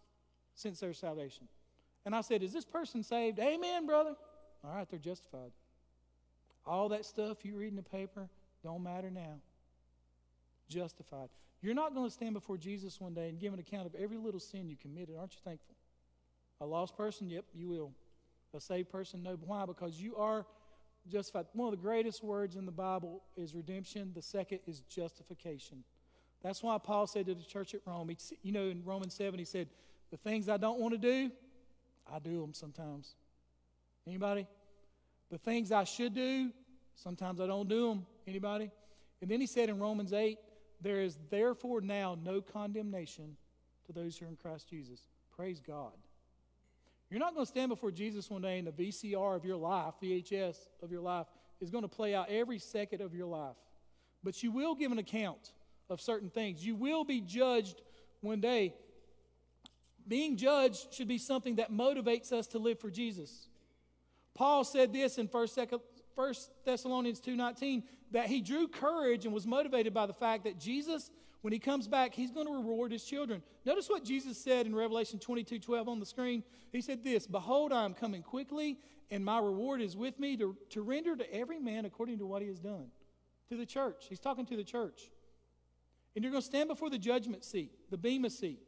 since 0.54 0.80
their 0.80 0.94
salvation. 0.94 1.48
And 2.06 2.16
I 2.16 2.22
said, 2.22 2.44
Is 2.44 2.54
this 2.54 2.66
person 2.66 3.04
saved? 3.04 3.40
Amen, 3.40 3.86
brother. 3.86 4.14
All 4.64 4.76
right, 4.76 4.88
they're 4.90 5.00
justified. 5.00 5.52
All 6.66 6.90
that 6.90 7.06
stuff 7.06 7.44
you 7.44 7.56
read 7.56 7.70
in 7.70 7.76
the 7.76 7.84
paper 7.84 8.30
don't 8.64 8.84
matter 8.84 9.10
now. 9.10 9.40
Justified. 10.70 11.30
You're 11.62 11.74
not 11.74 11.94
going 11.94 12.08
to 12.08 12.14
stand 12.14 12.34
before 12.34 12.58
Jesus 12.58 13.00
one 13.02 13.14
day 13.14 13.30
and 13.30 13.40
give 13.40 13.54
an 13.54 13.60
account 13.60 13.88
of 13.88 13.96
every 13.96 14.18
little 14.18 14.40
sin 14.40 14.70
you 14.70 14.76
committed. 14.76 15.16
Aren't 15.20 15.34
you 15.34 15.40
thankful? 15.44 15.76
A 16.62 16.66
lost 16.66 16.96
person? 16.96 17.30
Yep, 17.30 17.46
you 17.54 17.68
will. 17.68 17.92
A 18.56 18.62
saved 18.62 18.90
person? 18.90 19.24
No. 19.24 19.38
Why? 19.46 19.66
Because 19.66 20.00
you 20.00 20.16
are 20.16 20.46
justified. 21.08 21.46
One 21.54 21.68
of 21.68 21.72
the 21.72 21.82
greatest 21.82 22.24
words 22.24 22.56
in 22.56 22.66
the 22.66 22.72
Bible 22.72 23.22
is 23.36 23.54
redemption. 23.54 24.12
The 24.16 24.22
second 24.22 24.60
is 24.66 24.80
justification. 24.82 25.84
That's 26.42 26.62
why 26.62 26.78
Paul 26.78 27.08
said 27.08 27.26
to 27.26 27.36
the 27.36 27.44
church 27.44 27.74
at 27.74 27.82
Rome, 27.86 28.10
he, 28.10 28.18
you 28.44 28.52
know, 28.52 28.66
in 28.66 28.84
Romans 28.84 29.14
7, 29.14 29.38
he 29.38 29.46
said, 29.46 29.68
The 30.12 30.18
things 30.18 30.48
I 30.48 30.58
don't 30.58 30.80
want 30.80 30.94
to 30.94 30.98
do, 30.98 31.32
I 32.12 32.20
do 32.20 32.42
them 32.42 32.54
sometimes. 32.54 33.16
Anybody? 34.08 34.48
The 35.32 35.38
things 35.40 35.72
I 35.72 35.84
should 35.84 36.14
do, 36.14 36.52
sometimes 36.96 37.42
I 37.42 37.48
don't 37.48 37.68
do 37.68 37.90
them. 37.90 38.06
Anybody? 38.28 38.70
And 39.22 39.30
then 39.30 39.42
he 39.42 39.48
said 39.48 39.70
in 39.70 39.80
Romans 39.80 40.14
8, 40.14 40.38
There 40.82 41.02
is 41.02 41.18
therefore 41.30 41.82
now 41.82 42.18
no 42.24 42.42
condemnation 42.42 43.38
to 43.88 43.94
those 43.94 44.18
who 44.18 44.26
are 44.26 44.30
in 44.30 44.36
Christ 44.36 44.70
Jesus. 44.70 45.08
Praise 45.36 45.60
God. 45.60 45.94
You're 47.16 47.24
not 47.24 47.34
going 47.34 47.46
to 47.46 47.50
stand 47.50 47.70
before 47.70 47.92
Jesus 47.92 48.30
one 48.30 48.42
day 48.42 48.60
and 48.60 48.68
the 48.68 48.74
VCR 48.74 49.38
of 49.38 49.46
your 49.46 49.56
life, 49.56 49.94
VHS 50.04 50.58
of 50.84 50.92
your 50.92 51.00
life, 51.00 51.28
is 51.62 51.70
going 51.70 51.84
to 51.84 51.88
play 51.88 52.14
out 52.14 52.28
every 52.28 52.60
second 52.60 53.00
of 53.00 53.16
your 53.16 53.26
life. 53.26 53.56
But 54.22 54.44
you 54.44 54.52
will 54.52 54.76
give 54.76 54.92
an 54.92 54.98
account 54.98 55.54
of 55.90 56.02
certain 56.02 56.30
things. 56.30 56.66
You 56.66 56.76
will 56.76 57.06
be 57.06 57.22
judged 57.22 57.82
one 58.20 58.42
day. 58.42 58.74
Being 60.06 60.36
judged 60.36 60.94
should 60.94 61.08
be 61.08 61.18
something 61.18 61.56
that 61.56 61.72
motivates 61.72 62.34
us 62.34 62.48
to 62.48 62.60
live 62.60 62.82
for 62.82 62.92
Jesus. 62.92 63.48
Paul 64.34 64.66
said 64.66 64.92
this 64.92 65.18
in 65.18 65.30
1 65.30 65.48
Thessalonians 66.66 67.22
2:19 67.22 67.84
that 68.12 68.28
he 68.28 68.42
drew 68.42 68.68
courage 68.68 69.24
and 69.24 69.34
was 69.34 69.48
motivated 69.48 69.94
by 69.94 70.06
the 70.06 70.14
fact 70.14 70.44
that 70.44 70.60
Jesus 70.60 71.10
when 71.46 71.54
he 71.54 71.60
comes 71.60 71.88
back, 71.88 72.16
he's 72.16 72.32
going 72.32 72.48
to 72.48 72.54
reward 72.54 72.92
his 72.92 73.04
children. 73.04 73.44
Notice 73.66 73.88
what 73.88 74.04
Jesus 74.04 74.36
said 74.36 74.66
in 74.66 74.76
Revelation 74.76 75.20
22 75.20 75.60
12 75.60 75.88
on 75.88 76.00
the 76.00 76.06
screen. 76.08 76.42
He 76.72 76.82
said 76.82 77.04
this 77.04 77.28
Behold, 77.28 77.72
I 77.72 77.86
am 77.86 77.94
coming 77.94 78.24
quickly, 78.24 78.80
and 79.12 79.24
my 79.24 79.38
reward 79.38 79.80
is 79.80 79.96
with 79.96 80.20
me 80.20 80.38
to, 80.38 80.58
to 80.72 80.82
render 80.82 81.16
to 81.16 81.32
every 81.32 81.60
man 81.60 81.86
according 81.86 82.18
to 82.18 82.26
what 82.26 82.42
he 82.42 82.48
has 82.48 82.60
done. 82.60 82.88
To 83.50 83.58
the 83.58 83.66
church. 83.68 84.08
He's 84.10 84.20
talking 84.20 84.48
to 84.48 84.58
the 84.58 84.64
church. 84.64 85.12
And 86.16 86.24
you're 86.24 86.32
going 86.32 86.42
to 86.42 86.48
stand 86.48 86.68
before 86.68 86.90
the 86.90 86.98
judgment 86.98 87.46
seat, 87.46 87.72
the 87.92 87.98
Bema 87.98 88.32
seat. 88.32 88.64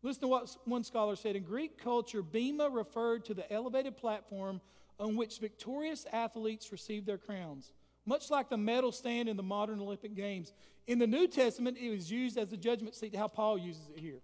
Listen 0.00 0.22
to 0.22 0.28
what 0.28 0.56
one 0.64 0.84
scholar 0.84 1.14
said. 1.14 1.36
In 1.36 1.42
Greek 1.42 1.76
culture, 1.76 2.22
bema 2.22 2.70
referred 2.70 3.26
to 3.26 3.34
the 3.34 3.52
elevated 3.52 3.98
platform 3.98 4.62
on 4.98 5.14
which 5.14 5.40
victorious 5.40 6.06
athletes 6.10 6.72
received 6.72 7.04
their 7.04 7.18
crowns, 7.18 7.74
much 8.08 8.30
like 8.30 8.48
the 8.48 8.56
medal 8.56 8.90
stand 8.90 9.28
in 9.28 9.36
the 9.36 9.42
modern 9.42 9.80
Olympic 9.80 10.14
Games. 10.16 10.52
In 10.86 10.98
the 10.98 11.06
New 11.06 11.28
Testament, 11.28 11.76
it 11.78 11.90
was 11.90 12.10
used 12.10 12.38
as 12.38 12.48
the 12.48 12.56
judgment 12.56 12.94
seat, 12.94 13.14
how 13.14 13.28
Paul 13.28 13.58
uses 13.58 13.88
it 13.94 14.00
here. 14.00 14.20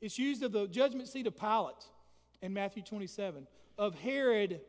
It's 0.00 0.18
used 0.18 0.42
of 0.42 0.52
the 0.52 0.66
judgment 0.66 1.08
seat 1.08 1.26
of 1.26 1.36
Pilate 1.36 1.84
in 2.40 2.54
Matthew 2.54 2.82
27, 2.82 3.46
of 3.76 3.94
Herod 3.96 4.60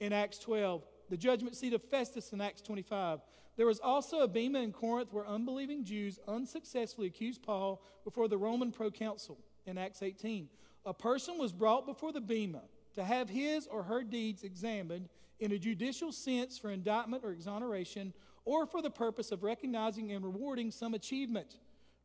in 0.00 0.12
Acts 0.12 0.38
12, 0.38 0.84
the 1.08 1.16
judgment 1.16 1.54
seat 1.54 1.72
of 1.72 1.82
Festus 1.84 2.32
in 2.32 2.40
Acts 2.40 2.60
25. 2.62 3.20
There 3.56 3.66
was 3.66 3.78
also 3.78 4.20
a 4.20 4.28
bema 4.28 4.60
in 4.60 4.72
Corinth 4.72 5.12
where 5.12 5.26
unbelieving 5.26 5.84
Jews 5.84 6.18
unsuccessfully 6.26 7.06
accused 7.06 7.42
Paul 7.42 7.80
before 8.04 8.28
the 8.28 8.36
Roman 8.36 8.72
proconsul 8.72 9.38
in 9.64 9.78
Acts 9.78 10.02
18. 10.02 10.48
A 10.84 10.92
person 10.92 11.38
was 11.38 11.52
brought 11.52 11.86
before 11.86 12.12
the 12.12 12.20
bema 12.20 12.62
to 12.96 13.04
have 13.04 13.28
his 13.28 13.66
or 13.66 13.84
her 13.84 14.02
deeds 14.02 14.42
examined 14.42 15.08
in 15.38 15.52
a 15.52 15.58
judicial 15.58 16.12
sense 16.12 16.58
for 16.58 16.70
indictment 16.70 17.24
or 17.24 17.30
exoneration, 17.30 18.12
or 18.44 18.66
for 18.66 18.80
the 18.80 18.90
purpose 18.90 19.32
of 19.32 19.42
recognizing 19.42 20.12
and 20.12 20.24
rewarding 20.24 20.70
some 20.70 20.94
achievement. 20.94 21.58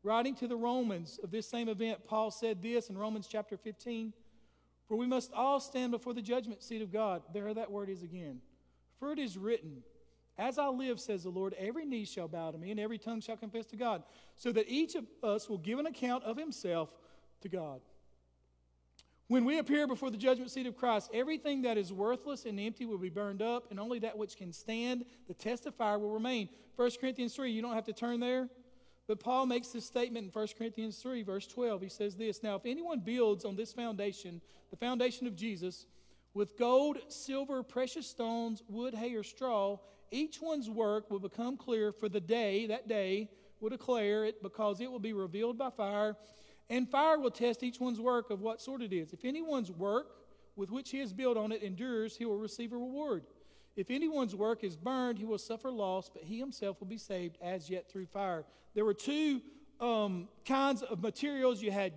Writing 0.03 0.35
to 0.35 0.47
the 0.47 0.55
Romans 0.55 1.19
of 1.23 1.31
this 1.31 1.47
same 1.47 1.69
event, 1.69 2.05
Paul 2.05 2.31
said 2.31 2.61
this 2.61 2.89
in 2.89 2.97
Romans 2.97 3.27
chapter 3.27 3.55
15 3.55 4.13
For 4.87 4.97
we 4.97 5.07
must 5.07 5.31
all 5.33 5.59
stand 5.59 5.91
before 5.91 6.13
the 6.13 6.21
judgment 6.21 6.63
seat 6.63 6.81
of 6.81 6.91
God. 6.91 7.21
There 7.33 7.53
that 7.53 7.71
word 7.71 7.89
is 7.89 8.03
again. 8.03 8.41
For 8.99 9.11
it 9.11 9.19
is 9.19 9.37
written, 9.37 9.83
As 10.37 10.57
I 10.57 10.67
live, 10.67 10.99
says 10.99 11.23
the 11.23 11.29
Lord, 11.29 11.53
every 11.57 11.85
knee 11.85 12.05
shall 12.05 12.27
bow 12.27 12.51
to 12.51 12.57
me, 12.57 12.71
and 12.71 12.79
every 12.79 12.97
tongue 12.97 13.21
shall 13.21 13.37
confess 13.37 13.67
to 13.67 13.75
God, 13.75 14.03
so 14.35 14.51
that 14.51 14.67
each 14.67 14.95
of 14.95 15.05
us 15.23 15.47
will 15.47 15.59
give 15.59 15.79
an 15.79 15.85
account 15.85 16.23
of 16.23 16.35
himself 16.35 16.89
to 17.41 17.49
God. 17.49 17.81
When 19.31 19.45
we 19.45 19.59
appear 19.59 19.87
before 19.87 20.11
the 20.11 20.17
judgment 20.17 20.51
seat 20.51 20.67
of 20.67 20.75
Christ, 20.75 21.09
everything 21.13 21.61
that 21.61 21.77
is 21.77 21.93
worthless 21.93 22.43
and 22.43 22.59
empty 22.59 22.85
will 22.85 22.97
be 22.97 23.07
burned 23.07 23.41
up, 23.41 23.71
and 23.71 23.79
only 23.79 23.97
that 23.99 24.17
which 24.17 24.35
can 24.35 24.51
stand 24.51 25.05
the 25.29 25.33
test 25.33 25.65
of 25.65 25.73
fire 25.73 25.97
will 25.97 26.11
remain. 26.11 26.49
1 26.75 26.91
Corinthians 26.99 27.33
3, 27.33 27.49
you 27.49 27.61
don't 27.61 27.73
have 27.73 27.85
to 27.85 27.93
turn 27.93 28.19
there. 28.19 28.49
But 29.07 29.21
Paul 29.21 29.45
makes 29.45 29.69
this 29.69 29.85
statement 29.85 30.25
in 30.25 30.31
1 30.33 30.47
Corinthians 30.57 30.97
3, 30.97 31.23
verse 31.23 31.47
12. 31.47 31.81
He 31.81 31.87
says 31.87 32.17
this 32.17 32.43
Now, 32.43 32.57
if 32.57 32.65
anyone 32.65 32.99
builds 32.99 33.45
on 33.45 33.55
this 33.55 33.71
foundation, 33.71 34.41
the 34.69 34.75
foundation 34.75 35.27
of 35.27 35.37
Jesus, 35.37 35.85
with 36.33 36.57
gold, 36.57 36.97
silver, 37.07 37.63
precious 37.63 38.07
stones, 38.07 38.63
wood, 38.67 38.93
hay, 38.93 39.15
or 39.15 39.23
straw, 39.23 39.77
each 40.11 40.41
one's 40.41 40.69
work 40.69 41.09
will 41.09 41.19
become 41.19 41.55
clear, 41.55 41.93
for 41.93 42.09
the 42.09 42.19
day, 42.19 42.65
that 42.65 42.89
day, 42.89 43.29
will 43.61 43.69
declare 43.69 44.25
it, 44.25 44.43
because 44.43 44.81
it 44.81 44.91
will 44.91 44.99
be 44.99 45.13
revealed 45.13 45.57
by 45.57 45.69
fire 45.69 46.17
and 46.71 46.89
fire 46.89 47.19
will 47.19 47.31
test 47.31 47.63
each 47.63 47.81
one's 47.81 47.99
work 47.99 48.29
of 48.29 48.39
what 48.39 48.61
sort 48.61 48.81
it 48.81 48.93
is. 48.93 49.11
If 49.11 49.25
anyone's 49.25 49.69
work 49.69 50.15
with 50.55 50.71
which 50.71 50.89
he 50.89 50.99
has 50.99 51.11
built 51.11 51.35
on 51.35 51.51
it 51.51 51.61
endures, 51.61 52.15
he 52.15 52.23
will 52.23 52.37
receive 52.37 52.71
a 52.71 52.77
reward. 52.77 53.23
If 53.75 53.91
anyone's 53.91 54.33
work 54.33 54.63
is 54.63 54.77
burned, 54.77 55.19
he 55.19 55.25
will 55.25 55.37
suffer 55.37 55.69
loss, 55.69 56.09
but 56.09 56.23
he 56.23 56.39
himself 56.39 56.79
will 56.79 56.87
be 56.87 56.97
saved 56.97 57.37
as 57.41 57.69
yet 57.69 57.91
through 57.91 58.05
fire. 58.05 58.45
There 58.73 58.85
were 58.85 58.93
two 58.93 59.41
um, 59.81 60.29
kinds 60.45 60.81
of 60.81 61.01
materials 61.01 61.61
you 61.61 61.71
had 61.71 61.91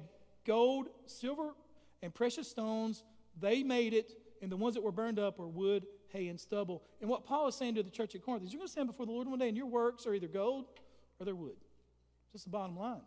gold, 0.44 0.88
silver, 1.06 1.54
and 2.02 2.12
precious 2.12 2.48
stones. 2.48 3.04
They 3.40 3.62
made 3.62 3.94
it, 3.94 4.10
and 4.42 4.50
the 4.50 4.56
ones 4.56 4.74
that 4.74 4.82
were 4.82 4.92
burned 4.92 5.20
up 5.20 5.38
were 5.38 5.46
wood, 5.46 5.86
hay, 6.08 6.26
and 6.26 6.38
stubble. 6.38 6.82
And 7.00 7.08
what 7.08 7.24
Paul 7.24 7.46
is 7.46 7.54
saying 7.54 7.76
to 7.76 7.84
the 7.84 7.90
church 7.90 8.16
at 8.16 8.22
Corinth 8.22 8.44
is 8.44 8.52
you're 8.52 8.58
going 8.58 8.66
to 8.66 8.72
stand 8.72 8.88
before 8.88 9.06
the 9.06 9.12
Lord 9.12 9.28
one 9.28 9.38
day, 9.38 9.46
and 9.46 9.56
your 9.56 9.66
works 9.66 10.04
are 10.04 10.14
either 10.14 10.26
gold 10.26 10.64
or 11.20 11.26
they're 11.26 11.34
wood. 11.36 11.56
Just 12.32 12.44
the 12.44 12.50
bottom 12.50 12.76
line. 12.76 13.02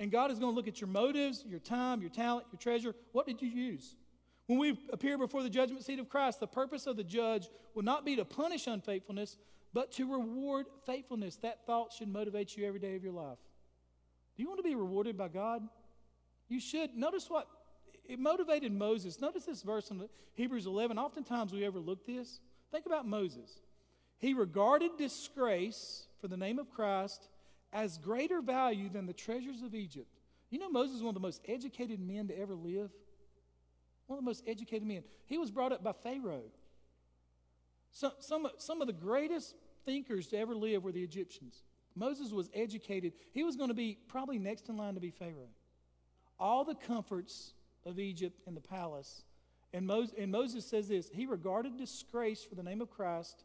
And 0.00 0.10
God 0.10 0.30
is 0.30 0.38
going 0.38 0.52
to 0.52 0.56
look 0.56 0.68
at 0.68 0.80
your 0.80 0.88
motives, 0.88 1.44
your 1.46 1.60
time, 1.60 2.00
your 2.00 2.10
talent, 2.10 2.46
your 2.52 2.58
treasure. 2.58 2.94
What 3.12 3.26
did 3.26 3.40
you 3.40 3.48
use? 3.48 3.96
When 4.46 4.58
we 4.58 4.78
appear 4.92 5.16
before 5.16 5.42
the 5.42 5.50
judgment 5.50 5.84
seat 5.84 5.98
of 5.98 6.08
Christ, 6.08 6.40
the 6.40 6.46
purpose 6.46 6.86
of 6.86 6.96
the 6.96 7.04
judge 7.04 7.48
will 7.74 7.84
not 7.84 8.04
be 8.04 8.16
to 8.16 8.24
punish 8.24 8.66
unfaithfulness, 8.66 9.38
but 9.72 9.92
to 9.92 10.10
reward 10.10 10.66
faithfulness. 10.84 11.36
That 11.36 11.64
thought 11.66 11.92
should 11.92 12.08
motivate 12.08 12.56
you 12.56 12.66
every 12.66 12.80
day 12.80 12.96
of 12.96 13.02
your 13.02 13.12
life. 13.12 13.38
Do 14.36 14.42
you 14.42 14.48
want 14.48 14.58
to 14.58 14.68
be 14.68 14.74
rewarded 14.74 15.16
by 15.16 15.28
God? 15.28 15.62
You 16.48 16.60
should. 16.60 16.94
Notice 16.94 17.30
what 17.30 17.46
it 18.04 18.18
motivated 18.18 18.72
Moses. 18.72 19.20
Notice 19.20 19.44
this 19.44 19.62
verse 19.62 19.90
in 19.90 20.08
Hebrews 20.34 20.66
11. 20.66 20.98
Oftentimes 20.98 21.52
we 21.52 21.66
overlook 21.66 22.04
this. 22.06 22.40
Think 22.70 22.84
about 22.84 23.06
Moses. 23.06 23.60
He 24.18 24.34
regarded 24.34 24.92
disgrace 24.98 26.06
for 26.20 26.28
the 26.28 26.36
name 26.36 26.58
of 26.58 26.70
Christ 26.70 27.28
as 27.74 27.98
greater 27.98 28.40
value 28.40 28.88
than 28.88 29.04
the 29.04 29.12
treasures 29.12 29.60
of 29.62 29.74
Egypt. 29.74 30.20
You 30.48 30.60
know, 30.60 30.70
Moses 30.70 30.96
is 30.96 31.02
one 31.02 31.08
of 31.08 31.14
the 31.14 31.20
most 31.20 31.42
educated 31.46 31.98
men 31.98 32.28
to 32.28 32.38
ever 32.38 32.54
live. 32.54 32.90
One 34.06 34.18
of 34.18 34.24
the 34.24 34.30
most 34.30 34.44
educated 34.46 34.86
men. 34.86 35.02
He 35.26 35.36
was 35.36 35.50
brought 35.50 35.72
up 35.72 35.82
by 35.82 35.92
Pharaoh. 35.92 36.44
Some, 37.90 38.12
some, 38.20 38.46
some 38.58 38.80
of 38.80 38.86
the 38.86 38.92
greatest 38.92 39.56
thinkers 39.84 40.28
to 40.28 40.38
ever 40.38 40.54
live 40.54 40.84
were 40.84 40.92
the 40.92 41.02
Egyptians. 41.02 41.64
Moses 41.96 42.30
was 42.30 42.48
educated. 42.54 43.12
He 43.32 43.42
was 43.42 43.56
going 43.56 43.68
to 43.68 43.74
be 43.74 43.98
probably 44.08 44.38
next 44.38 44.68
in 44.68 44.76
line 44.76 44.94
to 44.94 45.00
be 45.00 45.10
Pharaoh. 45.10 45.50
All 46.38 46.64
the 46.64 46.74
comforts 46.74 47.54
of 47.84 47.98
Egypt 47.98 48.40
and 48.46 48.56
the 48.56 48.60
palace. 48.60 49.24
And 49.72 49.86
Moses, 49.86 50.14
and 50.18 50.30
Moses 50.30 50.64
says 50.64 50.88
this 50.88 51.08
He 51.08 51.26
regarded 51.26 51.76
disgrace 51.76 52.44
for 52.44 52.54
the 52.54 52.62
name 52.62 52.80
of 52.80 52.90
Christ 52.90 53.44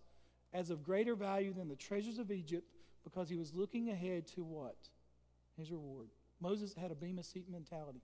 as 0.53 0.69
of 0.69 0.83
greater 0.83 1.15
value 1.15 1.53
than 1.53 1.69
the 1.69 1.75
treasures 1.75 2.19
of 2.19 2.31
Egypt 2.31 2.67
because 3.03 3.29
he 3.29 3.37
was 3.37 3.53
looking 3.53 3.89
ahead 3.89 4.27
to 4.35 4.43
what? 4.43 4.77
His 5.57 5.71
reward. 5.71 6.07
Moses 6.41 6.73
had 6.73 6.91
a 6.91 6.95
bema 6.95 7.23
seat 7.23 7.49
mentality. 7.49 8.01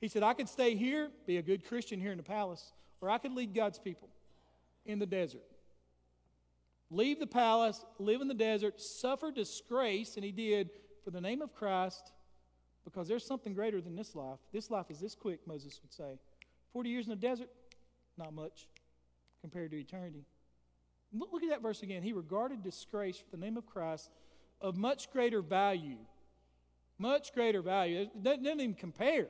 He 0.00 0.08
said, 0.08 0.22
I 0.22 0.34
could 0.34 0.48
stay 0.48 0.76
here, 0.76 1.10
be 1.26 1.38
a 1.38 1.42
good 1.42 1.64
Christian 1.66 2.00
here 2.00 2.10
in 2.10 2.16
the 2.16 2.22
palace, 2.22 2.72
or 3.00 3.10
I 3.10 3.18
could 3.18 3.32
lead 3.32 3.54
God's 3.54 3.78
people 3.78 4.08
in 4.84 4.98
the 4.98 5.06
desert. 5.06 5.42
Leave 6.90 7.18
the 7.18 7.26
palace, 7.26 7.84
live 7.98 8.20
in 8.20 8.28
the 8.28 8.34
desert, 8.34 8.80
suffer 8.80 9.32
disgrace, 9.32 10.16
and 10.16 10.24
he 10.24 10.30
did 10.30 10.70
for 11.02 11.10
the 11.10 11.20
name 11.20 11.42
of 11.42 11.54
Christ 11.54 12.12
because 12.84 13.08
there's 13.08 13.26
something 13.26 13.52
greater 13.52 13.80
than 13.80 13.96
this 13.96 14.14
life. 14.14 14.38
This 14.52 14.70
life 14.70 14.90
is 14.90 15.00
this 15.00 15.14
quick, 15.14 15.40
Moses 15.46 15.80
would 15.82 15.92
say. 15.92 16.18
40 16.72 16.88
years 16.88 17.06
in 17.06 17.10
the 17.10 17.16
desert, 17.16 17.48
not 18.16 18.32
much 18.32 18.68
compared 19.40 19.72
to 19.72 19.78
eternity. 19.78 20.24
Look, 21.18 21.42
at 21.42 21.50
that 21.50 21.62
verse 21.62 21.82
again. 21.82 22.02
He 22.02 22.12
regarded 22.12 22.62
disgrace 22.62 23.18
for 23.18 23.36
the 23.36 23.42
name 23.44 23.56
of 23.56 23.66
Christ 23.66 24.10
of 24.60 24.76
much 24.76 25.10
greater 25.12 25.42
value. 25.42 25.98
Much 26.98 27.32
greater 27.34 27.62
value. 27.62 28.02
It 28.02 28.22
doesn't, 28.22 28.42
doesn't 28.42 28.60
even 28.60 28.74
compare. 28.74 29.26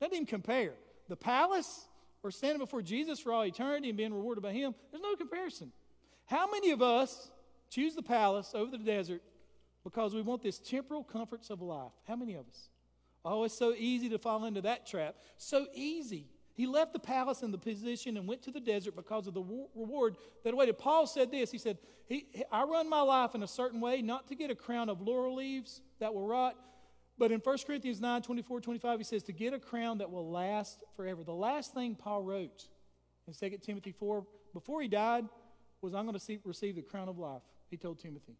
Doesn't 0.00 0.14
even 0.14 0.26
compare. 0.26 0.72
The 1.08 1.16
palace 1.16 1.86
or 2.22 2.30
standing 2.30 2.58
before 2.58 2.82
Jesus 2.82 3.20
for 3.20 3.32
all 3.32 3.44
eternity 3.44 3.90
and 3.90 3.98
being 3.98 4.14
rewarded 4.14 4.42
by 4.42 4.52
Him, 4.52 4.74
there's 4.90 5.02
no 5.02 5.14
comparison. 5.14 5.70
How 6.26 6.50
many 6.50 6.70
of 6.70 6.80
us 6.80 7.30
choose 7.70 7.94
the 7.94 8.02
palace 8.02 8.52
over 8.54 8.70
the 8.70 8.78
desert 8.78 9.22
because 9.84 10.14
we 10.14 10.22
want 10.22 10.42
this 10.42 10.58
temporal 10.58 11.04
comforts 11.04 11.50
of 11.50 11.60
life? 11.60 11.92
How 12.08 12.16
many 12.16 12.34
of 12.34 12.48
us? 12.48 12.70
Oh, 13.24 13.44
it's 13.44 13.56
so 13.56 13.74
easy 13.76 14.08
to 14.10 14.18
fall 14.18 14.44
into 14.44 14.62
that 14.62 14.86
trap. 14.86 15.16
So 15.36 15.66
easy. 15.74 16.26
He 16.54 16.66
left 16.66 16.92
the 16.92 17.00
palace 17.00 17.42
and 17.42 17.52
the 17.52 17.58
position 17.58 18.16
and 18.16 18.28
went 18.28 18.42
to 18.42 18.52
the 18.52 18.60
desert 18.60 18.94
because 18.94 19.26
of 19.26 19.34
the 19.34 19.42
reward 19.74 20.16
that 20.44 20.54
awaited. 20.54 20.78
Paul 20.78 21.06
said 21.06 21.30
this 21.30 21.50
He 21.50 21.58
said, 21.58 21.78
he, 22.06 22.26
I 22.52 22.64
run 22.64 22.88
my 22.88 23.00
life 23.00 23.34
in 23.34 23.42
a 23.42 23.48
certain 23.48 23.80
way, 23.80 24.02
not 24.02 24.28
to 24.28 24.34
get 24.34 24.50
a 24.50 24.54
crown 24.54 24.88
of 24.88 25.00
laurel 25.00 25.34
leaves 25.34 25.80
that 25.98 26.14
will 26.14 26.26
rot, 26.26 26.54
but 27.18 27.32
in 27.32 27.40
1 27.40 27.58
Corinthians 27.66 28.00
9 28.00 28.22
24, 28.22 28.60
25, 28.60 28.98
he 28.98 29.04
says, 29.04 29.22
to 29.24 29.32
get 29.32 29.52
a 29.52 29.58
crown 29.58 29.98
that 29.98 30.10
will 30.10 30.30
last 30.30 30.84
forever. 30.96 31.24
The 31.24 31.32
last 31.32 31.74
thing 31.74 31.94
Paul 31.94 32.22
wrote 32.22 32.68
in 33.26 33.32
2 33.34 33.58
Timothy 33.58 33.92
4, 33.92 34.24
before 34.52 34.82
he 34.82 34.88
died, 34.88 35.24
was, 35.80 35.94
I'm 35.94 36.04
going 36.04 36.14
to 36.14 36.20
see, 36.20 36.38
receive 36.44 36.76
the 36.76 36.82
crown 36.82 37.08
of 37.08 37.18
life, 37.18 37.42
he 37.70 37.76
told 37.76 37.98
Timothy 37.98 38.36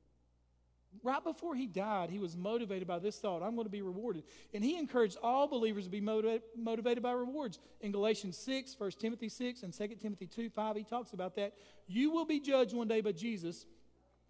right 1.03 1.23
before 1.23 1.55
he 1.55 1.67
died, 1.67 2.11
he 2.11 2.19
was 2.19 2.37
motivated 2.37 2.87
by 2.87 2.99
this 2.99 3.19
thought 3.19 3.43
I'm 3.43 3.55
going 3.55 3.67
to 3.67 3.71
be 3.71 3.83
rewarded. 3.83 4.25
And 4.53 4.65
he 4.65 4.79
encouraged 4.79 5.17
all 5.23 5.47
believers 5.47 5.85
to 5.85 5.91
be 5.91 6.01
motivated, 6.01 6.43
motivated 6.57 7.03
by 7.03 7.13
rewards. 7.13 7.59
In 7.81 7.93
Galatians 7.93 8.37
6, 8.39 8.77
1 8.79 8.91
Timothy 8.93 9.29
6, 9.29 9.63
and 9.63 9.73
2 9.73 9.89
Timothy 10.01 10.27
2 10.27 10.51
5, 10.51 10.77
he 10.77 10.85
talks 10.85 11.13
about 11.13 11.37
that. 11.37 11.55
You 11.87 12.11
will 12.11 12.25
be 12.25 12.41
judged 12.41 12.75
one 12.75 12.89
day 12.89 13.01
by 13.01 13.13
Jesus, 13.13 13.67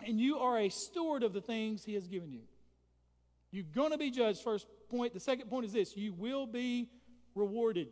and 0.05 0.21
you 0.21 0.39
are 0.39 0.59
a 0.59 0.69
steward 0.69 1.23
of 1.23 1.33
the 1.33 1.41
things 1.41 1.85
he 1.85 1.95
has 1.95 2.07
given 2.07 2.33
you. 2.33 2.43
You're 3.51 3.65
going 3.65 3.93
to 3.93 3.99
be 3.99 4.11
judged, 4.11 4.43
first 4.43 4.67
point. 4.89 5.15
The 5.15 5.21
second 5.21 5.49
point 5.49 5.67
is 5.67 5.73
this 5.73 5.97
you 5.97 6.13
will 6.13 6.47
be 6.47 6.89
rewarded. 7.35 7.89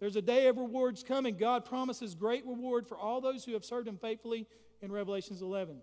There's 0.00 0.16
a 0.16 0.22
day 0.22 0.48
of 0.48 0.56
rewards 0.56 1.04
coming. 1.04 1.36
God 1.36 1.64
promises 1.64 2.16
great 2.16 2.44
reward 2.44 2.88
for 2.88 2.98
all 2.98 3.20
those 3.20 3.44
who 3.44 3.52
have 3.52 3.64
served 3.64 3.86
him 3.86 3.96
faithfully 3.96 4.48
in 4.80 4.90
Revelations 4.90 5.40
11. 5.40 5.76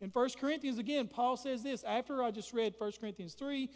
In 0.00 0.10
1 0.10 0.28
Corinthians, 0.40 0.78
again, 0.78 1.08
Paul 1.08 1.36
says 1.36 1.62
this. 1.62 1.82
After 1.84 2.22
I 2.22 2.30
just 2.30 2.52
read 2.52 2.74
1 2.78 2.92
Corinthians 3.00 3.34
3, 3.34 3.68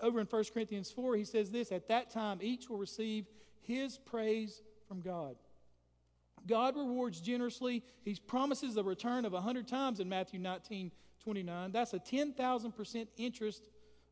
over 0.00 0.20
in 0.20 0.26
1 0.26 0.44
Corinthians 0.52 0.90
4, 0.90 1.16
he 1.16 1.24
says 1.24 1.50
this 1.50 1.72
At 1.72 1.88
that 1.88 2.10
time, 2.10 2.38
each 2.40 2.68
will 2.68 2.78
receive 2.78 3.26
his 3.62 3.98
praise 3.98 4.62
from 4.86 5.00
God. 5.00 5.36
God 6.46 6.76
rewards 6.76 7.20
generously. 7.20 7.82
He 8.04 8.14
promises 8.14 8.76
a 8.76 8.82
return 8.82 9.24
of 9.24 9.32
100 9.32 9.66
times 9.66 9.98
in 9.98 10.08
Matthew 10.08 10.38
19 10.38 10.92
29. 11.22 11.72
That's 11.72 11.92
a 11.92 11.98
10,000% 11.98 13.08
interest 13.16 13.68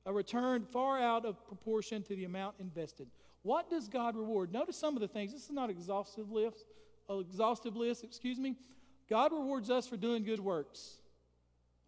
a 0.06 0.12
return 0.12 0.66
far 0.70 1.00
out 1.00 1.24
of 1.24 1.46
proportion 1.46 2.02
to 2.02 2.16
the 2.16 2.24
amount 2.24 2.56
invested. 2.60 3.08
What 3.42 3.70
does 3.70 3.88
God 3.88 4.16
reward? 4.16 4.52
Notice 4.52 4.76
some 4.76 4.96
of 4.96 5.00
the 5.00 5.08
things. 5.08 5.32
This 5.32 5.44
is 5.44 5.50
not 5.50 5.70
exhaustive 5.70 6.30
list, 6.30 6.66
exhaustive 7.08 7.76
list, 7.76 8.04
excuse 8.04 8.38
me. 8.38 8.56
God 9.08 9.32
rewards 9.32 9.70
us 9.70 9.86
for 9.86 9.96
doing 9.96 10.24
good 10.24 10.40
works. 10.40 10.98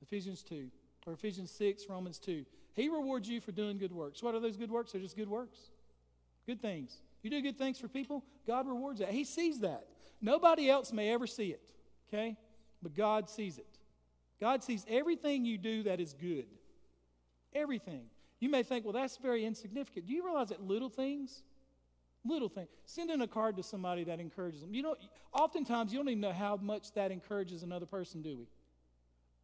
Ephesians 0.02 0.42
2, 0.42 0.68
or 1.06 1.12
Ephesians 1.12 1.50
6, 1.50 1.84
Romans 1.88 2.18
2. 2.18 2.44
He 2.74 2.88
rewards 2.88 3.28
you 3.28 3.40
for 3.40 3.52
doing 3.52 3.78
good 3.78 3.92
works. 3.92 4.22
What 4.22 4.34
are 4.34 4.40
those 4.40 4.56
good 4.56 4.70
works? 4.70 4.92
They're 4.92 5.00
just 5.00 5.16
good 5.16 5.28
works. 5.28 5.58
Good 6.46 6.60
things. 6.60 6.98
You 7.22 7.30
do 7.30 7.42
good 7.42 7.58
things 7.58 7.78
for 7.78 7.88
people, 7.88 8.24
God 8.46 8.68
rewards 8.68 9.00
that. 9.00 9.10
He 9.10 9.24
sees 9.24 9.60
that. 9.60 9.86
Nobody 10.20 10.70
else 10.70 10.92
may 10.92 11.12
ever 11.12 11.26
see 11.26 11.48
it, 11.48 11.70
okay? 12.08 12.36
But 12.82 12.94
God 12.94 13.28
sees 13.28 13.58
it. 13.58 13.66
God 14.40 14.62
sees 14.62 14.84
everything 14.88 15.44
you 15.44 15.58
do 15.58 15.82
that 15.84 15.98
is 16.00 16.12
good. 16.12 16.46
Everything. 17.54 18.02
You 18.38 18.50
may 18.50 18.62
think, 18.62 18.84
well, 18.84 18.92
that's 18.92 19.16
very 19.16 19.44
insignificant. 19.44 20.06
Do 20.06 20.12
you 20.12 20.24
realize 20.24 20.50
that 20.50 20.62
little 20.62 20.90
things, 20.90 21.42
little 22.24 22.48
things, 22.48 22.68
sending 22.84 23.20
a 23.22 23.26
card 23.26 23.56
to 23.56 23.62
somebody 23.62 24.04
that 24.04 24.20
encourages 24.20 24.60
them, 24.60 24.74
you 24.74 24.82
know, 24.82 24.94
oftentimes 25.32 25.92
you 25.92 25.98
don't 25.98 26.08
even 26.08 26.20
know 26.20 26.32
how 26.32 26.56
much 26.56 26.92
that 26.92 27.10
encourages 27.10 27.62
another 27.62 27.86
person, 27.86 28.22
do 28.22 28.36
we? 28.36 28.46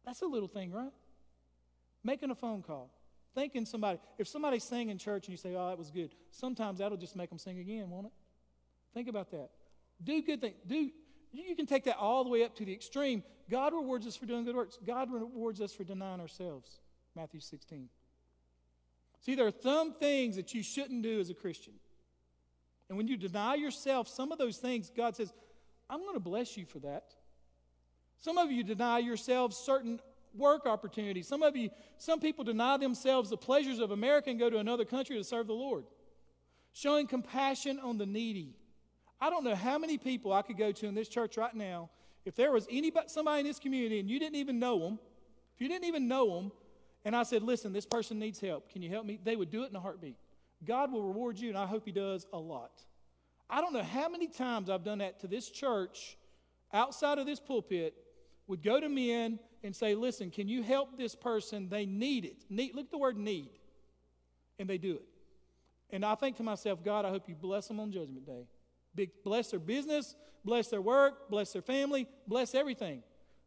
That's 0.05 0.21
a 0.21 0.25
little 0.25 0.47
thing, 0.47 0.71
right? 0.71 0.91
Making 2.03 2.31
a 2.31 2.35
phone 2.35 2.61
call, 2.61 2.89
thanking 3.33 3.65
somebody. 3.65 3.99
If 4.17 4.27
somebody's 4.27 4.63
singing 4.63 4.89
in 4.89 4.97
church 4.97 5.27
and 5.27 5.31
you 5.31 5.37
say, 5.37 5.55
oh, 5.55 5.69
that 5.69 5.77
was 5.77 5.89
good, 5.89 6.11
sometimes 6.31 6.79
that'll 6.79 6.97
just 6.97 7.15
make 7.15 7.29
them 7.29 7.39
sing 7.39 7.59
again, 7.59 7.89
won't 7.89 8.07
it? 8.07 8.11
Think 8.93 9.07
about 9.07 9.31
that. 9.31 9.49
Do 10.03 10.21
good 10.21 10.41
things. 10.41 10.55
Do 10.67 10.89
you 11.31 11.55
can 11.55 11.65
take 11.65 11.85
that 11.85 11.97
all 11.97 12.23
the 12.23 12.29
way 12.29 12.43
up 12.43 12.55
to 12.57 12.65
the 12.65 12.73
extreme. 12.73 13.23
God 13.49 13.73
rewards 13.73 14.05
us 14.05 14.15
for 14.15 14.25
doing 14.25 14.45
good 14.45 14.55
works. 14.55 14.77
God 14.85 15.11
rewards 15.11 15.61
us 15.61 15.73
for 15.73 15.83
denying 15.83 16.21
ourselves. 16.21 16.79
Matthew 17.15 17.39
16. 17.39 17.89
See, 19.21 19.35
there 19.35 19.47
are 19.47 19.53
some 19.61 19.93
things 19.93 20.35
that 20.35 20.53
you 20.53 20.61
shouldn't 20.61 21.01
do 21.01 21.19
as 21.19 21.29
a 21.29 21.33
Christian. 21.33 21.73
And 22.89 22.97
when 22.97 23.07
you 23.07 23.17
deny 23.17 23.55
yourself 23.55 24.07
some 24.07 24.31
of 24.31 24.37
those 24.37 24.57
things, 24.57 24.91
God 24.95 25.15
says, 25.15 25.33
I'm 25.89 26.01
going 26.01 26.13
to 26.13 26.19
bless 26.19 26.57
you 26.57 26.65
for 26.65 26.79
that. 26.79 27.15
Some 28.23 28.37
of 28.37 28.49
you 28.53 28.63
deny 28.63 28.99
yourselves 28.99 29.57
certain 29.57 29.99
work 30.33 30.65
opportunities. 30.65 31.27
Some 31.27 31.43
of 31.43 31.57
you, 31.57 31.69
some 31.97 32.21
people 32.21 32.45
deny 32.45 32.77
themselves 32.77 33.29
the 33.29 33.35
pleasures 33.35 33.79
of 33.79 33.91
America 33.91 34.29
and 34.29 34.39
go 34.39 34.49
to 34.49 34.59
another 34.59 34.85
country 34.85 35.17
to 35.17 35.25
serve 35.25 35.47
the 35.47 35.53
Lord. 35.53 35.83
Showing 36.71 37.05
compassion 37.05 37.79
on 37.79 37.97
the 37.97 38.05
needy. 38.05 38.55
I 39.19 39.29
don't 39.29 39.43
know 39.43 39.55
how 39.55 39.77
many 39.77 39.97
people 39.97 40.31
I 40.31 40.41
could 40.41 40.57
go 40.57 40.71
to 40.71 40.87
in 40.87 40.95
this 40.95 41.09
church 41.09 41.35
right 41.35 41.53
now. 41.53 41.89
If 42.23 42.35
there 42.35 42.53
was 42.53 42.65
anybody, 42.71 43.09
somebody 43.09 43.41
in 43.41 43.45
this 43.45 43.59
community 43.59 43.99
and 43.99 44.09
you 44.09 44.19
didn't 44.19 44.37
even 44.37 44.57
know 44.57 44.79
them, 44.79 44.99
if 45.53 45.59
you 45.59 45.67
didn't 45.67 45.85
even 45.85 46.07
know 46.07 46.33
them, 46.33 46.51
and 47.03 47.17
I 47.17 47.23
said, 47.23 47.43
listen, 47.43 47.73
this 47.73 47.85
person 47.85 48.19
needs 48.19 48.39
help. 48.39 48.71
Can 48.71 48.81
you 48.81 48.89
help 48.89 49.05
me? 49.05 49.19
They 49.21 49.35
would 49.35 49.51
do 49.51 49.63
it 49.63 49.69
in 49.69 49.75
a 49.75 49.81
heartbeat. 49.81 50.15
God 50.65 50.93
will 50.93 51.03
reward 51.03 51.37
you, 51.37 51.49
and 51.49 51.57
I 51.57 51.65
hope 51.65 51.83
He 51.85 51.91
does 51.91 52.25
a 52.31 52.39
lot. 52.39 52.71
I 53.49 53.59
don't 53.59 53.73
know 53.73 53.83
how 53.83 54.07
many 54.07 54.27
times 54.27 54.69
I've 54.69 54.85
done 54.85 54.99
that 54.99 55.19
to 55.19 55.27
this 55.27 55.49
church 55.49 56.17
outside 56.71 57.17
of 57.17 57.25
this 57.25 57.41
pulpit, 57.41 57.93
would 58.47 58.63
go 58.63 58.79
to 58.79 58.89
men 58.89 59.39
and 59.63 59.75
say, 59.75 59.95
listen, 59.95 60.29
can 60.29 60.47
you 60.47 60.61
help 60.61 60.97
this 60.97 61.15
person? 61.15 61.69
They 61.69 61.85
need 61.85 62.25
it. 62.25 62.45
Need, 62.49 62.75
look 62.75 62.85
at 62.85 62.91
the 62.91 62.97
word 62.97 63.17
need. 63.17 63.49
And 64.59 64.69
they 64.69 64.77
do 64.77 64.95
it. 64.95 65.05
And 65.89 66.03
I 66.03 66.15
think 66.15 66.37
to 66.37 66.43
myself, 66.43 66.83
God, 66.83 67.05
I 67.05 67.09
hope 67.09 67.29
you 67.29 67.35
bless 67.35 67.67
them 67.67 67.79
on 67.79 67.91
Judgment 67.91 68.25
Day. 68.25 68.47
Big, 68.95 69.11
bless 69.23 69.51
their 69.51 69.59
business, 69.59 70.15
bless 70.43 70.67
their 70.67 70.81
work, 70.81 71.29
bless 71.29 71.53
their 71.53 71.61
family, 71.61 72.07
bless 72.27 72.53
everything. 72.55 73.03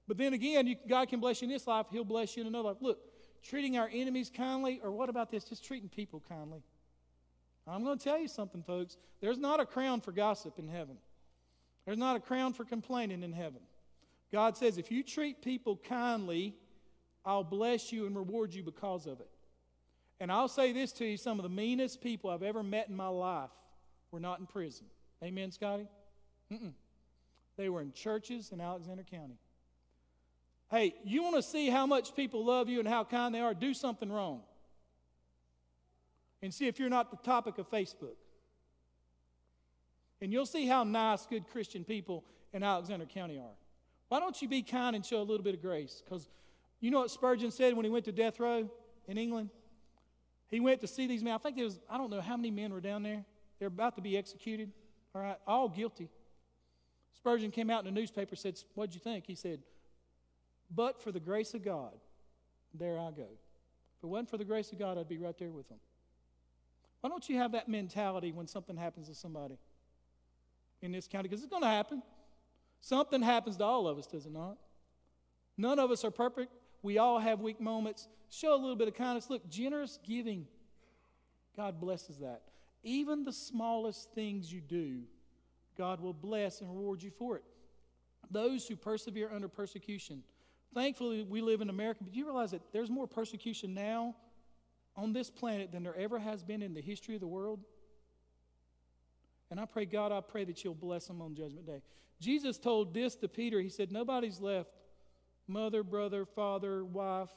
But 0.08 0.16
then 0.16 0.32
again, 0.32 0.66
you, 0.66 0.76
God 0.88 1.08
can 1.08 1.20
bless 1.20 1.42
you 1.42 1.46
in 1.46 1.52
this 1.52 1.66
life, 1.66 1.86
He'll 1.90 2.04
bless 2.04 2.36
you 2.36 2.42
in 2.42 2.46
another 2.46 2.68
life. 2.68 2.76
Look, 2.80 2.98
treating 3.42 3.76
our 3.76 3.90
enemies 3.92 4.30
kindly, 4.34 4.80
or 4.82 4.92
what 4.92 5.08
about 5.08 5.30
this? 5.30 5.44
Just 5.44 5.64
treating 5.64 5.88
people 5.88 6.22
kindly. 6.28 6.62
I'm 7.66 7.82
going 7.82 7.98
to 7.98 8.04
tell 8.04 8.18
you 8.18 8.28
something, 8.28 8.62
folks. 8.62 8.96
There's 9.20 9.38
not 9.38 9.58
a 9.58 9.66
crown 9.66 10.00
for 10.00 10.12
gossip 10.12 10.58
in 10.58 10.68
heaven, 10.68 10.96
there's 11.84 11.98
not 11.98 12.16
a 12.16 12.20
crown 12.20 12.52
for 12.52 12.64
complaining 12.64 13.22
in 13.22 13.32
heaven. 13.32 13.60
God 14.32 14.56
says, 14.56 14.78
if 14.78 14.90
you 14.90 15.02
treat 15.02 15.42
people 15.42 15.80
kindly, 15.88 16.54
I'll 17.24 17.44
bless 17.44 17.92
you 17.92 18.06
and 18.06 18.16
reward 18.16 18.54
you 18.54 18.62
because 18.62 19.06
of 19.06 19.20
it. 19.20 19.28
And 20.18 20.32
I'll 20.32 20.48
say 20.48 20.72
this 20.72 20.92
to 20.92 21.04
you 21.04 21.16
some 21.16 21.38
of 21.38 21.42
the 21.42 21.48
meanest 21.48 22.00
people 22.00 22.30
I've 22.30 22.42
ever 22.42 22.62
met 22.62 22.88
in 22.88 22.96
my 22.96 23.08
life 23.08 23.50
were 24.10 24.20
not 24.20 24.40
in 24.40 24.46
prison. 24.46 24.86
Amen, 25.22 25.50
Scotty? 25.50 25.88
Mm-mm. 26.52 26.72
They 27.56 27.68
were 27.68 27.80
in 27.80 27.92
churches 27.92 28.50
in 28.52 28.60
Alexander 28.60 29.02
County. 29.02 29.38
Hey, 30.70 30.94
you 31.04 31.22
want 31.22 31.36
to 31.36 31.42
see 31.42 31.70
how 31.70 31.86
much 31.86 32.14
people 32.14 32.44
love 32.44 32.68
you 32.68 32.80
and 32.80 32.88
how 32.88 33.04
kind 33.04 33.34
they 33.34 33.40
are? 33.40 33.54
Do 33.54 33.72
something 33.72 34.10
wrong. 34.10 34.42
And 36.42 36.52
see 36.52 36.66
if 36.66 36.78
you're 36.78 36.90
not 36.90 37.10
the 37.10 37.16
topic 37.18 37.58
of 37.58 37.70
Facebook. 37.70 38.16
And 40.20 40.32
you'll 40.32 40.46
see 40.46 40.66
how 40.66 40.84
nice, 40.84 41.26
good 41.26 41.46
Christian 41.48 41.84
people 41.84 42.24
in 42.52 42.62
Alexander 42.62 43.06
County 43.06 43.38
are. 43.38 43.54
Why 44.08 44.20
don't 44.20 44.40
you 44.40 44.48
be 44.48 44.62
kind 44.62 44.94
and 44.94 45.04
show 45.04 45.18
a 45.18 45.24
little 45.24 45.42
bit 45.42 45.54
of 45.54 45.62
grace? 45.62 46.02
Because 46.04 46.28
you 46.80 46.90
know 46.90 47.00
what 47.00 47.10
Spurgeon 47.10 47.50
said 47.50 47.74
when 47.74 47.84
he 47.84 47.90
went 47.90 48.04
to 48.04 48.12
death 48.12 48.38
row 48.38 48.70
in 49.08 49.18
England? 49.18 49.50
He 50.48 50.60
went 50.60 50.80
to 50.82 50.86
see 50.86 51.06
these 51.06 51.22
men. 51.22 51.34
I 51.34 51.38
think 51.38 51.56
there 51.56 51.64
was, 51.64 51.80
I 51.90 51.98
don't 51.98 52.10
know 52.10 52.20
how 52.20 52.36
many 52.36 52.50
men 52.50 52.72
were 52.72 52.80
down 52.80 53.02
there. 53.02 53.24
They're 53.58 53.68
about 53.68 53.96
to 53.96 54.02
be 54.02 54.16
executed. 54.16 54.70
All 55.14 55.22
right, 55.22 55.38
all 55.46 55.68
guilty. 55.68 56.08
Spurgeon 57.16 57.50
came 57.50 57.70
out 57.70 57.84
in 57.84 57.92
the 57.92 58.00
newspaper 58.00 58.36
said, 58.36 58.60
What'd 58.74 58.94
you 58.94 59.00
think? 59.00 59.24
He 59.26 59.34
said, 59.34 59.60
But 60.70 61.02
for 61.02 61.10
the 61.10 61.18
grace 61.18 61.54
of 61.54 61.64
God, 61.64 61.94
there 62.74 62.98
I 62.98 63.10
go. 63.10 63.28
If 63.98 64.04
it 64.04 64.06
wasn't 64.06 64.30
for 64.30 64.36
the 64.36 64.44
grace 64.44 64.70
of 64.72 64.78
God, 64.78 64.98
I'd 64.98 65.08
be 65.08 65.18
right 65.18 65.36
there 65.38 65.50
with 65.50 65.68
them. 65.68 65.78
Why 67.00 67.10
don't 67.10 67.28
you 67.28 67.36
have 67.38 67.52
that 67.52 67.68
mentality 67.68 68.32
when 68.32 68.46
something 68.46 68.76
happens 68.76 69.08
to 69.08 69.14
somebody 69.14 69.58
in 70.82 70.92
this 70.92 71.08
county? 71.08 71.28
Because 71.28 71.42
it's 71.42 71.50
going 71.50 71.62
to 71.62 71.68
happen. 71.68 72.02
Something 72.80 73.22
happens 73.22 73.56
to 73.56 73.64
all 73.64 73.88
of 73.88 73.98
us, 73.98 74.06
does 74.06 74.26
it 74.26 74.32
not? 74.32 74.56
None 75.56 75.78
of 75.78 75.90
us 75.90 76.04
are 76.04 76.10
perfect. 76.10 76.52
We 76.82 76.98
all 76.98 77.18
have 77.18 77.40
weak 77.40 77.60
moments. 77.60 78.08
Show 78.30 78.54
a 78.54 78.56
little 78.56 78.76
bit 78.76 78.88
of 78.88 78.94
kindness. 78.94 79.30
Look, 79.30 79.48
generous 79.48 79.98
giving, 80.06 80.46
God 81.56 81.80
blesses 81.80 82.18
that. 82.18 82.42
Even 82.82 83.24
the 83.24 83.32
smallest 83.32 84.12
things 84.12 84.52
you 84.52 84.60
do, 84.60 85.02
God 85.76 86.00
will 86.00 86.12
bless 86.12 86.60
and 86.60 86.70
reward 86.70 87.02
you 87.02 87.10
for 87.10 87.36
it. 87.36 87.44
Those 88.30 88.66
who 88.66 88.76
persevere 88.76 89.30
under 89.32 89.48
persecution. 89.48 90.22
Thankfully, 90.74 91.22
we 91.22 91.40
live 91.40 91.60
in 91.60 91.70
America, 91.70 92.04
but 92.04 92.14
you 92.14 92.26
realize 92.26 92.50
that 92.50 92.60
there's 92.72 92.90
more 92.90 93.06
persecution 93.06 93.74
now 93.74 94.14
on 94.96 95.12
this 95.12 95.30
planet 95.30 95.72
than 95.72 95.82
there 95.82 95.96
ever 95.96 96.18
has 96.18 96.42
been 96.42 96.62
in 96.62 96.74
the 96.74 96.80
history 96.80 97.14
of 97.14 97.20
the 97.20 97.26
world? 97.26 97.60
And 99.50 99.60
I 99.60 99.64
pray, 99.64 99.84
God, 99.84 100.10
I 100.10 100.20
pray 100.20 100.44
that 100.44 100.64
you'll 100.64 100.74
bless 100.74 101.06
them 101.06 101.22
on 101.22 101.34
Judgment 101.34 101.66
Day. 101.66 101.82
Jesus 102.20 102.58
told 102.58 102.94
this 102.94 103.14
to 103.16 103.28
Peter. 103.28 103.60
He 103.60 103.68
said, 103.68 103.92
Nobody's 103.92 104.40
left 104.40 104.70
mother, 105.48 105.82
brother, 105.82 106.24
father, 106.24 106.84
wife 106.84 107.30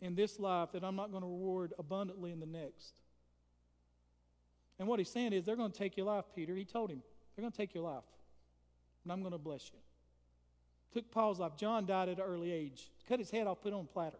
in 0.00 0.14
this 0.14 0.38
life 0.38 0.72
that 0.72 0.84
I'm 0.84 0.96
not 0.96 1.10
going 1.10 1.22
to 1.22 1.28
reward 1.28 1.72
abundantly 1.78 2.32
in 2.32 2.40
the 2.40 2.46
next. 2.46 3.00
And 4.78 4.88
what 4.88 4.98
he's 4.98 5.10
saying 5.10 5.32
is, 5.32 5.44
they're 5.44 5.56
going 5.56 5.72
to 5.72 5.78
take 5.78 5.96
your 5.96 6.06
life, 6.06 6.24
Peter. 6.34 6.54
He 6.54 6.64
told 6.64 6.90
him, 6.90 7.02
they're 7.36 7.42
going 7.42 7.52
to 7.52 7.56
take 7.56 7.74
your 7.74 7.84
life, 7.84 8.04
and 9.04 9.12
I'm 9.12 9.20
going 9.20 9.32
to 9.32 9.38
bless 9.38 9.70
you. 9.72 9.78
Took 10.92 11.10
Paul's 11.10 11.38
life. 11.38 11.56
John 11.56 11.86
died 11.86 12.08
at 12.08 12.18
an 12.18 12.24
early 12.24 12.50
age. 12.50 12.90
Cut 13.08 13.18
his 13.18 13.30
head 13.30 13.46
off, 13.46 13.60
put 13.62 13.72
on 13.72 13.80
a 13.80 13.92
platter. 13.92 14.18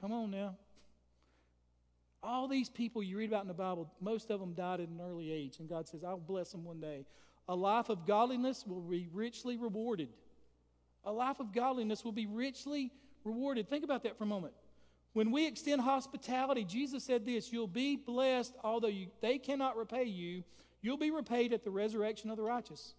Come 0.00 0.12
on 0.12 0.30
now. 0.30 0.56
All 2.22 2.48
these 2.48 2.70
people 2.70 3.02
you 3.02 3.18
read 3.18 3.28
about 3.28 3.42
in 3.42 3.48
the 3.48 3.54
Bible, 3.54 3.90
most 4.00 4.30
of 4.30 4.40
them 4.40 4.54
died 4.54 4.80
at 4.80 4.88
an 4.88 5.00
early 5.06 5.30
age, 5.30 5.58
and 5.58 5.68
God 5.68 5.86
says, 5.86 6.02
I'll 6.02 6.16
bless 6.16 6.52
them 6.52 6.64
one 6.64 6.80
day. 6.80 7.04
A 7.48 7.54
life 7.54 7.88
of 7.88 8.06
godliness 8.06 8.64
will 8.66 8.80
be 8.80 9.08
richly 9.12 9.56
rewarded. 9.56 10.08
A 11.04 11.12
life 11.12 11.40
of 11.40 11.52
godliness 11.52 12.04
will 12.04 12.12
be 12.12 12.26
richly 12.26 12.90
rewarded. 13.24 13.68
Think 13.68 13.84
about 13.84 14.02
that 14.04 14.16
for 14.16 14.24
a 14.24 14.26
moment. 14.26 14.54
When 15.12 15.30
we 15.30 15.46
extend 15.46 15.80
hospitality, 15.80 16.64
Jesus 16.64 17.04
said 17.04 17.24
this 17.24 17.52
You'll 17.52 17.66
be 17.66 17.96
blessed, 17.96 18.54
although 18.62 18.88
you, 18.88 19.08
they 19.20 19.38
cannot 19.38 19.76
repay 19.76 20.04
you, 20.04 20.42
you'll 20.82 20.96
be 20.96 21.10
repaid 21.10 21.52
at 21.52 21.64
the 21.64 21.70
resurrection 21.70 22.30
of 22.30 22.36
the 22.36 22.42
righteous. 22.42 22.94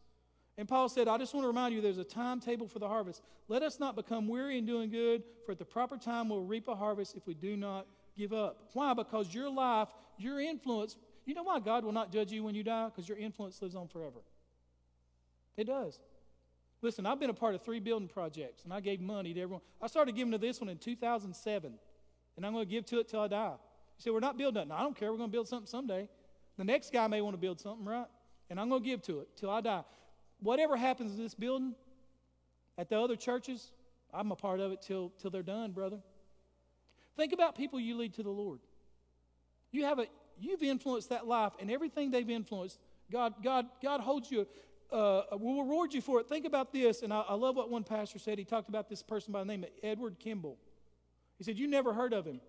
And 0.57 0.67
Paul 0.67 0.87
said, 0.87 1.09
I 1.09 1.17
just 1.17 1.33
want 1.33 1.43
to 1.43 1.49
remind 1.49 1.75
you 1.75 1.81
there's 1.81 1.97
a 1.97 2.05
timetable 2.05 2.67
for 2.67 2.79
the 2.79 2.87
harvest. 2.87 3.21
Let 3.49 3.61
us 3.61 3.79
not 3.79 3.95
become 3.97 4.27
weary 4.27 4.57
in 4.57 4.65
doing 4.65 4.89
good, 4.89 5.23
for 5.45 5.51
at 5.51 5.59
the 5.59 5.65
proper 5.65 5.97
time 5.97 6.29
we'll 6.29 6.43
reap 6.43 6.69
a 6.69 6.75
harvest 6.75 7.15
if 7.17 7.27
we 7.27 7.33
do 7.33 7.57
not 7.57 7.85
give 8.17 8.31
up. 8.31 8.69
Why? 8.73 8.93
Because 8.93 9.33
your 9.33 9.49
life, 9.49 9.89
your 10.17 10.39
influence, 10.39 10.95
you 11.25 11.33
know 11.33 11.43
why 11.43 11.59
God 11.59 11.83
will 11.83 11.91
not 11.91 12.11
judge 12.11 12.31
you 12.31 12.43
when 12.43 12.55
you 12.55 12.63
die? 12.63 12.85
Because 12.85 13.09
your 13.09 13.17
influence 13.17 13.61
lives 13.61 13.75
on 13.75 13.89
forever. 13.89 14.19
It 15.57 15.65
does. 15.65 15.99
Listen, 16.81 17.05
I've 17.05 17.19
been 17.19 17.29
a 17.29 17.33
part 17.33 17.55
of 17.55 17.63
three 17.63 17.79
building 17.79 18.07
projects, 18.07 18.63
and 18.63 18.73
I 18.73 18.79
gave 18.79 19.01
money 19.01 19.33
to 19.33 19.41
everyone. 19.41 19.61
I 19.81 19.87
started 19.87 20.15
giving 20.15 20.31
to 20.31 20.37
this 20.37 20.59
one 20.59 20.69
in 20.69 20.77
2007 20.77 21.73
and 22.37 22.45
I'm 22.45 22.53
going 22.53 22.65
to 22.65 22.71
give 22.71 22.85
to 22.87 22.99
it 22.99 23.07
till 23.07 23.21
I 23.21 23.27
die. 23.27 23.53
You 23.97 24.03
say, 24.03 24.09
We're 24.11 24.19
not 24.19 24.37
building 24.37 24.55
nothing. 24.67 24.71
I 24.71 24.83
don't 24.83 24.95
care. 24.95 25.11
We're 25.11 25.17
going 25.17 25.29
to 25.29 25.35
build 25.35 25.47
something 25.47 25.67
someday. 25.67 26.07
The 26.57 26.63
next 26.63 26.91
guy 26.91 27.07
may 27.07 27.21
want 27.21 27.33
to 27.33 27.39
build 27.39 27.59
something, 27.59 27.85
right? 27.85 28.07
And 28.49 28.59
I'm 28.59 28.69
going 28.69 28.83
to 28.83 28.87
give 28.87 29.01
to 29.03 29.21
it 29.21 29.29
till 29.35 29.49
I 29.49 29.61
die. 29.61 29.83
Whatever 30.39 30.77
happens 30.77 31.15
in 31.15 31.23
this 31.23 31.33
building, 31.33 31.75
at 32.77 32.89
the 32.89 32.99
other 32.99 33.15
churches, 33.15 33.71
I'm 34.13 34.31
a 34.31 34.35
part 34.35 34.59
of 34.59 34.71
it 34.71 34.81
till, 34.81 35.11
till 35.19 35.31
they're 35.31 35.43
done, 35.43 35.71
brother. 35.71 35.99
Think 37.15 37.33
about 37.33 37.55
people 37.55 37.79
you 37.79 37.97
lead 37.97 38.13
to 38.15 38.23
the 38.23 38.29
Lord. 38.29 38.59
You 39.71 39.85
have 39.85 39.99
a, 39.99 40.07
you've 40.39 40.61
influenced 40.61 41.09
that 41.09 41.25
life, 41.25 41.53
and 41.59 41.71
everything 41.71 42.11
they've 42.11 42.29
influenced, 42.29 42.79
God, 43.11 43.35
God, 43.43 43.67
God 43.81 44.01
holds 44.01 44.29
you, 44.29 44.45
uh, 44.91 45.23
will 45.31 45.63
reward 45.63 45.93
you 45.93 46.01
for 46.01 46.19
it. 46.19 46.29
Think 46.29 46.45
about 46.45 46.71
this, 46.71 47.01
and 47.01 47.13
I, 47.13 47.21
I 47.21 47.33
love 47.35 47.55
what 47.55 47.69
one 47.69 47.83
pastor 47.83 48.19
said. 48.19 48.37
He 48.37 48.45
talked 48.45 48.69
about 48.69 48.89
this 48.89 49.01
person 49.01 49.33
by 49.33 49.39
the 49.39 49.45
name 49.45 49.63
of 49.63 49.69
Edward 49.83 50.19
Kimball. 50.19 50.57
He 51.37 51.43
said, 51.43 51.57
You 51.57 51.67
never 51.67 51.93
heard 51.93 52.13
of 52.13 52.25
him. 52.25 52.39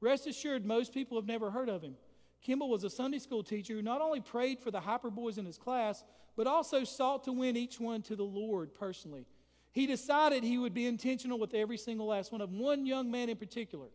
Rest 0.00 0.26
assured, 0.26 0.64
most 0.64 0.94
people 0.94 1.18
have 1.18 1.26
never 1.26 1.50
heard 1.50 1.68
of 1.68 1.82
him. 1.82 1.96
Kimball 2.40 2.70
was 2.70 2.84
a 2.84 2.90
Sunday 2.90 3.18
school 3.18 3.42
teacher 3.42 3.74
who 3.74 3.82
not 3.82 4.00
only 4.00 4.20
prayed 4.20 4.60
for 4.60 4.70
the 4.70 4.80
hyper 4.80 5.10
boys 5.10 5.38
in 5.38 5.44
his 5.44 5.58
class, 5.58 6.04
but 6.36 6.46
also 6.46 6.84
sought 6.84 7.24
to 7.24 7.32
win 7.32 7.56
each 7.56 7.80
one 7.80 8.00
to 8.02 8.14
the 8.14 8.22
Lord 8.22 8.74
personally. 8.74 9.26
He 9.72 9.86
decided 9.86 10.44
he 10.44 10.58
would 10.58 10.74
be 10.74 10.86
intentional 10.86 11.38
with 11.38 11.52
every 11.52 11.76
single 11.76 12.06
last 12.06 12.30
one 12.30 12.40
of 12.40 12.50
them. 12.50 12.60
One 12.60 12.86
young 12.86 13.10
man 13.10 13.28
in 13.28 13.36
particular 13.36 13.88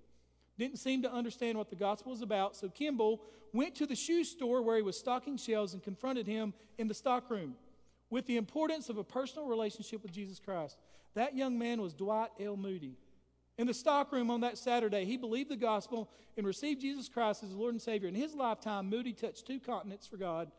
didn't 0.60 0.78
seem 0.78 1.02
to 1.04 1.12
understand 1.12 1.58
what 1.58 1.70
the 1.70 1.76
gospel 1.76 2.12
was 2.12 2.22
about, 2.22 2.56
so 2.56 2.68
Kimball 2.68 3.22
went 3.54 3.76
to 3.76 3.86
the 3.86 3.96
shoe 3.96 4.24
store 4.24 4.62
where 4.62 4.76
he 4.76 4.82
was 4.82 4.98
stocking 4.98 5.38
shelves 5.38 5.74
and 5.74 5.82
confronted 5.82 6.28
him 6.28 6.54
in 6.78 6.88
the 6.88 6.94
stockroom 6.94 7.56
with 8.14 8.28
the 8.28 8.38
importance 8.38 8.90
of 8.90 9.00
a 9.00 9.04
personal 9.04 9.48
relationship 9.48 10.04
with 10.04 10.12
Jesus 10.12 10.40
Christ. 10.40 10.78
That 11.16 11.36
young 11.36 11.58
man 11.58 11.82
was 11.82 11.96
Dwight 11.96 12.30
L. 12.40 12.56
Moody. 12.56 12.96
In 13.58 13.66
the 13.66 13.74
stockroom 13.74 14.30
on 14.30 14.42
that 14.42 14.60
Saturday, 14.60 15.04
he 15.04 15.18
believed 15.18 15.50
the 15.50 15.56
gospel 15.56 16.12
and 16.38 16.46
received 16.46 16.80
Jesus 16.80 17.10
Christ 17.10 17.42
as 17.42 17.56
Lord 17.56 17.74
and 17.74 17.82
Savior. 17.82 18.08
In 18.08 18.14
his 18.14 18.36
lifetime, 18.36 18.88
Moody 18.88 19.14
touched 19.14 19.48
two 19.48 19.60
continents 19.60 20.06
for 20.06 20.18
God, 20.18 20.52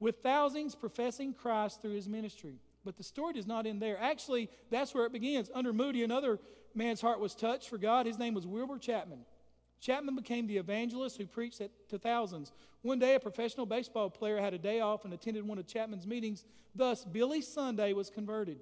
with 0.00 0.16
thousands 0.24 0.74
professing 0.74 1.32
Christ 1.32 1.80
through 1.80 1.94
his 1.94 2.08
ministry. 2.08 2.56
But 2.84 2.96
the 2.96 3.04
story 3.04 3.34
does 3.34 3.46
not 3.46 3.66
end 3.66 3.80
there. 3.80 3.98
Actually, 4.00 4.50
that's 4.72 4.92
where 4.92 5.06
it 5.06 5.12
begins. 5.12 5.48
Under 5.54 5.72
Moody, 5.72 6.02
another 6.02 6.40
man's 6.74 7.00
heart 7.00 7.20
was 7.20 7.36
touched 7.36 7.68
for 7.68 7.78
God. 7.78 8.06
His 8.06 8.18
name 8.18 8.34
was 8.34 8.48
Wilbur 8.48 8.78
Chapman. 8.78 9.20
Chapman 9.80 10.16
became 10.16 10.46
the 10.46 10.56
evangelist 10.56 11.16
who 11.16 11.26
preached 11.26 11.60
to 11.88 11.98
thousands. 11.98 12.52
One 12.82 12.98
day, 12.98 13.14
a 13.14 13.20
professional 13.20 13.66
baseball 13.66 14.10
player 14.10 14.40
had 14.40 14.54
a 14.54 14.58
day 14.58 14.80
off 14.80 15.04
and 15.04 15.12
attended 15.12 15.46
one 15.46 15.58
of 15.58 15.66
Chapman's 15.66 16.06
meetings. 16.06 16.44
Thus, 16.74 17.04
Billy 17.04 17.40
Sunday 17.40 17.92
was 17.92 18.10
converted. 18.10 18.58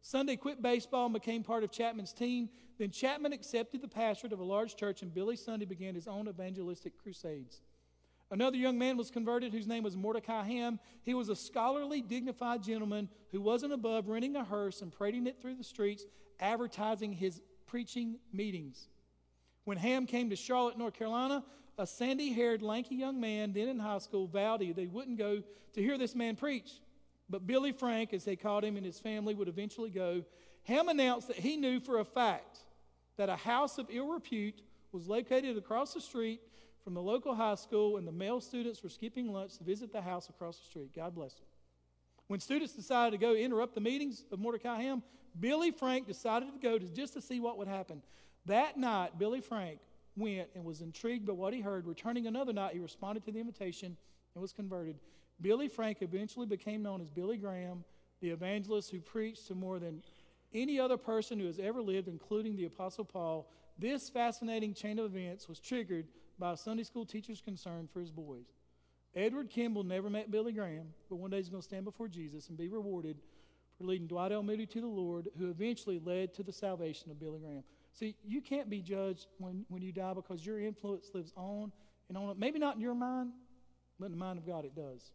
Sunday 0.00 0.36
quit 0.36 0.62
baseball 0.62 1.06
and 1.06 1.14
became 1.14 1.42
part 1.42 1.64
of 1.64 1.72
Chapman's 1.72 2.12
team. 2.12 2.48
Then 2.78 2.90
Chapman 2.90 3.32
accepted 3.32 3.82
the 3.82 3.88
pastorate 3.88 4.32
of 4.32 4.40
a 4.40 4.44
large 4.44 4.76
church, 4.76 5.02
and 5.02 5.12
Billy 5.12 5.36
Sunday 5.36 5.66
began 5.66 5.94
his 5.94 6.06
own 6.06 6.28
evangelistic 6.28 6.96
crusades. 6.96 7.60
Another 8.30 8.56
young 8.56 8.76
man 8.76 8.96
was 8.96 9.10
converted 9.10 9.52
whose 9.52 9.66
name 9.68 9.84
was 9.84 9.96
Mordecai 9.96 10.44
Ham. 10.44 10.80
He 11.02 11.14
was 11.14 11.28
a 11.28 11.36
scholarly, 11.36 12.02
dignified 12.02 12.62
gentleman 12.62 13.08
who 13.30 13.40
wasn't 13.40 13.72
above 13.72 14.08
renting 14.08 14.34
a 14.34 14.44
hearse 14.44 14.82
and 14.82 14.92
parading 14.92 15.26
it 15.26 15.40
through 15.40 15.54
the 15.54 15.64
streets, 15.64 16.04
advertising 16.40 17.12
his 17.12 17.40
preaching 17.66 18.18
meetings. 18.32 18.88
When 19.66 19.78
Ham 19.78 20.06
came 20.06 20.30
to 20.30 20.36
Charlotte, 20.36 20.78
North 20.78 20.94
Carolina, 20.94 21.42
a 21.76 21.88
sandy 21.88 22.32
haired, 22.32 22.62
lanky 22.62 22.94
young 22.94 23.20
man, 23.20 23.52
then 23.52 23.66
in 23.66 23.80
high 23.80 23.98
school, 23.98 24.28
vowed 24.28 24.60
he 24.60 24.70
they 24.70 24.86
wouldn't 24.86 25.18
go 25.18 25.42
to 25.72 25.82
hear 25.82 25.98
this 25.98 26.14
man 26.14 26.36
preach. 26.36 26.80
But 27.28 27.48
Billy 27.48 27.72
Frank, 27.72 28.14
as 28.14 28.24
they 28.24 28.36
called 28.36 28.62
him, 28.62 28.76
and 28.76 28.86
his 28.86 29.00
family 29.00 29.34
would 29.34 29.48
eventually 29.48 29.90
go. 29.90 30.22
Ham 30.62 30.88
announced 30.88 31.26
that 31.26 31.38
he 31.38 31.56
knew 31.56 31.80
for 31.80 31.98
a 31.98 32.04
fact 32.04 32.60
that 33.16 33.28
a 33.28 33.34
house 33.34 33.76
of 33.76 33.88
ill 33.90 34.06
repute 34.06 34.62
was 34.92 35.08
located 35.08 35.56
across 35.58 35.94
the 35.94 36.00
street 36.00 36.40
from 36.84 36.94
the 36.94 37.02
local 37.02 37.34
high 37.34 37.56
school, 37.56 37.96
and 37.96 38.06
the 38.06 38.12
male 38.12 38.40
students 38.40 38.84
were 38.84 38.88
skipping 38.88 39.32
lunch 39.32 39.58
to 39.58 39.64
visit 39.64 39.92
the 39.92 40.00
house 40.00 40.28
across 40.28 40.58
the 40.58 40.66
street. 40.66 40.94
God 40.94 41.12
bless 41.12 41.34
them. 41.34 41.46
When 42.28 42.38
students 42.38 42.72
decided 42.72 43.18
to 43.18 43.18
go 43.18 43.34
interrupt 43.34 43.74
the 43.74 43.80
meetings 43.80 44.22
of 44.30 44.38
Mordecai 44.38 44.82
Ham, 44.82 45.02
Billy 45.40 45.72
Frank 45.72 46.06
decided 46.06 46.52
to 46.52 46.60
go 46.60 46.78
to, 46.78 46.86
just 46.86 47.14
to 47.14 47.20
see 47.20 47.40
what 47.40 47.58
would 47.58 47.66
happen. 47.66 48.00
That 48.46 48.76
night, 48.78 49.18
Billy 49.18 49.40
Frank 49.40 49.80
went 50.16 50.48
and 50.54 50.64
was 50.64 50.80
intrigued 50.80 51.26
by 51.26 51.32
what 51.32 51.52
he 51.52 51.60
heard. 51.60 51.86
Returning 51.86 52.26
another 52.26 52.52
night, 52.52 52.74
he 52.74 52.78
responded 52.78 53.24
to 53.24 53.32
the 53.32 53.40
invitation 53.40 53.96
and 54.34 54.42
was 54.42 54.52
converted. 54.52 54.96
Billy 55.40 55.68
Frank 55.68 55.98
eventually 56.00 56.46
became 56.46 56.82
known 56.82 57.00
as 57.00 57.10
Billy 57.10 57.36
Graham, 57.36 57.84
the 58.20 58.30
evangelist 58.30 58.90
who 58.90 59.00
preached 59.00 59.46
to 59.48 59.54
more 59.54 59.78
than 59.78 60.02
any 60.54 60.80
other 60.80 60.96
person 60.96 61.38
who 61.38 61.46
has 61.46 61.58
ever 61.58 61.82
lived, 61.82 62.08
including 62.08 62.56
the 62.56 62.64
Apostle 62.64 63.04
Paul. 63.04 63.50
This 63.78 64.08
fascinating 64.08 64.72
chain 64.72 64.98
of 64.98 65.14
events 65.14 65.48
was 65.48 65.60
triggered 65.60 66.06
by 66.38 66.52
a 66.52 66.56
Sunday 66.56 66.84
school 66.84 67.04
teacher's 67.04 67.40
concern 67.40 67.88
for 67.92 68.00
his 68.00 68.10
boys. 68.10 68.46
Edward 69.14 69.50
Kimball 69.50 69.82
never 69.82 70.08
met 70.08 70.30
Billy 70.30 70.52
Graham, 70.52 70.88
but 71.08 71.16
one 71.16 71.30
day 71.30 71.38
he's 71.38 71.48
going 71.48 71.62
to 71.62 71.66
stand 71.66 71.84
before 71.84 72.08
Jesus 72.08 72.48
and 72.48 72.56
be 72.56 72.68
rewarded 72.68 73.16
for 73.76 73.84
leading 73.84 74.06
Dwight 74.06 74.32
L. 74.32 74.42
Moody 74.42 74.66
to 74.66 74.80
the 74.80 74.86
Lord, 74.86 75.28
who 75.38 75.50
eventually 75.50 76.00
led 76.02 76.32
to 76.34 76.42
the 76.42 76.52
salvation 76.52 77.10
of 77.10 77.18
Billy 77.18 77.40
Graham. 77.40 77.64
See, 77.98 78.14
you 78.26 78.42
can't 78.42 78.68
be 78.68 78.82
judged 78.82 79.26
when, 79.38 79.64
when 79.68 79.80
you 79.80 79.90
die 79.90 80.12
because 80.12 80.44
your 80.44 80.60
influence 80.60 81.08
lives 81.14 81.32
on 81.34 81.72
and 82.10 82.18
on. 82.18 82.38
Maybe 82.38 82.58
not 82.58 82.76
in 82.76 82.82
your 82.82 82.94
mind, 82.94 83.30
but 83.98 84.06
in 84.06 84.12
the 84.12 84.18
mind 84.18 84.38
of 84.38 84.46
God 84.46 84.66
it 84.66 84.76
does. 84.76 85.12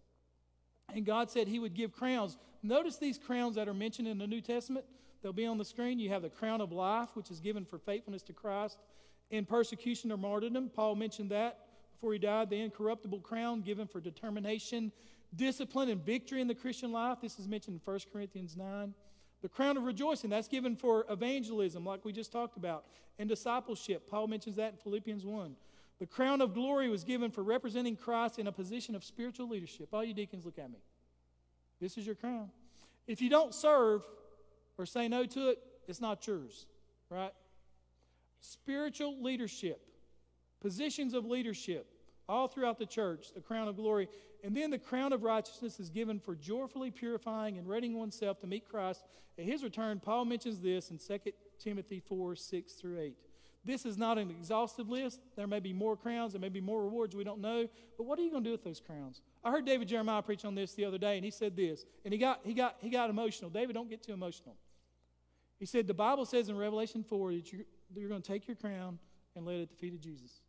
And 0.93 1.05
God 1.05 1.29
said 1.29 1.47
He 1.47 1.59
would 1.59 1.75
give 1.75 1.91
crowns. 1.91 2.37
Notice 2.63 2.97
these 2.97 3.19
crowns 3.19 3.55
that 3.55 3.67
are 3.67 3.73
mentioned 3.73 4.07
in 4.07 4.17
the 4.17 4.25
New 4.25 4.41
Testament. 4.41 4.85
They'll 5.21 5.31
be 5.31 5.45
on 5.45 5.59
the 5.59 5.65
screen. 5.65 5.99
You 5.99 6.09
have 6.09 6.23
the 6.23 6.29
crown 6.29 6.59
of 6.59 6.71
life, 6.71 7.09
which 7.13 7.29
is 7.29 7.39
given 7.39 7.65
for 7.65 7.77
faithfulness 7.77 8.23
to 8.23 8.33
Christ 8.33 8.79
in 9.29 9.45
persecution 9.45 10.11
or 10.11 10.17
martyrdom. 10.17 10.69
Paul 10.69 10.95
mentioned 10.95 11.29
that 11.29 11.59
before 11.93 12.13
he 12.13 12.19
died. 12.19 12.49
The 12.49 12.59
incorruptible 12.61 13.19
crown 13.19 13.61
given 13.61 13.87
for 13.87 14.01
determination, 14.01 14.91
discipline, 15.35 15.89
and 15.89 16.03
victory 16.03 16.41
in 16.41 16.47
the 16.47 16.55
Christian 16.55 16.91
life. 16.91 17.19
This 17.21 17.37
is 17.37 17.47
mentioned 17.47 17.79
in 17.85 17.91
1 17.93 17.99
Corinthians 18.11 18.57
9. 18.57 18.95
The 19.41 19.49
crown 19.49 19.75
of 19.77 19.83
rejoicing, 19.83 20.29
that's 20.29 20.47
given 20.47 20.75
for 20.75 21.05
evangelism, 21.09 21.85
like 21.85 22.05
we 22.05 22.11
just 22.11 22.31
talked 22.31 22.57
about, 22.57 22.85
and 23.17 23.27
discipleship. 23.27 24.07
Paul 24.09 24.27
mentions 24.27 24.55
that 24.57 24.73
in 24.73 24.77
Philippians 24.77 25.25
1. 25.25 25.55
The 25.99 26.05
crown 26.07 26.41
of 26.41 26.53
glory 26.53 26.89
was 26.89 27.03
given 27.03 27.29
for 27.31 27.43
representing 27.43 27.95
Christ 27.95 28.39
in 28.39 28.47
a 28.47 28.51
position 28.51 28.95
of 28.95 29.03
spiritual 29.03 29.47
leadership. 29.47 29.89
All 29.93 30.03
you 30.03 30.13
deacons, 30.13 30.45
look 30.45 30.57
at 30.57 30.71
me. 30.71 30.79
This 31.79 31.97
is 31.97 32.05
your 32.05 32.15
crown. 32.15 32.49
If 33.07 33.21
you 33.21 33.29
don't 33.29 33.53
serve 33.53 34.03
or 34.77 34.85
say 34.85 35.07
no 35.07 35.25
to 35.25 35.49
it, 35.49 35.59
it's 35.87 36.01
not 36.01 36.25
yours, 36.25 36.65
right? 37.09 37.33
Spiritual 38.39 39.21
leadership, 39.21 39.81
positions 40.59 41.13
of 41.13 41.25
leadership, 41.25 41.87
all 42.29 42.47
throughout 42.47 42.79
the 42.79 42.85
church, 42.85 43.33
the 43.33 43.41
crown 43.41 43.67
of 43.67 43.75
glory. 43.75 44.07
And 44.43 44.55
then 44.55 44.71
the 44.71 44.79
crown 44.79 45.13
of 45.13 45.23
righteousness 45.23 45.79
is 45.79 45.89
given 45.89 46.19
for 46.19 46.35
joyfully 46.35 46.89
purifying 46.89 47.57
and 47.57 47.67
readying 47.67 47.97
oneself 47.97 48.39
to 48.39 48.47
meet 48.47 48.67
Christ 48.67 49.03
at 49.37 49.45
his 49.45 49.63
return. 49.63 49.99
Paul 49.99 50.25
mentions 50.25 50.61
this 50.61 50.89
in 50.89 50.97
2 50.97 51.31
Timothy 51.59 51.99
4 51.99 52.35
6 52.35 52.73
through 52.73 52.99
8. 52.99 53.15
This 53.63 53.85
is 53.85 53.97
not 53.97 54.17
an 54.17 54.31
exhaustive 54.31 54.89
list. 54.89 55.19
There 55.35 55.45
may 55.45 55.59
be 55.59 55.71
more 55.71 55.95
crowns, 55.95 56.33
there 56.33 56.41
may 56.41 56.49
be 56.49 56.61
more 56.61 56.81
rewards, 56.81 57.15
we 57.15 57.23
don't 57.23 57.41
know. 57.41 57.67
But 57.95 58.05
what 58.05 58.17
are 58.17 58.23
you 58.23 58.31
going 58.31 58.43
to 58.43 58.47
do 58.47 58.51
with 58.51 58.63
those 58.63 58.79
crowns? 58.79 59.21
I 59.43 59.51
heard 59.51 59.65
David 59.65 59.87
Jeremiah 59.87 60.23
preach 60.23 60.45
on 60.45 60.55
this 60.55 60.73
the 60.73 60.85
other 60.85 60.97
day, 60.97 61.15
and 61.15 61.23
he 61.23 61.29
said 61.29 61.55
this, 61.55 61.85
and 62.03 62.11
he 62.11 62.17
got, 62.17 62.39
he 62.43 62.55
got, 62.55 62.77
he 62.79 62.89
got 62.89 63.11
emotional. 63.11 63.51
David, 63.51 63.73
don't 63.73 63.89
get 63.89 64.01
too 64.01 64.13
emotional. 64.13 64.55
He 65.59 65.67
said, 65.67 65.85
The 65.85 65.93
Bible 65.93 66.25
says 66.25 66.49
in 66.49 66.57
Revelation 66.57 67.03
4 67.03 67.33
that 67.33 67.53
you're, 67.53 67.61
that 67.93 67.99
you're 67.99 68.09
going 68.09 68.23
to 68.23 68.27
take 68.27 68.47
your 68.47 68.55
crown 68.55 68.97
and 69.35 69.45
lay 69.45 69.59
it 69.59 69.61
at 69.61 69.69
the 69.69 69.75
feet 69.75 69.93
of 69.93 70.01
Jesus. 70.01 70.41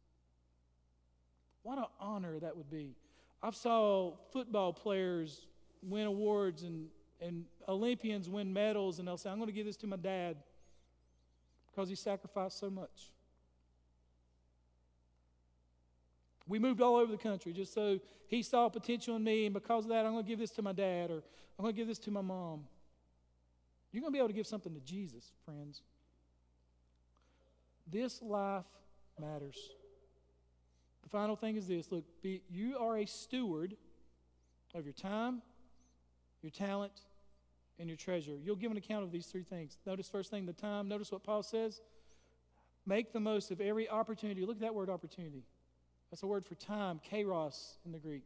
What 1.63 1.77
an 1.77 1.85
honor 2.01 2.39
that 2.39 2.57
would 2.57 2.71
be. 2.71 2.97
I've 3.43 3.57
saw 3.57 4.13
football 4.33 4.73
players 4.73 5.47
win 5.83 6.07
awards 6.07 6.63
and, 6.63 6.87
and 7.21 7.45
Olympians 7.69 8.29
win 8.29 8.53
medals, 8.53 8.99
and 8.99 9.09
they'll 9.09 9.17
say, 9.17 9.31
I'm 9.31 9.39
going 9.39 9.49
to 9.49 9.55
give 9.55 9.67
this 9.67 9.77
to 9.79 9.87
my 9.87 9.97
dad 9.97 10.37
because 11.71 11.89
he 11.89 11.95
sacrificed 11.95 12.59
so 12.59 12.71
much. 12.71 13.11
We 16.47 16.59
moved 16.59 16.81
all 16.81 16.97
over 16.97 17.11
the 17.11 17.19
country 17.19 17.53
just 17.53 17.73
so 17.73 17.99
he 18.29 18.43
saw 18.43 18.69
potential 18.69 19.17
in 19.17 19.25
me, 19.25 19.47
and 19.47 19.55
because 19.55 19.85
of 19.85 19.91
that, 19.91 20.05
I'm 20.05 20.13
going 20.13 20.25
to 20.25 20.29
give 20.29 20.39
this 20.39 20.51
to 20.53 20.63
my 20.63 20.73
dad 20.73 21.11
or 21.11 21.23
I'm 21.59 21.65
going 21.65 21.75
to 21.75 21.77
give 21.77 21.89
this 21.89 21.99
to 22.01 22.11
my 22.11 22.21
mom. 22.21 22.65
You're 23.91 24.01
going 24.01 24.13
to 24.13 24.15
be 24.15 24.19
able 24.19 24.29
to 24.29 24.35
give 24.35 24.47
something 24.47 24.73
to 24.73 24.81
Jesus, 24.81 25.33
friends. 25.45 25.83
This 27.91 28.23
life 28.23 28.65
matters. 29.21 29.59
The 31.03 31.09
final 31.09 31.37
thing 31.37 31.57
is 31.57 31.67
this 31.67 31.91
look, 31.91 32.05
be, 32.23 32.43
you 32.51 32.79
are 32.79 32.99
a 32.99 33.07
steward 33.07 33.77
of 34.75 34.85
your 34.85 34.95
time, 34.95 35.43
your 36.43 36.51
talent, 36.51 36.93
and 37.79 37.89
your 37.89 37.97
treasure. 37.97 38.39
You'll 38.43 38.57
give 38.57 38.71
an 38.71 38.77
account 38.77 39.05
of 39.05 39.13
these 39.13 39.27
three 39.27 39.43
things. 39.43 39.79
Notice 39.87 40.09
first 40.09 40.31
thing, 40.31 40.47
the 40.47 40.53
time. 40.53 40.89
Notice 40.89 41.11
what 41.11 41.25
Paul 41.25 41.43
says. 41.43 41.81
Make 42.87 43.13
the 43.13 43.21
most 43.21 43.51
of 43.51 43.61
every 43.61 43.89
opportunity. 43.89 44.45
Look 44.45 44.57
at 44.57 44.63
that 44.63 44.75
word 44.75 44.91
opportunity. 44.91 45.45
That's 46.11 46.23
a 46.23 46.27
word 46.27 46.45
for 46.45 46.55
time, 46.55 47.01
kairos 47.11 47.77
in 47.85 47.93
the 47.93 47.99
Greek. 47.99 48.25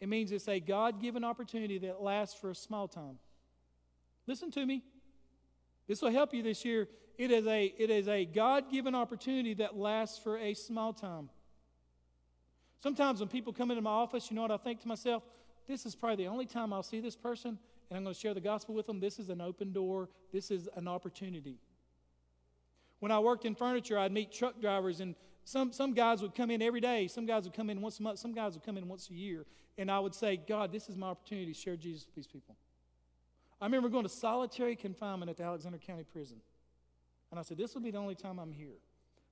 It 0.00 0.08
means 0.08 0.30
it's 0.30 0.48
a 0.48 0.60
God 0.60 1.00
given 1.00 1.24
opportunity 1.24 1.78
that 1.78 2.02
lasts 2.02 2.38
for 2.38 2.50
a 2.50 2.54
small 2.54 2.86
time. 2.86 3.18
Listen 4.26 4.50
to 4.52 4.64
me. 4.64 4.82
This 5.86 6.02
will 6.02 6.10
help 6.10 6.34
you 6.34 6.42
this 6.42 6.64
year. 6.64 6.86
It 7.16 7.30
is 7.30 7.46
a, 7.46 7.64
it 7.78 7.90
is 7.90 8.06
a 8.06 8.24
God 8.24 8.70
given 8.70 8.94
opportunity 8.94 9.54
that 9.54 9.76
lasts 9.76 10.18
for 10.22 10.38
a 10.38 10.54
small 10.54 10.92
time. 10.92 11.30
Sometimes 12.80 13.20
when 13.20 13.28
people 13.28 13.52
come 13.52 13.70
into 13.70 13.82
my 13.82 13.90
office, 13.90 14.30
you 14.30 14.36
know 14.36 14.42
what 14.42 14.50
I 14.50 14.56
think 14.56 14.80
to 14.80 14.88
myself? 14.88 15.22
This 15.66 15.84
is 15.84 15.94
probably 15.94 16.24
the 16.24 16.30
only 16.30 16.46
time 16.46 16.72
I'll 16.72 16.82
see 16.82 17.00
this 17.00 17.16
person, 17.16 17.58
and 17.90 17.96
I'm 17.96 18.04
going 18.04 18.14
to 18.14 18.20
share 18.20 18.34
the 18.34 18.40
gospel 18.40 18.74
with 18.74 18.86
them. 18.86 19.00
This 19.00 19.18
is 19.18 19.28
an 19.28 19.40
open 19.40 19.72
door, 19.72 20.08
this 20.32 20.50
is 20.50 20.68
an 20.76 20.88
opportunity. 20.88 21.58
When 23.00 23.12
I 23.12 23.18
worked 23.18 23.44
in 23.44 23.54
furniture, 23.54 23.98
I'd 23.98 24.12
meet 24.12 24.32
truck 24.32 24.60
drivers, 24.60 25.00
and 25.00 25.14
some, 25.48 25.72
some 25.72 25.94
guys 25.94 26.20
would 26.20 26.34
come 26.34 26.50
in 26.50 26.60
every 26.60 26.80
day. 26.80 27.08
Some 27.08 27.24
guys 27.24 27.44
would 27.44 27.54
come 27.54 27.70
in 27.70 27.80
once 27.80 28.00
a 28.00 28.02
month. 28.02 28.18
Some 28.18 28.34
guys 28.34 28.52
would 28.52 28.62
come 28.62 28.76
in 28.76 28.86
once 28.86 29.08
a 29.08 29.14
year. 29.14 29.46
And 29.78 29.90
I 29.90 29.98
would 29.98 30.14
say, 30.14 30.36
God, 30.36 30.72
this 30.72 30.90
is 30.90 30.96
my 30.98 31.06
opportunity 31.06 31.52
to 31.52 31.58
share 31.58 31.74
Jesus 31.74 32.04
with 32.04 32.14
these 32.14 32.26
people. 32.26 32.54
I 33.58 33.64
remember 33.64 33.88
going 33.88 34.02
to 34.02 34.10
solitary 34.10 34.76
confinement 34.76 35.30
at 35.30 35.38
the 35.38 35.44
Alexander 35.44 35.78
County 35.78 36.04
Prison. 36.04 36.36
And 37.30 37.40
I 37.40 37.42
said, 37.42 37.56
This 37.56 37.74
will 37.74 37.80
be 37.80 37.90
the 37.90 37.98
only 37.98 38.14
time 38.14 38.38
I'm 38.38 38.52
here. 38.52 38.76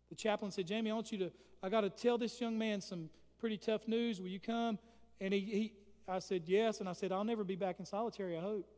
The 0.09 0.15
chaplain 0.15 0.51
said, 0.51 0.67
Jamie, 0.67 0.91
I 0.91 0.95
want 0.95 1.13
you 1.13 1.19
to, 1.19 1.31
I 1.63 1.69
got 1.69 1.83
to 1.83 1.91
tell 1.91 2.17
this 2.17 2.41
young 2.41 2.57
man 2.57 2.81
some 2.81 3.11
pretty 3.39 3.59
tough 3.59 3.87
news. 3.87 4.21
Will 4.21 4.29
you 4.29 4.41
come? 4.41 4.79
And 5.21 5.33
he, 5.33 5.41
he, 5.41 5.73
I 6.09 6.19
said, 6.19 6.43
Yes. 6.47 6.81
And 6.81 6.89
I 6.89 6.93
said, 6.93 7.13
I'll 7.13 7.25
never 7.25 7.45
be 7.45 7.57
back 7.57 7.79
in 7.79 7.85
solitary, 7.85 8.37
I 8.37 8.41
hope. 8.41 8.69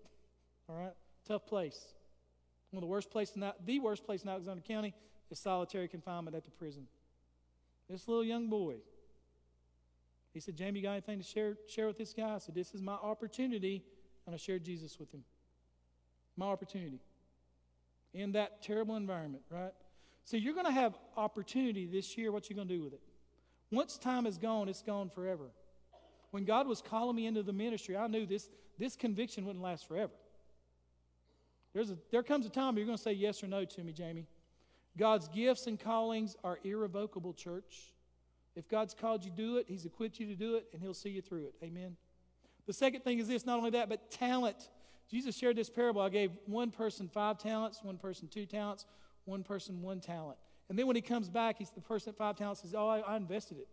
All 0.69 0.77
right? 0.77 0.95
Tough 1.27 1.47
place. 1.47 1.79
One 2.71 2.79
of 2.79 2.83
the 2.83 2.91
worst 2.91 3.11
places, 3.11 3.37
in, 3.37 3.51
the 3.65 3.79
worst 3.79 4.05
place 4.05 4.23
in 4.23 4.29
Alexander 4.29 4.63
County 4.67 4.95
is 5.31 5.39
solitary 5.39 5.89
confinement 5.89 6.37
at 6.37 6.45
the 6.45 6.51
prison. 6.51 6.87
This 7.89 8.07
little 8.07 8.25
young 8.25 8.49
boy, 8.49 8.77
he 10.35 10.41
said, 10.41 10.57
Jamie, 10.57 10.81
you 10.81 10.87
got 10.87 10.93
anything 10.93 11.19
to 11.19 11.25
share, 11.25 11.57
share 11.69 11.87
with 11.87 11.97
this 11.97 12.13
guy? 12.13 12.35
I 12.35 12.39
said, 12.39 12.55
This 12.55 12.75
is 12.75 12.83
my 12.83 12.95
opportunity. 12.95 13.85
And 14.27 14.35
I 14.35 14.39
shared 14.39 14.63
Jesus 14.63 14.99
with 14.99 15.13
him. 15.13 15.25
My 16.37 16.47
opportunity. 16.47 17.01
In 18.13 18.33
that 18.33 18.63
terrible 18.63 18.97
environment, 18.97 19.43
right? 19.51 19.73
So 20.25 20.37
you're 20.37 20.53
going 20.53 20.67
to 20.67 20.73
have 20.73 20.95
opportunity 21.17 21.87
this 21.87 22.19
year. 22.19 22.31
What 22.31 22.51
you 22.51 22.57
going 22.57 22.69
to 22.69 22.75
do 22.75 22.85
with 22.85 22.93
it? 22.93 23.01
Once 23.71 23.99
time 23.99 24.27
is 24.27 24.39
gone, 24.39 24.69
it's 24.69 24.83
gone 24.83 25.11
forever. 25.11 25.51
When 26.31 26.45
God 26.45 26.67
was 26.67 26.83
calling 26.83 27.17
me 27.17 27.27
into 27.27 27.43
the 27.43 27.53
ministry, 27.53 27.97
I 27.97 28.07
knew 28.07 28.27
this, 28.27 28.49
this 28.79 28.97
conviction 28.97 29.45
wouldn't 29.45 29.63
last 29.63 29.87
forever. 29.87 30.13
There's 31.75 31.91
a, 31.91 31.99
there 32.11 32.23
comes 32.23 32.47
a 32.47 32.51
time 32.51 32.77
you're 32.77 32.87
going 32.87 32.97
to 32.97 33.03
say 33.03 33.13
yes 33.13 33.43
or 33.43 33.47
no 33.47 33.65
to 33.65 33.85
me, 33.85 33.93
Jamie. 33.93 34.27
God's 34.97 35.29
gifts 35.29 35.67
and 35.67 35.79
callings 35.79 36.37
are 36.43 36.59
irrevocable, 36.65 37.33
church. 37.33 37.95
If 38.57 38.69
God's 38.69 38.95
called 38.95 39.25
you 39.25 39.31
to 39.31 39.37
do 39.37 39.57
it, 39.59 39.67
He's 39.69 39.85
equipped 39.85 40.19
you 40.19 40.27
to 40.27 40.35
do 40.35 40.57
it, 40.57 40.67
and 40.73 40.83
He'll 40.83 40.95
see 40.95 41.11
you 41.11 41.23
through 41.23 41.45
it. 41.45 41.55
Amen. 41.63 41.97
The 42.67 42.73
second 42.73 43.05
thing 43.05 43.19
is 43.19 43.29
this 43.29 43.47
not 43.47 43.59
only 43.59 43.71
that, 43.71 43.89
but 43.89 44.11
talent. 44.11 44.57
Jesus 45.11 45.37
shared 45.37 45.57
this 45.57 45.71
parable. 45.71 46.01
I 46.01 46.09
gave 46.09 46.33
one 46.47 46.71
person 46.71 47.09
five 47.09 47.39
talents, 47.39 47.81
one 47.83 47.97
person 47.97 48.29
two 48.29 48.45
talents, 48.45 48.85
one 49.25 49.43
person 49.43 49.81
one 49.81 50.01
talent. 50.01 50.39
And 50.69 50.79
then 50.79 50.87
when 50.87 50.97
he 50.97 51.03
comes 51.03 51.29
back, 51.29 51.59
he's 51.59 51.71
the 51.71 51.81
person 51.81 52.11
at 52.11 52.17
five 52.17 52.37
talents 52.37 52.63
says, 52.63 52.75
Oh, 52.77 52.89
I, 52.89 53.01
I 53.01 53.17
invested 53.17 53.59
it. 53.59 53.69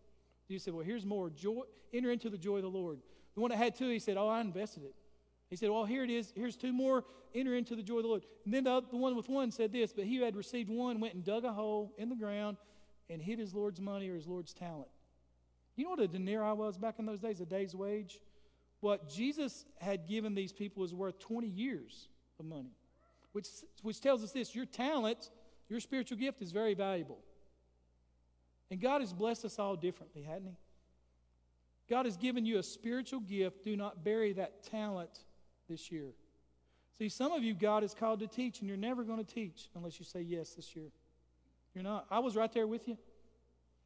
Jesus 0.47 0.65
said, 0.65 0.73
Well, 0.73 0.85
here's 0.85 1.05
more. 1.05 1.29
Joy, 1.29 1.61
enter 1.93 2.11
into 2.11 2.29
the 2.29 2.37
joy 2.37 2.57
of 2.57 2.63
the 2.63 2.69
Lord. 2.69 2.99
The 3.35 3.41
one 3.41 3.51
that 3.51 3.57
had 3.57 3.75
two, 3.75 3.89
he 3.89 3.99
said, 3.99 4.17
Oh, 4.17 4.27
I 4.27 4.41
invested 4.41 4.83
it. 4.83 4.95
He 5.49 5.55
said, 5.55 5.69
Well, 5.69 5.85
here 5.85 6.03
it 6.03 6.09
is. 6.09 6.31
Here's 6.35 6.55
two 6.55 6.73
more. 6.73 7.03
Enter 7.33 7.55
into 7.55 7.75
the 7.75 7.83
joy 7.83 7.97
of 7.97 8.03
the 8.03 8.09
Lord. 8.09 8.23
And 8.45 8.53
then 8.53 8.63
the, 8.63 8.81
the 8.89 8.95
one 8.95 9.15
with 9.15 9.27
one 9.27 9.51
said 9.51 9.73
this, 9.73 9.91
but 9.91 10.05
he 10.05 10.17
who 10.17 10.23
had 10.23 10.37
received 10.37 10.69
one 10.69 11.01
went 11.01 11.15
and 11.15 11.23
dug 11.23 11.43
a 11.43 11.51
hole 11.51 11.93
in 11.97 12.07
the 12.07 12.15
ground 12.15 12.55
and 13.09 13.21
hid 13.21 13.39
his 13.39 13.53
Lord's 13.53 13.81
money 13.81 14.09
or 14.09 14.15
his 14.15 14.25
Lord's 14.25 14.53
talent. 14.53 14.87
You 15.75 15.83
know 15.83 15.89
what 15.91 15.99
a 15.99 16.07
denarii 16.07 16.53
was 16.53 16.77
back 16.77 16.95
in 16.99 17.05
those 17.05 17.19
days, 17.19 17.41
a 17.41 17.45
day's 17.45 17.75
wage? 17.75 18.19
What 18.79 19.09
Jesus 19.09 19.65
had 19.79 20.07
given 20.07 20.35
these 20.35 20.53
people 20.53 20.81
was 20.81 20.93
worth 20.93 21.19
20 21.19 21.47
years 21.47 22.07
of 22.39 22.45
money, 22.45 22.71
which, 23.33 23.47
which 23.81 23.99
tells 23.99 24.23
us 24.23 24.31
this 24.31 24.55
your 24.55 24.65
talent, 24.65 25.29
your 25.69 25.79
spiritual 25.79 26.17
gift 26.17 26.41
is 26.41 26.51
very 26.51 26.73
valuable. 26.73 27.19
And 28.71 28.79
God 28.79 29.01
has 29.01 29.13
blessed 29.13 29.45
us 29.45 29.59
all 29.59 29.75
differently, 29.75 30.23
hadn't 30.23 30.47
He? 30.47 30.57
God 31.89 32.05
has 32.05 32.17
given 32.17 32.45
you 32.45 32.57
a 32.57 32.63
spiritual 32.63 33.19
gift. 33.19 33.63
Do 33.63 33.75
not 33.75 34.03
bury 34.03 34.33
that 34.33 34.63
talent 34.63 35.19
this 35.69 35.91
year. 35.91 36.13
See, 36.97 37.09
some 37.09 37.31
of 37.31 37.43
you, 37.43 37.53
God 37.53 37.83
has 37.83 37.93
called 37.93 38.21
to 38.21 38.27
teach, 38.27 38.59
and 38.59 38.67
you're 38.67 38.77
never 38.77 39.03
going 39.03 39.23
to 39.23 39.33
teach 39.33 39.69
unless 39.75 39.99
you 39.99 40.05
say 40.05 40.21
yes 40.21 40.51
this 40.51 40.75
year. 40.75 40.87
You're 41.73 41.83
not. 41.83 42.05
I 42.09 42.19
was 42.19 42.35
right 42.35 42.51
there 42.51 42.67
with 42.67 42.87
you. 42.87 42.97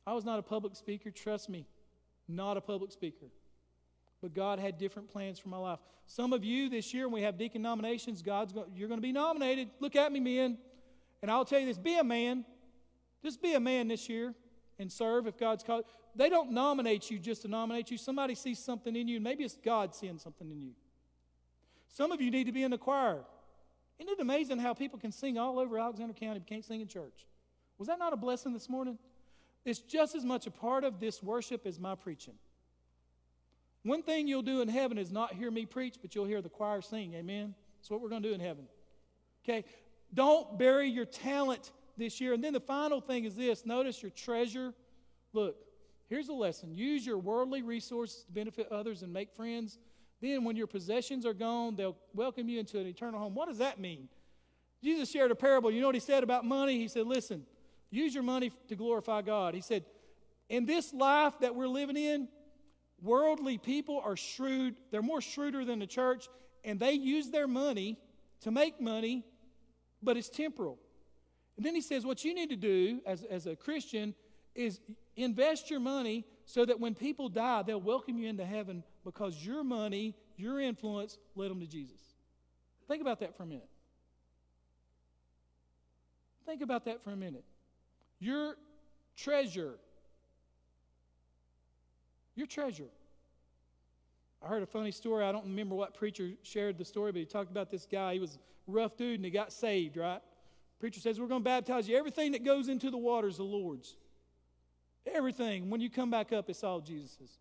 I 0.05 0.13
was 0.13 0.23
not 0.23 0.39
a 0.39 0.43
public 0.43 0.75
speaker. 0.75 1.11
Trust 1.11 1.49
me, 1.49 1.65
not 2.27 2.55
a 2.55 2.61
public 2.61 2.91
speaker. 2.91 3.25
But 4.21 4.33
God 4.33 4.59
had 4.59 4.77
different 4.77 5.09
plans 5.09 5.39
for 5.39 5.49
my 5.49 5.57
life. 5.57 5.79
Some 6.05 6.33
of 6.33 6.43
you 6.43 6.69
this 6.69 6.93
year, 6.93 7.07
when 7.07 7.15
we 7.15 7.21
have 7.23 7.37
deacon 7.37 7.61
nominations, 7.61 8.21
God's 8.21 8.53
go, 8.53 8.65
you're 8.75 8.87
going 8.87 8.99
to 8.99 9.05
be 9.05 9.11
nominated. 9.11 9.69
Look 9.79 9.95
at 9.95 10.11
me, 10.11 10.19
men. 10.19 10.57
And 11.21 11.29
I'll 11.29 11.45
tell 11.45 11.59
you 11.59 11.65
this 11.65 11.77
be 11.77 11.97
a 11.97 12.03
man. 12.03 12.45
Just 13.23 13.41
be 13.41 13.53
a 13.53 13.59
man 13.59 13.87
this 13.87 14.07
year 14.07 14.33
and 14.77 14.91
serve 14.91 15.27
if 15.27 15.37
God's 15.37 15.63
called. 15.63 15.83
They 16.15 16.29
don't 16.29 16.51
nominate 16.51 17.11
you 17.11 17.19
just 17.19 17.41
to 17.43 17.47
nominate 17.47 17.91
you. 17.91 17.97
Somebody 17.97 18.35
sees 18.35 18.59
something 18.59 18.95
in 18.95 19.07
you, 19.07 19.17
and 19.17 19.23
maybe 19.23 19.43
it's 19.43 19.57
God 19.63 19.93
seeing 19.93 20.17
something 20.17 20.49
in 20.49 20.61
you. 20.61 20.71
Some 21.89 22.11
of 22.11 22.21
you 22.21 22.31
need 22.31 22.45
to 22.45 22.51
be 22.51 22.63
in 22.63 22.71
the 22.71 22.77
choir. 22.77 23.23
Isn't 23.99 24.13
it 24.13 24.19
amazing 24.19 24.59
how 24.59 24.73
people 24.73 24.97
can 24.97 25.11
sing 25.11 25.37
all 25.37 25.59
over 25.59 25.77
Alexander 25.77 26.13
County 26.13 26.39
but 26.39 26.47
can't 26.47 26.63
sing 26.63 26.81
in 26.81 26.87
church? 26.87 27.25
Was 27.77 27.87
that 27.89 27.99
not 27.99 28.13
a 28.13 28.17
blessing 28.17 28.53
this 28.53 28.69
morning? 28.69 28.97
It's 29.65 29.79
just 29.79 30.15
as 30.15 30.23
much 30.23 30.47
a 30.47 30.51
part 30.51 30.83
of 30.83 30.99
this 30.99 31.21
worship 31.21 31.65
as 31.65 31.79
my 31.79 31.95
preaching. 31.95 32.35
One 33.83 34.03
thing 34.03 34.27
you'll 34.27 34.41
do 34.41 34.61
in 34.61 34.67
heaven 34.67 34.97
is 34.97 35.11
not 35.11 35.33
hear 35.33 35.51
me 35.51 35.65
preach, 35.65 35.95
but 36.01 36.15
you'll 36.15 36.25
hear 36.25 36.41
the 36.41 36.49
choir 36.49 36.81
sing. 36.81 37.13
Amen? 37.13 37.55
That's 37.77 37.89
what 37.89 38.01
we're 38.01 38.09
going 38.09 38.23
to 38.23 38.29
do 38.29 38.35
in 38.35 38.41
heaven. 38.41 38.67
Okay? 39.43 39.65
Don't 40.13 40.57
bury 40.57 40.89
your 40.89 41.05
talent 41.05 41.71
this 41.97 42.19
year. 42.19 42.33
And 42.33 42.43
then 42.43 42.53
the 42.53 42.59
final 42.59 43.01
thing 43.01 43.25
is 43.25 43.35
this 43.35 43.65
notice 43.65 44.01
your 44.01 44.11
treasure. 44.11 44.73
Look, 45.33 45.57
here's 46.07 46.29
a 46.29 46.33
lesson 46.33 46.73
use 46.73 47.05
your 47.05 47.17
worldly 47.17 47.61
resources 47.61 48.23
to 48.23 48.31
benefit 48.31 48.71
others 48.71 49.03
and 49.03 49.13
make 49.13 49.31
friends. 49.35 49.77
Then, 50.21 50.43
when 50.43 50.57
your 50.57 50.67
possessions 50.67 51.25
are 51.25 51.33
gone, 51.33 51.75
they'll 51.75 51.95
welcome 52.13 52.49
you 52.49 52.59
into 52.59 52.77
an 52.77 52.87
eternal 52.87 53.19
home. 53.19 53.35
What 53.35 53.47
does 53.47 53.59
that 53.59 53.79
mean? 53.79 54.09
Jesus 54.83 55.09
shared 55.09 55.31
a 55.31 55.35
parable. 55.35 55.71
You 55.71 55.81
know 55.81 55.87
what 55.87 55.95
he 55.95 56.01
said 56.01 56.23
about 56.23 56.45
money? 56.45 56.77
He 56.77 56.87
said, 56.87 57.05
Listen, 57.05 57.45
use 57.89 58.13
your 58.13 58.23
money 58.23 58.51
to 58.67 58.75
glorify 58.75 59.21
God. 59.21 59.53
He 59.53 59.61
said, 59.61 59.85
In 60.49 60.65
this 60.65 60.93
life 60.93 61.33
that 61.39 61.55
we're 61.55 61.67
living 61.67 61.95
in, 61.97 62.27
worldly 63.01 63.57
people 63.57 64.01
are 64.03 64.17
shrewd. 64.17 64.75
They're 64.91 65.01
more 65.01 65.21
shrewder 65.21 65.63
than 65.63 65.79
the 65.79 65.87
church, 65.87 66.27
and 66.63 66.79
they 66.79 66.93
use 66.93 67.29
their 67.29 67.47
money 67.47 67.97
to 68.41 68.51
make 68.51 68.81
money, 68.81 69.25
but 70.01 70.17
it's 70.17 70.29
temporal. 70.29 70.77
And 71.57 71.65
then 71.65 71.75
he 71.75 71.81
says, 71.81 72.05
What 72.05 72.23
you 72.23 72.33
need 72.33 72.49
to 72.49 72.55
do 72.55 73.01
as, 73.05 73.23
as 73.23 73.47
a 73.47 73.55
Christian 73.55 74.15
is 74.55 74.79
invest 75.15 75.69
your 75.69 75.79
money 75.79 76.25
so 76.45 76.65
that 76.65 76.79
when 76.79 76.95
people 76.95 77.29
die, 77.29 77.63
they'll 77.63 77.81
welcome 77.81 78.17
you 78.17 78.27
into 78.27 78.45
heaven 78.45 78.83
because 79.03 79.45
your 79.45 79.63
money, 79.63 80.15
your 80.37 80.59
influence 80.59 81.17
led 81.35 81.51
them 81.51 81.59
to 81.59 81.67
Jesus. 81.67 82.01
Think 82.87 83.01
about 83.01 83.19
that 83.19 83.35
for 83.37 83.43
a 83.43 83.45
minute. 83.45 83.69
Think 86.45 86.61
about 86.61 86.85
that 86.85 87.03
for 87.03 87.11
a 87.11 87.15
minute. 87.15 87.43
Your 88.19 88.55
treasure, 89.15 89.75
your 92.35 92.47
treasure. 92.47 92.89
I 94.41 94.47
heard 94.47 94.63
a 94.63 94.67
funny 94.67 94.91
story. 94.91 95.25
I 95.25 95.31
don't 95.31 95.45
remember 95.45 95.75
what 95.75 95.93
preacher 95.93 96.31
shared 96.43 96.77
the 96.77 96.85
story, 96.85 97.11
but 97.11 97.19
he 97.19 97.25
talked 97.25 97.51
about 97.51 97.69
this 97.71 97.85
guy. 97.85 98.13
He 98.13 98.19
was 98.19 98.35
a 98.35 98.71
rough 98.71 98.95
dude 98.95 99.15
and 99.15 99.25
he 99.25 99.31
got 99.31 99.51
saved, 99.51 99.97
right? 99.97 100.21
Preacher 100.79 101.01
says, 101.01 101.19
We're 101.19 101.27
going 101.27 101.41
to 101.41 101.49
baptize 101.49 101.89
you. 101.89 101.97
Everything 101.97 102.31
that 102.31 102.45
goes 102.45 102.69
into 102.69 102.89
the 102.89 102.97
water 102.97 103.27
is 103.27 103.37
the 103.37 103.43
Lord's. 103.43 103.97
Everything. 105.05 105.69
When 105.69 105.81
you 105.81 105.89
come 105.89 106.09
back 106.09 106.31
up, 106.31 106.49
it's 106.49 106.63
all 106.63 106.79
Jesus's. 106.79 107.39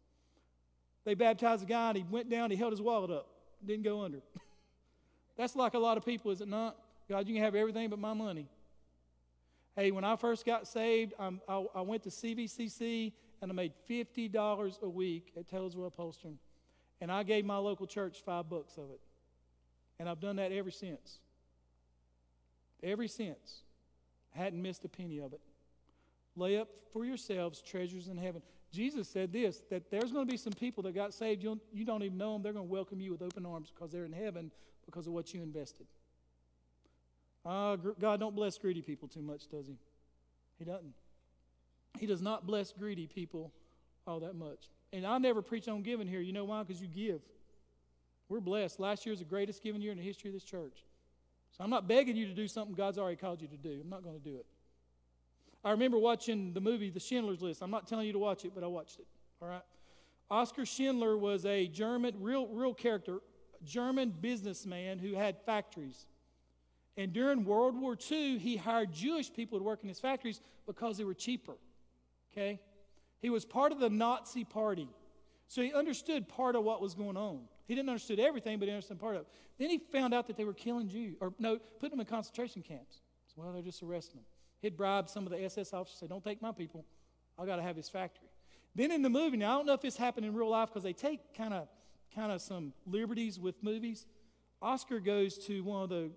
They 1.05 1.15
baptized 1.15 1.63
a 1.63 1.67
guy 1.67 1.91
and 1.91 1.99
he 1.99 2.05
went 2.11 2.29
down, 2.29 2.51
he 2.51 2.57
held 2.57 2.73
his 2.73 2.83
wallet 2.83 3.11
up, 3.11 3.29
didn't 3.65 3.85
go 3.85 4.03
under. 4.03 4.19
That's 5.37 5.55
like 5.55 5.75
a 5.75 5.79
lot 5.79 5.97
of 5.97 6.05
people, 6.05 6.31
is 6.33 6.41
it 6.41 6.49
not? 6.49 6.77
God, 7.09 7.29
you 7.29 7.35
can 7.35 7.43
have 7.43 7.55
everything 7.55 7.89
but 7.89 7.99
my 7.99 8.13
money. 8.13 8.49
Hey, 9.77 9.93
when 9.93 10.05
I 10.05 10.17
first 10.17 10.45
got 10.45 10.67
saved, 10.67 11.15
I, 11.19 11.65
I 11.75 11.81
went 11.83 12.03
to 12.03 12.09
CVCC 12.09 13.13
and 13.41 13.51
I 13.51 13.55
made 13.55 13.73
$50 13.89 14.83
a 14.83 14.89
week 14.89 15.33
at 15.37 15.49
Taylorsville 15.49 15.87
Upholstering. 15.87 16.39
And 17.01 17.13
I 17.13 17.23
gave 17.23 17.45
my 17.45 17.59
local 17.59 17.87
church 17.87 18.23
five 18.25 18.49
bucks 18.49 18.77
of 18.77 18.91
it. 18.91 19.01
And 19.99 20.09
I've 20.09 20.21
done 20.21 20.37
that 20.37 20.53
ever 20.53 20.71
since. 20.71 21.19
Ever 22.83 23.07
since. 23.07 23.63
I 24.35 24.39
hadn't 24.39 24.63
missed 24.63 24.85
a 24.85 24.89
penny 24.89 25.19
of 25.19 25.33
it. 25.33 25.41
Lay 26.37 26.59
up 26.59 26.69
for 26.93 27.05
yourselves 27.05 27.61
treasures 27.61 28.09
in 28.09 28.17
heaven. 28.17 28.43
Jesus 28.71 29.09
said 29.09 29.33
this 29.33 29.63
that 29.71 29.91
there's 29.91 30.13
going 30.13 30.27
to 30.27 30.31
be 30.31 30.37
some 30.37 30.53
people 30.53 30.83
that 30.85 30.95
got 30.95 31.15
saved, 31.15 31.43
you 31.43 31.49
don't, 31.49 31.63
you 31.73 31.85
don't 31.85 32.03
even 32.03 32.19
know 32.19 32.35
them. 32.35 32.43
They're 32.43 32.53
going 32.53 32.67
to 32.67 32.73
welcome 32.73 33.01
you 33.01 33.13
with 33.13 33.23
open 33.23 33.47
arms 33.47 33.73
because 33.75 33.91
they're 33.91 34.05
in 34.05 34.13
heaven 34.13 34.51
because 34.87 35.07
of 35.07 35.13
what 35.13 35.33
you 35.33 35.43
invested. 35.43 35.87
Uh, 37.45 37.77
God 37.77 38.21
don't 38.21 38.37
bless 38.37 38.59
greedy 38.59 38.83
people 38.83 39.09
too 39.09 39.23
much, 39.23 39.49
does 39.49 39.67
He? 39.67 39.79
He 40.59 40.65
doesn't. 40.65 40.95
He 41.99 42.07
does 42.07 42.21
not 42.21 42.47
bless 42.47 42.73
greedy 42.73 43.07
people 43.07 43.53
all 44.07 44.21
that 44.21 44.35
much. 44.35 44.69
And 44.93 45.07
I 45.07 45.19
never 45.19 45.43
preach 45.43 45.69
on 45.69 45.83
giving 45.83 46.07
here. 46.07 46.21
You 46.21 46.33
know 46.33 46.45
why? 46.45 46.63
Because 46.63 46.81
you 46.81 46.89
give. 46.89 47.21
We're 48.29 48.41
blessed. 48.41 48.81
Last 48.81 49.07
year 49.07 49.13
is 49.13 49.19
the 49.19 49.25
greatest 49.25 49.63
giving 49.63 49.81
year 49.81 49.93
in 49.93 49.99
the 49.99 50.05
history 50.05 50.31
of 50.31 50.35
this 50.35 50.45
church. 50.45 50.85
So 51.57 51.65
I'm 51.65 51.71
not 51.71 51.89
begging 51.89 52.17
you 52.17 52.27
to 52.27 52.35
do 52.35 52.47
something 52.47 52.75
God's 52.75 52.99
already 52.99 53.17
called 53.17 53.41
you 53.41 53.49
to 53.49 53.57
do. 53.57 53.81
I'm 53.83 53.91
not 53.91 54.03
going 54.03 54.19
to 54.19 54.23
do 54.23 54.37
it. 54.37 54.47
I 55.65 55.73
remember 55.73 55.99
watching 55.99 56.53
the 56.53 56.61
movie 56.61 56.91
The 56.91 57.01
Schindler's 57.01 57.43
List. 57.43 57.63
I'm 57.63 57.71
not 57.71 57.89
telling 57.89 58.07
you 58.07 58.13
to 58.13 58.19
watch 58.19 58.45
it, 58.45 58.53
but 58.55 58.63
I 58.63 58.67
watched 58.67 58.99
it. 58.99 59.07
All 59.43 59.49
right. 59.49 59.63
Oskar 60.31 60.67
Schindler 60.67 61.17
was 61.17 61.47
a 61.47 61.67
German, 61.67 62.15
real, 62.21 62.47
real 62.49 62.75
character, 62.75 63.19
German 63.65 64.11
businessman 64.11 64.99
who 64.99 65.15
had 65.15 65.37
factories. 65.45 66.07
And 66.97 67.13
during 67.13 67.45
World 67.45 67.81
War 67.81 67.97
II, 68.11 68.39
he 68.39 68.57
hired 68.57 68.93
Jewish 68.93 69.33
people 69.33 69.59
to 69.59 69.65
work 69.65 69.81
in 69.83 69.89
his 69.89 70.01
factories 70.01 70.41
because 70.67 70.99
they 70.99 71.05
were 71.05 71.15
cheaper. 71.15 71.55
Okay? 72.33 72.61
He 73.21 73.31
was 73.31 73.45
part 73.45 73.73
of 73.73 73.81
the 73.81 73.91
Nazi 73.91 74.45
party. 74.45 74.89
So 75.49 75.63
he 75.63 75.73
understood 75.73 76.29
part 76.29 76.57
of 76.57 76.65
what 76.65 76.81
was 76.81 76.95
going 76.95 77.17
on. 77.17 77.41
He 77.67 77.75
didn't 77.75 77.89
understand 77.89 78.21
everything, 78.21 78.59
but 78.59 78.69
he 78.69 78.75
understood 78.75 78.99
part 78.99 79.17
of 79.17 79.23
it. 79.23 79.29
Then 79.59 79.71
he 79.71 79.79
found 79.79 80.15
out 80.15 80.27
that 80.27 80.37
they 80.37 80.45
were 80.45 80.55
killing 80.55 80.89
Jews, 80.89 81.17
or 81.21 81.33
no, 81.39 81.59
putting 81.81 81.91
them 81.91 82.01
in 82.01 82.07
concentration 82.07 82.63
camps. 82.63 83.01
So, 83.27 83.43
well, 83.43 83.53
they're 83.53 83.63
just 83.63 83.83
arresting 83.83 84.17
them. 84.17 84.25
He'd 84.61 84.77
bribe 84.77 85.09
some 85.09 85.25
of 85.27 85.33
the 85.33 85.43
SS 85.45 85.73
officers, 85.73 86.01
say, 86.01 86.07
don't 86.07 86.23
take 86.23 86.43
my 86.43 86.53
people. 86.53 86.85
I 87.39 87.47
got 87.47 87.57
to 87.57 87.63
have 87.63 87.77
his 87.77 87.89
factory. 87.89 88.29
Then 88.75 88.91
in 88.91 89.03
the 89.03 89.11
movie, 89.11 89.37
now 89.37 89.55
I 89.55 89.57
don't 89.57 89.67
know 89.67 89.75
if 89.75 89.81
this 89.81 89.97
happened 89.97 90.27
in 90.27 90.35
real 90.35 90.51
life 90.51 90.69
because 90.69 90.83
they 90.83 90.93
take 90.93 91.35
kind 91.35 91.55
of 91.55 91.69
kind 92.15 92.33
of 92.33 92.41
some 92.41 92.73
liberties 92.87 93.39
with 93.39 93.63
movies. 93.63 94.07
Oskar 94.63 95.01
goes 95.01 95.39
to 95.47 95.63
one 95.63 95.83
of 95.83 95.89
the 95.89 96.11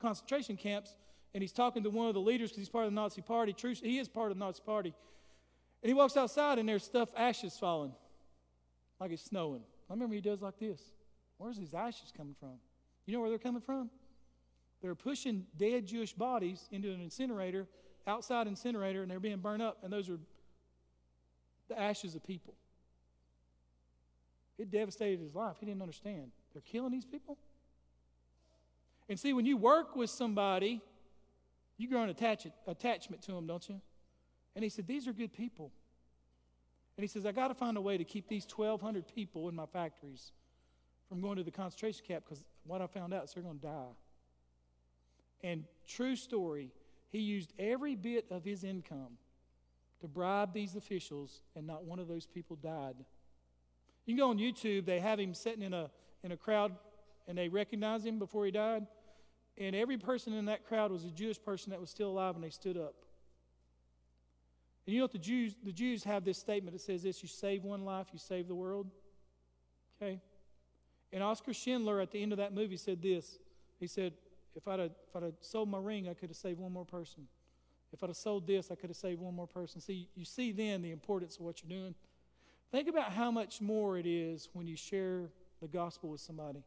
concentration 0.00 0.56
camps 0.56 0.94
and 1.34 1.42
he's 1.42 1.52
talking 1.52 1.82
to 1.82 1.90
one 1.90 2.08
of 2.08 2.14
the 2.14 2.20
leaders 2.20 2.50
because 2.50 2.58
he's 2.58 2.68
part 2.68 2.84
of 2.84 2.90
the 2.90 2.94
Nazi 2.94 3.22
party. 3.22 3.52
True, 3.52 3.74
he 3.74 3.98
is 3.98 4.08
part 4.08 4.30
of 4.30 4.38
the 4.38 4.44
Nazi 4.44 4.62
party. 4.64 4.94
And 5.82 5.88
he 5.88 5.94
walks 5.94 6.16
outside 6.16 6.58
and 6.58 6.68
there's 6.68 6.84
stuff, 6.84 7.08
ashes 7.16 7.56
falling, 7.58 7.92
like 9.00 9.10
it's 9.10 9.24
snowing. 9.24 9.62
I 9.90 9.92
remember 9.92 10.14
he 10.14 10.20
does 10.20 10.40
like 10.40 10.58
this. 10.58 10.80
Where's 11.38 11.58
these 11.58 11.74
ashes 11.74 12.12
coming 12.16 12.36
from? 12.38 12.54
You 13.04 13.14
know 13.14 13.20
where 13.20 13.30
they're 13.30 13.38
coming 13.38 13.62
from? 13.62 13.90
They're 14.80 14.94
pushing 14.94 15.46
dead 15.56 15.86
Jewish 15.86 16.12
bodies 16.12 16.68
into 16.70 16.92
an 16.92 17.00
incinerator, 17.00 17.66
outside 18.06 18.46
incinerator, 18.46 19.02
and 19.02 19.10
they're 19.10 19.20
being 19.20 19.38
burned 19.38 19.62
up, 19.62 19.78
and 19.82 19.92
those 19.92 20.08
are 20.08 20.18
the 21.68 21.78
ashes 21.78 22.14
of 22.14 22.24
people. 22.24 22.54
It 24.58 24.70
devastated 24.70 25.20
his 25.20 25.34
life. 25.34 25.56
He 25.58 25.66
didn't 25.66 25.82
understand. 25.82 26.30
They're 26.52 26.62
killing 26.62 26.92
these 26.92 27.04
people? 27.04 27.38
And 29.08 29.18
see, 29.18 29.32
when 29.32 29.46
you 29.46 29.56
work 29.56 29.96
with 29.96 30.10
somebody, 30.10 30.80
you 31.76 31.88
grow 31.88 32.02
an 32.02 32.10
attach- 32.10 32.46
attachment 32.66 33.22
to 33.22 33.32
them, 33.32 33.46
don't 33.46 33.68
you? 33.68 33.80
And 34.54 34.62
he 34.62 34.68
said, 34.68 34.86
These 34.86 35.08
are 35.08 35.12
good 35.12 35.32
people. 35.32 35.72
And 36.96 37.02
he 37.02 37.08
says, 37.08 37.24
I 37.24 37.32
got 37.32 37.48
to 37.48 37.54
find 37.54 37.76
a 37.76 37.80
way 37.80 37.96
to 37.96 38.04
keep 38.04 38.28
these 38.28 38.46
1,200 38.54 39.06
people 39.14 39.48
in 39.48 39.54
my 39.54 39.66
factories 39.66 40.32
from 41.08 41.20
going 41.20 41.36
to 41.36 41.42
the 41.42 41.50
concentration 41.50 42.04
camp 42.06 42.24
because 42.24 42.44
what 42.64 42.82
I 42.82 42.86
found 42.86 43.14
out 43.14 43.24
is 43.24 43.32
they're 43.32 43.42
going 43.42 43.58
to 43.58 43.66
die. 43.66 43.92
And 45.42 45.64
true 45.86 46.16
story, 46.16 46.70
he 47.10 47.18
used 47.18 47.52
every 47.58 47.94
bit 47.94 48.26
of 48.30 48.44
his 48.44 48.62
income 48.62 49.18
to 50.00 50.08
bribe 50.08 50.52
these 50.52 50.74
officials, 50.74 51.42
and 51.54 51.66
not 51.66 51.84
one 51.84 51.98
of 51.98 52.08
those 52.08 52.26
people 52.26 52.56
died. 52.56 52.96
You 54.04 54.14
can 54.14 54.16
go 54.16 54.30
on 54.30 54.38
YouTube, 54.38 54.84
they 54.84 55.00
have 55.00 55.20
him 55.20 55.32
sitting 55.32 55.62
in 55.62 55.72
a, 55.72 55.90
in 56.24 56.32
a 56.32 56.36
crowd, 56.36 56.72
and 57.28 57.38
they 57.38 57.48
recognize 57.48 58.04
him 58.04 58.18
before 58.18 58.44
he 58.44 58.50
died. 58.50 58.86
And 59.58 59.76
every 59.76 59.98
person 59.98 60.32
in 60.32 60.46
that 60.46 60.66
crowd 60.66 60.90
was 60.90 61.04
a 61.04 61.10
Jewish 61.10 61.40
person 61.40 61.70
that 61.70 61.80
was 61.80 61.90
still 61.90 62.10
alive, 62.10 62.34
and 62.34 62.42
they 62.42 62.50
stood 62.50 62.76
up. 62.76 62.94
And 64.86 64.94
you 64.94 65.00
know 65.00 65.04
what 65.04 65.12
the 65.12 65.18
Jews, 65.18 65.54
the 65.62 65.72
Jews 65.72 66.04
have 66.04 66.24
this 66.24 66.38
statement 66.38 66.74
that 66.74 66.82
says 66.82 67.02
this 67.02 67.22
you 67.22 67.28
save 67.28 67.62
one 67.64 67.84
life, 67.84 68.08
you 68.12 68.18
save 68.18 68.48
the 68.48 68.54
world. 68.54 68.88
Okay? 70.00 70.20
And 71.12 71.22
Oskar 71.22 71.52
Schindler 71.52 72.00
at 72.00 72.10
the 72.10 72.22
end 72.22 72.32
of 72.32 72.38
that 72.38 72.54
movie 72.54 72.76
said 72.76 73.02
this. 73.02 73.38
He 73.78 73.86
said, 73.86 74.14
if 74.54 74.66
I'd, 74.66 74.80
have, 74.80 74.90
if 75.08 75.16
I'd 75.16 75.22
have 75.22 75.34
sold 75.40 75.68
my 75.68 75.78
ring, 75.78 76.08
I 76.08 76.14
could 76.14 76.30
have 76.30 76.36
saved 76.36 76.58
one 76.58 76.72
more 76.72 76.84
person. 76.84 77.26
If 77.92 78.02
I'd 78.02 78.08
have 78.08 78.16
sold 78.16 78.46
this, 78.46 78.70
I 78.70 78.74
could 78.74 78.90
have 78.90 78.96
saved 78.96 79.20
one 79.20 79.34
more 79.34 79.46
person. 79.46 79.80
See, 79.80 80.08
you 80.14 80.24
see 80.24 80.52
then 80.52 80.82
the 80.82 80.90
importance 80.90 81.36
of 81.36 81.42
what 81.42 81.62
you're 81.62 81.78
doing. 81.78 81.94
Think 82.70 82.88
about 82.88 83.12
how 83.12 83.30
much 83.30 83.60
more 83.60 83.98
it 83.98 84.06
is 84.06 84.48
when 84.52 84.66
you 84.66 84.76
share 84.76 85.28
the 85.60 85.68
gospel 85.68 86.10
with 86.10 86.20
somebody. 86.20 86.62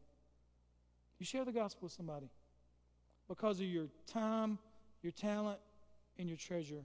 You 1.18 1.26
share 1.26 1.44
the 1.44 1.52
gospel 1.52 1.86
with 1.86 1.92
somebody 1.92 2.28
because 3.28 3.58
of 3.58 3.66
your 3.66 3.86
time, 4.06 4.58
your 5.02 5.12
talent, 5.12 5.58
and 6.18 6.28
your 6.28 6.38
treasure. 6.38 6.84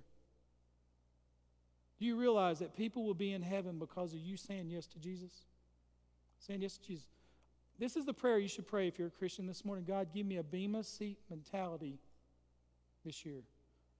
Do 2.01 2.07
you 2.07 2.15
realize 2.15 2.57
that 2.59 2.75
people 2.75 3.05
will 3.05 3.13
be 3.13 3.31
in 3.31 3.43
heaven 3.43 3.77
because 3.77 4.11
of 4.15 4.19
you 4.19 4.35
saying 4.35 4.71
yes 4.71 4.87
to 4.87 4.97
Jesus? 4.97 5.31
Saying 6.39 6.63
yes 6.63 6.79
to 6.79 6.83
Jesus. 6.83 7.05
This 7.77 7.95
is 7.95 8.05
the 8.05 8.13
prayer 8.13 8.39
you 8.39 8.47
should 8.47 8.65
pray 8.65 8.87
if 8.87 8.97
you're 8.97 9.09
a 9.09 9.11
Christian 9.11 9.45
this 9.45 9.63
morning. 9.63 9.85
God, 9.87 10.07
give 10.11 10.25
me 10.25 10.37
a 10.37 10.43
Bema 10.43 10.83
seat 10.83 11.19
mentality 11.29 11.99
this 13.05 13.23
year. 13.23 13.43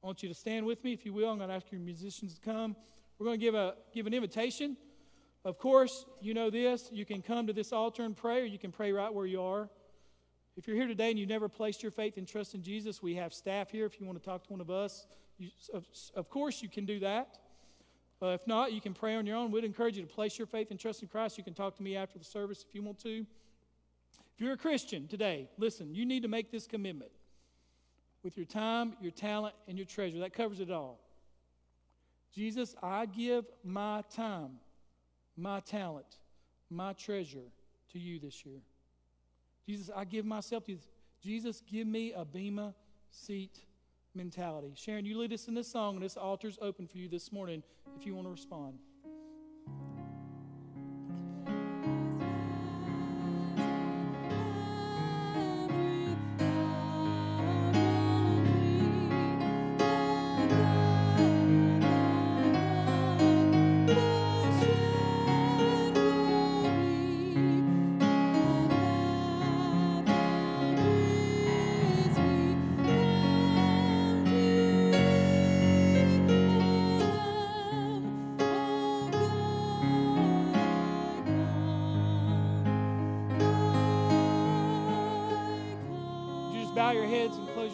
I 0.04 0.08
want 0.08 0.24
you 0.24 0.30
to 0.30 0.34
stand 0.34 0.66
with 0.66 0.84
me, 0.84 0.94
if 0.94 1.06
you 1.06 1.14
will. 1.14 1.30
I'm 1.30 1.38
going 1.38 1.50
to 1.50 1.56
ask 1.56 1.72
your 1.72 1.80
musicians 1.80 2.34
to 2.34 2.42
come. 2.42 2.76
We're 3.20 3.28
going 3.28 3.40
to 3.40 3.46
give, 3.46 3.54
a, 3.54 3.76
give 3.94 4.08
an 4.08 4.16
invitation. 4.16 4.78
Of 5.46 5.60
course, 5.60 6.08
you 6.22 6.34
know 6.34 6.50
this. 6.50 6.90
You 6.92 7.06
can 7.06 7.22
come 7.22 7.46
to 7.46 7.54
this 7.54 7.72
altar 7.72 8.02
and 8.02 8.18
pray, 8.18 8.42
or 8.42 8.46
you 8.46 8.58
can 8.58 8.72
pray 8.72 8.92
right 8.92 9.14
where 9.14 9.28
you 9.28 9.44
are. 9.44 9.70
If 10.58 10.68
you're 10.68 10.76
here 10.76 10.88
today 10.88 11.12
and 11.12 11.20
you've 11.20 11.30
never 11.30 11.48
placed 11.48 11.84
your 11.84 11.92
faith 11.92 12.18
and 12.18 12.28
trust 12.28 12.56
in 12.56 12.64
Jesus, 12.64 13.04
we 13.04 13.14
have 13.14 13.32
staff 13.32 13.70
here 13.70 13.86
if 13.86 14.00
you 14.00 14.08
want 14.08 14.18
to 14.18 14.26
talk 14.26 14.44
to 14.46 14.54
one 14.54 14.60
of 14.60 14.72
us. 14.72 15.06
You, 15.38 15.50
of, 15.72 15.86
of, 16.16 16.32
course, 16.32 16.64
you 16.64 16.70
can 16.70 16.86
do 16.86 17.00
that. 17.02 17.38
Uh, 18.22 18.28
if 18.28 18.46
not, 18.46 18.72
you 18.72 18.82
can 18.82 18.94
pray 18.94 19.16
on 19.16 19.26
your 19.26 19.36
own. 19.36 19.52
We'd 19.52 19.64
encourage 19.64 19.98
you 19.98 20.04
to 20.04 20.14
place 20.14 20.38
your 20.38 20.46
faith 20.46 20.70
and 20.70 20.80
trust 20.80 21.02
in 21.02 21.08
Christ. 21.08 21.38
You 21.38 21.44
can 21.44 21.54
talk 21.54 21.76
to 21.78 21.84
me 21.84 21.96
after 21.96 22.20
the 22.20 22.26
service 22.26 22.64
if 22.68 22.76
you 22.76 22.84
want 22.84 23.00
to. 23.00 23.26
If 24.36 24.40
you're 24.40 24.54
a 24.54 24.58
Christian 24.58 25.08
today, 25.08 25.50
listen, 25.58 25.96
you 25.96 26.06
need 26.06 26.22
to 26.22 26.28
make 26.28 26.52
this 26.52 26.68
commitment 26.68 27.12
with 28.24 28.38
your 28.38 28.46
time, 28.46 28.94
your 29.02 29.12
talent, 29.12 29.56
and 29.68 29.78
your 29.78 29.86
treasure. 29.86 30.20
That 30.20 30.34
covers 30.34 30.60
it 30.60 30.70
all. 30.70 31.00
Jesus, 32.34 32.76
I 32.82 33.08
give 33.08 33.46
my 33.64 34.04
time, 34.16 34.60
my 35.36 35.60
talent, 35.60 36.20
my 36.70 36.94
treasure 36.94 37.50
to 37.92 38.00
you 38.00 38.20
this 38.20 38.46
year. 38.46 38.62
Jesus, 39.66 39.90
I 39.96 40.06
give 40.06 40.26
myself 40.26 40.66
to 40.66 40.74
you. 40.74 40.78
Jesus, 41.24 41.62
give 41.70 41.88
me 41.88 42.14
a 42.14 42.24
Bema 42.24 42.74
seat 43.10 43.60
mentality. 44.16 44.74
Sharon, 44.76 45.06
you 45.06 45.18
lead 45.18 45.34
us 45.34 45.48
in 45.48 45.54
this 45.54 45.72
song, 45.72 45.96
and 45.96 46.04
this 46.04 46.18
altar's 46.18 46.58
open 46.62 46.88
for 46.88 46.98
you 46.98 47.08
this 47.08 47.32
morning 47.32 47.64
if 47.98 48.06
you 48.06 48.16
want 48.16 48.28
to 48.28 48.32
respond. 48.32 48.80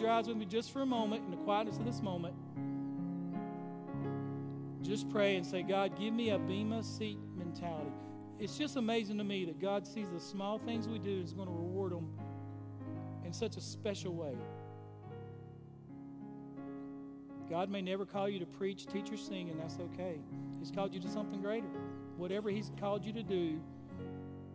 Your 0.08 0.16
eyes 0.16 0.26
with 0.26 0.38
me 0.38 0.46
just 0.46 0.72
for 0.72 0.80
a 0.80 0.86
moment 0.86 1.22
in 1.26 1.30
the 1.30 1.36
quietness 1.36 1.76
of 1.76 1.84
this 1.84 2.00
moment. 2.00 2.34
Just 4.80 5.10
pray 5.10 5.36
and 5.36 5.44
say, 5.44 5.62
God, 5.62 5.98
give 5.98 6.14
me 6.14 6.30
a 6.30 6.38
Bema 6.38 6.82
seat 6.82 7.18
mentality. 7.36 7.92
It's 8.38 8.56
just 8.56 8.76
amazing 8.76 9.18
to 9.18 9.24
me 9.24 9.44
that 9.44 9.60
God 9.60 9.86
sees 9.86 10.08
the 10.08 10.18
small 10.18 10.58
things 10.58 10.88
we 10.88 10.98
do 10.98 11.16
and 11.16 11.24
is 11.24 11.34
going 11.34 11.48
to 11.48 11.52
reward 11.52 11.92
them 11.92 12.08
in 13.26 13.34
such 13.34 13.58
a 13.58 13.60
special 13.60 14.14
way. 14.14 14.32
God 17.50 17.68
may 17.68 17.82
never 17.82 18.06
call 18.06 18.30
you 18.30 18.38
to 18.38 18.46
preach, 18.46 18.86
teach, 18.86 19.12
or 19.12 19.18
sing, 19.18 19.50
and 19.50 19.60
that's 19.60 19.78
okay. 19.78 20.20
He's 20.58 20.70
called 20.70 20.94
you 20.94 21.00
to 21.00 21.08
something 21.08 21.42
greater. 21.42 21.68
Whatever 22.16 22.48
He's 22.48 22.72
called 22.80 23.04
you 23.04 23.12
to 23.12 23.22
do 23.22 23.60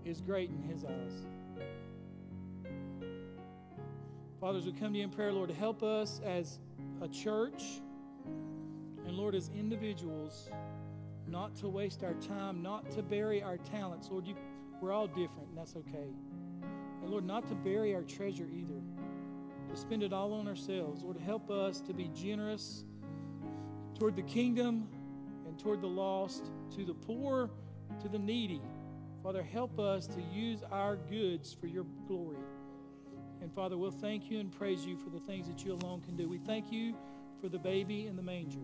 is 0.04 0.20
great 0.20 0.50
in 0.50 0.64
His 0.64 0.84
eyes. 0.84 1.28
Fathers, 4.44 4.66
we 4.66 4.74
come 4.74 4.92
to 4.92 4.98
you 4.98 5.06
in 5.06 5.10
prayer, 5.10 5.32
Lord, 5.32 5.50
help 5.52 5.84
us 5.84 6.20
as 6.26 6.60
a 7.02 7.08
church 7.08 7.64
and, 9.08 9.16
Lord, 9.16 9.36
as 9.36 9.50
individuals, 9.58 10.50
not 11.30 11.56
to 11.56 11.70
waste 11.70 12.04
our 12.04 12.16
time, 12.16 12.62
not 12.62 12.92
to 12.92 13.02
bury 13.02 13.42
our 13.42 13.56
talents. 13.56 14.10
Lord, 14.12 14.28
you, 14.28 14.36
we're 14.82 14.92
all 14.92 15.08
different, 15.08 15.48
and 15.48 15.58
that's 15.58 15.78
okay. 15.78 16.10
And, 17.02 17.10
Lord, 17.10 17.24
not 17.24 17.48
to 17.48 17.56
bury 17.56 17.96
our 17.96 18.02
treasure 18.02 18.50
either, 18.54 18.82
to 19.70 19.78
spend 19.78 20.04
it 20.04 20.12
all 20.12 20.34
on 20.34 20.46
ourselves. 20.50 21.04
Lord, 21.04 21.22
help 21.22 21.50
us 21.50 21.80
to 21.80 21.94
be 21.94 22.10
generous 22.14 22.84
toward 23.98 24.18
the 24.18 24.24
kingdom 24.24 24.90
and 25.48 25.58
toward 25.58 25.80
the 25.80 25.88
lost, 25.88 26.52
to 26.76 26.84
the 26.84 26.94
poor, 26.94 27.50
to 28.02 28.10
the 28.10 28.20
needy. 28.20 28.62
Father, 29.24 29.42
help 29.42 29.80
us 29.80 30.06
to 30.08 30.22
use 30.34 30.64
our 30.70 30.98
goods 30.98 31.56
for 31.58 31.68
your 31.68 31.86
glory. 32.10 32.36
And 33.44 33.52
Father, 33.52 33.78
we'll 33.78 33.92
thank 33.92 34.32
you 34.32 34.40
and 34.40 34.50
praise 34.50 34.86
you 34.86 34.96
for 34.96 35.10
the 35.10 35.20
things 35.20 35.48
that 35.50 35.66
you 35.66 35.74
alone 35.74 36.00
can 36.00 36.16
do. 36.16 36.30
We 36.30 36.38
thank 36.38 36.72
you 36.72 36.96
for 37.42 37.50
the 37.50 37.60
baby 37.60 38.08
in 38.08 38.16
the 38.16 38.22
manger. 38.22 38.62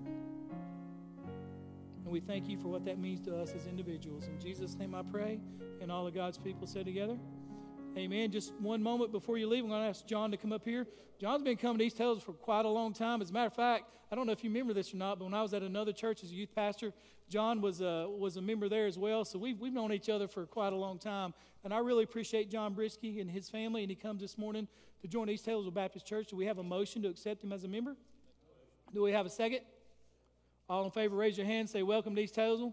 And 1.26 2.06
we 2.06 2.22
thank 2.22 2.48
you 2.48 2.58
for 2.58 2.70
what 2.70 2.86
that 2.86 2.98
means 2.98 3.20
to 3.26 3.36
us 3.36 3.52
as 3.54 3.68
individuals. 3.68 4.28
In 4.28 4.40
Jesus' 4.40 4.78
name 4.78 4.96
I 4.96 5.02
pray. 5.02 5.42
And 5.82 5.92
all 5.92 6.08
of 6.08 6.16
God's 6.16 6.38
people 6.38 6.66
say 6.66 6.84
together, 6.86 7.18
Amen. 7.98 8.32
Just 8.32 8.54
one 8.56 8.84
moment 8.84 9.12
before 9.12 9.38
you 9.38 9.48
leave, 9.48 9.64
I'm 9.64 9.70
going 9.70 9.82
to 9.82 9.90
ask 9.90 10.06
John 10.06 10.32
to 10.32 10.38
come 10.38 10.54
up 10.54 10.64
here. 10.64 10.86
John's 11.20 11.44
been 11.44 11.58
coming 11.58 11.80
to 11.80 11.86
East 11.86 11.98
Hills 11.98 12.22
for 12.22 12.34
quite 12.34 12.64
a 12.66 12.70
long 12.70 12.94
time. 12.94 13.22
As 13.22 13.32
a 13.32 13.34
matter 13.34 13.48
of 13.48 13.54
fact, 13.54 13.86
I 14.12 14.16
don't 14.16 14.26
know 14.26 14.32
if 14.32 14.44
you 14.44 14.50
remember 14.50 14.74
this 14.74 14.94
or 14.94 14.98
not, 14.98 15.18
but 15.18 15.26
when 15.26 15.34
I 15.34 15.42
was 15.42 15.54
at 15.54 15.64
another 15.64 15.92
church 15.92 16.24
as 16.24 16.30
a 16.30 16.34
youth 16.34 16.54
pastor, 16.56 16.94
John 17.30 17.62
was 17.62 17.82
a, 17.82 18.08
was 18.08 18.38
a 18.38 18.42
member 18.42 18.70
there 18.70 18.86
as 18.86 18.98
well. 18.98 19.26
So 19.26 19.40
we've, 19.40 19.60
we've 19.60 19.74
known 19.74 19.92
each 19.92 20.08
other 20.08 20.28
for 20.28 20.46
quite 20.46 20.72
a 20.72 20.76
long 20.76 21.00
time. 21.00 21.34
And 21.64 21.74
I 21.74 21.80
really 21.80 22.04
appreciate 22.04 22.50
John 22.52 22.76
Brisky 22.76 23.20
and 23.20 23.30
his 23.30 23.50
family. 23.50 23.82
And 23.82 23.90
he 23.90 23.96
comes 23.96 24.22
this 24.22 24.38
morning 24.38 24.68
to 25.02 25.08
join 25.08 25.30
East 25.30 25.46
Hills 25.46 25.70
Baptist 25.72 26.06
Church. 26.06 26.28
Do 26.28 26.36
we 26.36 26.46
have 26.46 26.60
a 26.60 26.64
motion 26.64 27.02
to 27.02 27.10
accept 27.10 27.44
him 27.44 27.52
as 27.52 27.64
a 27.64 27.68
member? 27.68 27.96
Do 28.94 29.02
we 29.02 29.12
have 29.12 29.26
a 29.26 29.30
second? 29.30 29.62
All 30.70 30.86
in 30.86 30.92
favor, 30.92 31.16
raise 31.16 31.38
your 31.38 31.48
hand. 31.48 31.70
Say, 31.70 31.82
Welcome 31.82 32.16
to 32.16 32.22
East 32.22 32.36
Hills. 32.36 32.72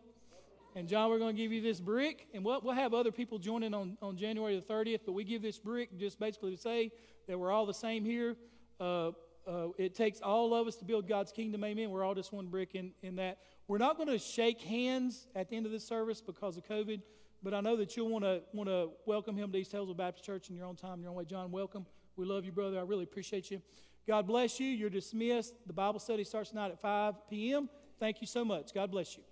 And 0.76 0.86
John, 0.86 1.08
we're 1.08 1.18
going 1.18 1.34
to 1.34 1.42
give 1.42 1.52
you 1.52 1.62
this 1.62 1.80
brick, 1.80 2.26
and 2.34 2.44
we'll, 2.44 2.60
we'll 2.60 2.74
have 2.74 2.92
other 2.92 3.10
people 3.10 3.38
joining 3.38 3.72
on, 3.72 3.96
on 4.02 4.18
January 4.18 4.60
the 4.60 4.74
30th, 4.74 5.00
but 5.06 5.12
we 5.12 5.24
give 5.24 5.40
this 5.40 5.58
brick 5.58 5.98
just 5.98 6.20
basically 6.20 6.54
to 6.54 6.60
say 6.60 6.92
that 7.26 7.38
we're 7.38 7.50
all 7.50 7.64
the 7.64 7.72
same 7.72 8.04
here. 8.04 8.36
Uh, 8.78 9.12
uh, 9.48 9.68
it 9.78 9.94
takes 9.94 10.20
all 10.20 10.52
of 10.52 10.66
us 10.66 10.76
to 10.76 10.84
build 10.84 11.08
God's 11.08 11.32
kingdom, 11.32 11.64
amen. 11.64 11.88
We're 11.88 12.04
all 12.04 12.14
just 12.14 12.30
one 12.30 12.48
brick 12.48 12.74
in, 12.74 12.92
in 13.02 13.16
that. 13.16 13.38
We're 13.68 13.78
not 13.78 13.96
going 13.96 14.10
to 14.10 14.18
shake 14.18 14.60
hands 14.60 15.28
at 15.34 15.48
the 15.48 15.56
end 15.56 15.64
of 15.64 15.72
this 15.72 15.82
service 15.82 16.20
because 16.20 16.58
of 16.58 16.64
COVID, 16.64 17.00
but 17.42 17.54
I 17.54 17.62
know 17.62 17.76
that 17.76 17.96
you'll 17.96 18.10
want 18.10 18.24
to 18.24 18.42
want 18.52 18.68
to 18.68 18.90
welcome 19.06 19.34
him 19.34 19.50
to 19.52 19.58
East 19.58 19.72
Hills 19.72 19.90
Baptist 19.96 20.26
Church 20.26 20.50
in 20.50 20.56
your 20.56 20.66
own 20.66 20.76
time, 20.76 21.00
your 21.00 21.08
own 21.08 21.16
way. 21.16 21.24
John, 21.24 21.50
welcome. 21.50 21.86
We 22.16 22.26
love 22.26 22.44
you, 22.44 22.52
brother. 22.52 22.78
I 22.78 22.82
really 22.82 23.04
appreciate 23.04 23.50
you. 23.50 23.62
God 24.06 24.26
bless 24.26 24.60
you. 24.60 24.66
You're 24.66 24.90
dismissed. 24.90 25.54
The 25.66 25.72
Bible 25.72 26.00
study 26.00 26.22
starts 26.22 26.50
tonight 26.50 26.70
at 26.70 26.82
5 26.82 27.30
p.m. 27.30 27.70
Thank 27.98 28.20
you 28.20 28.26
so 28.26 28.44
much. 28.44 28.74
God 28.74 28.90
bless 28.90 29.16
you. 29.16 29.22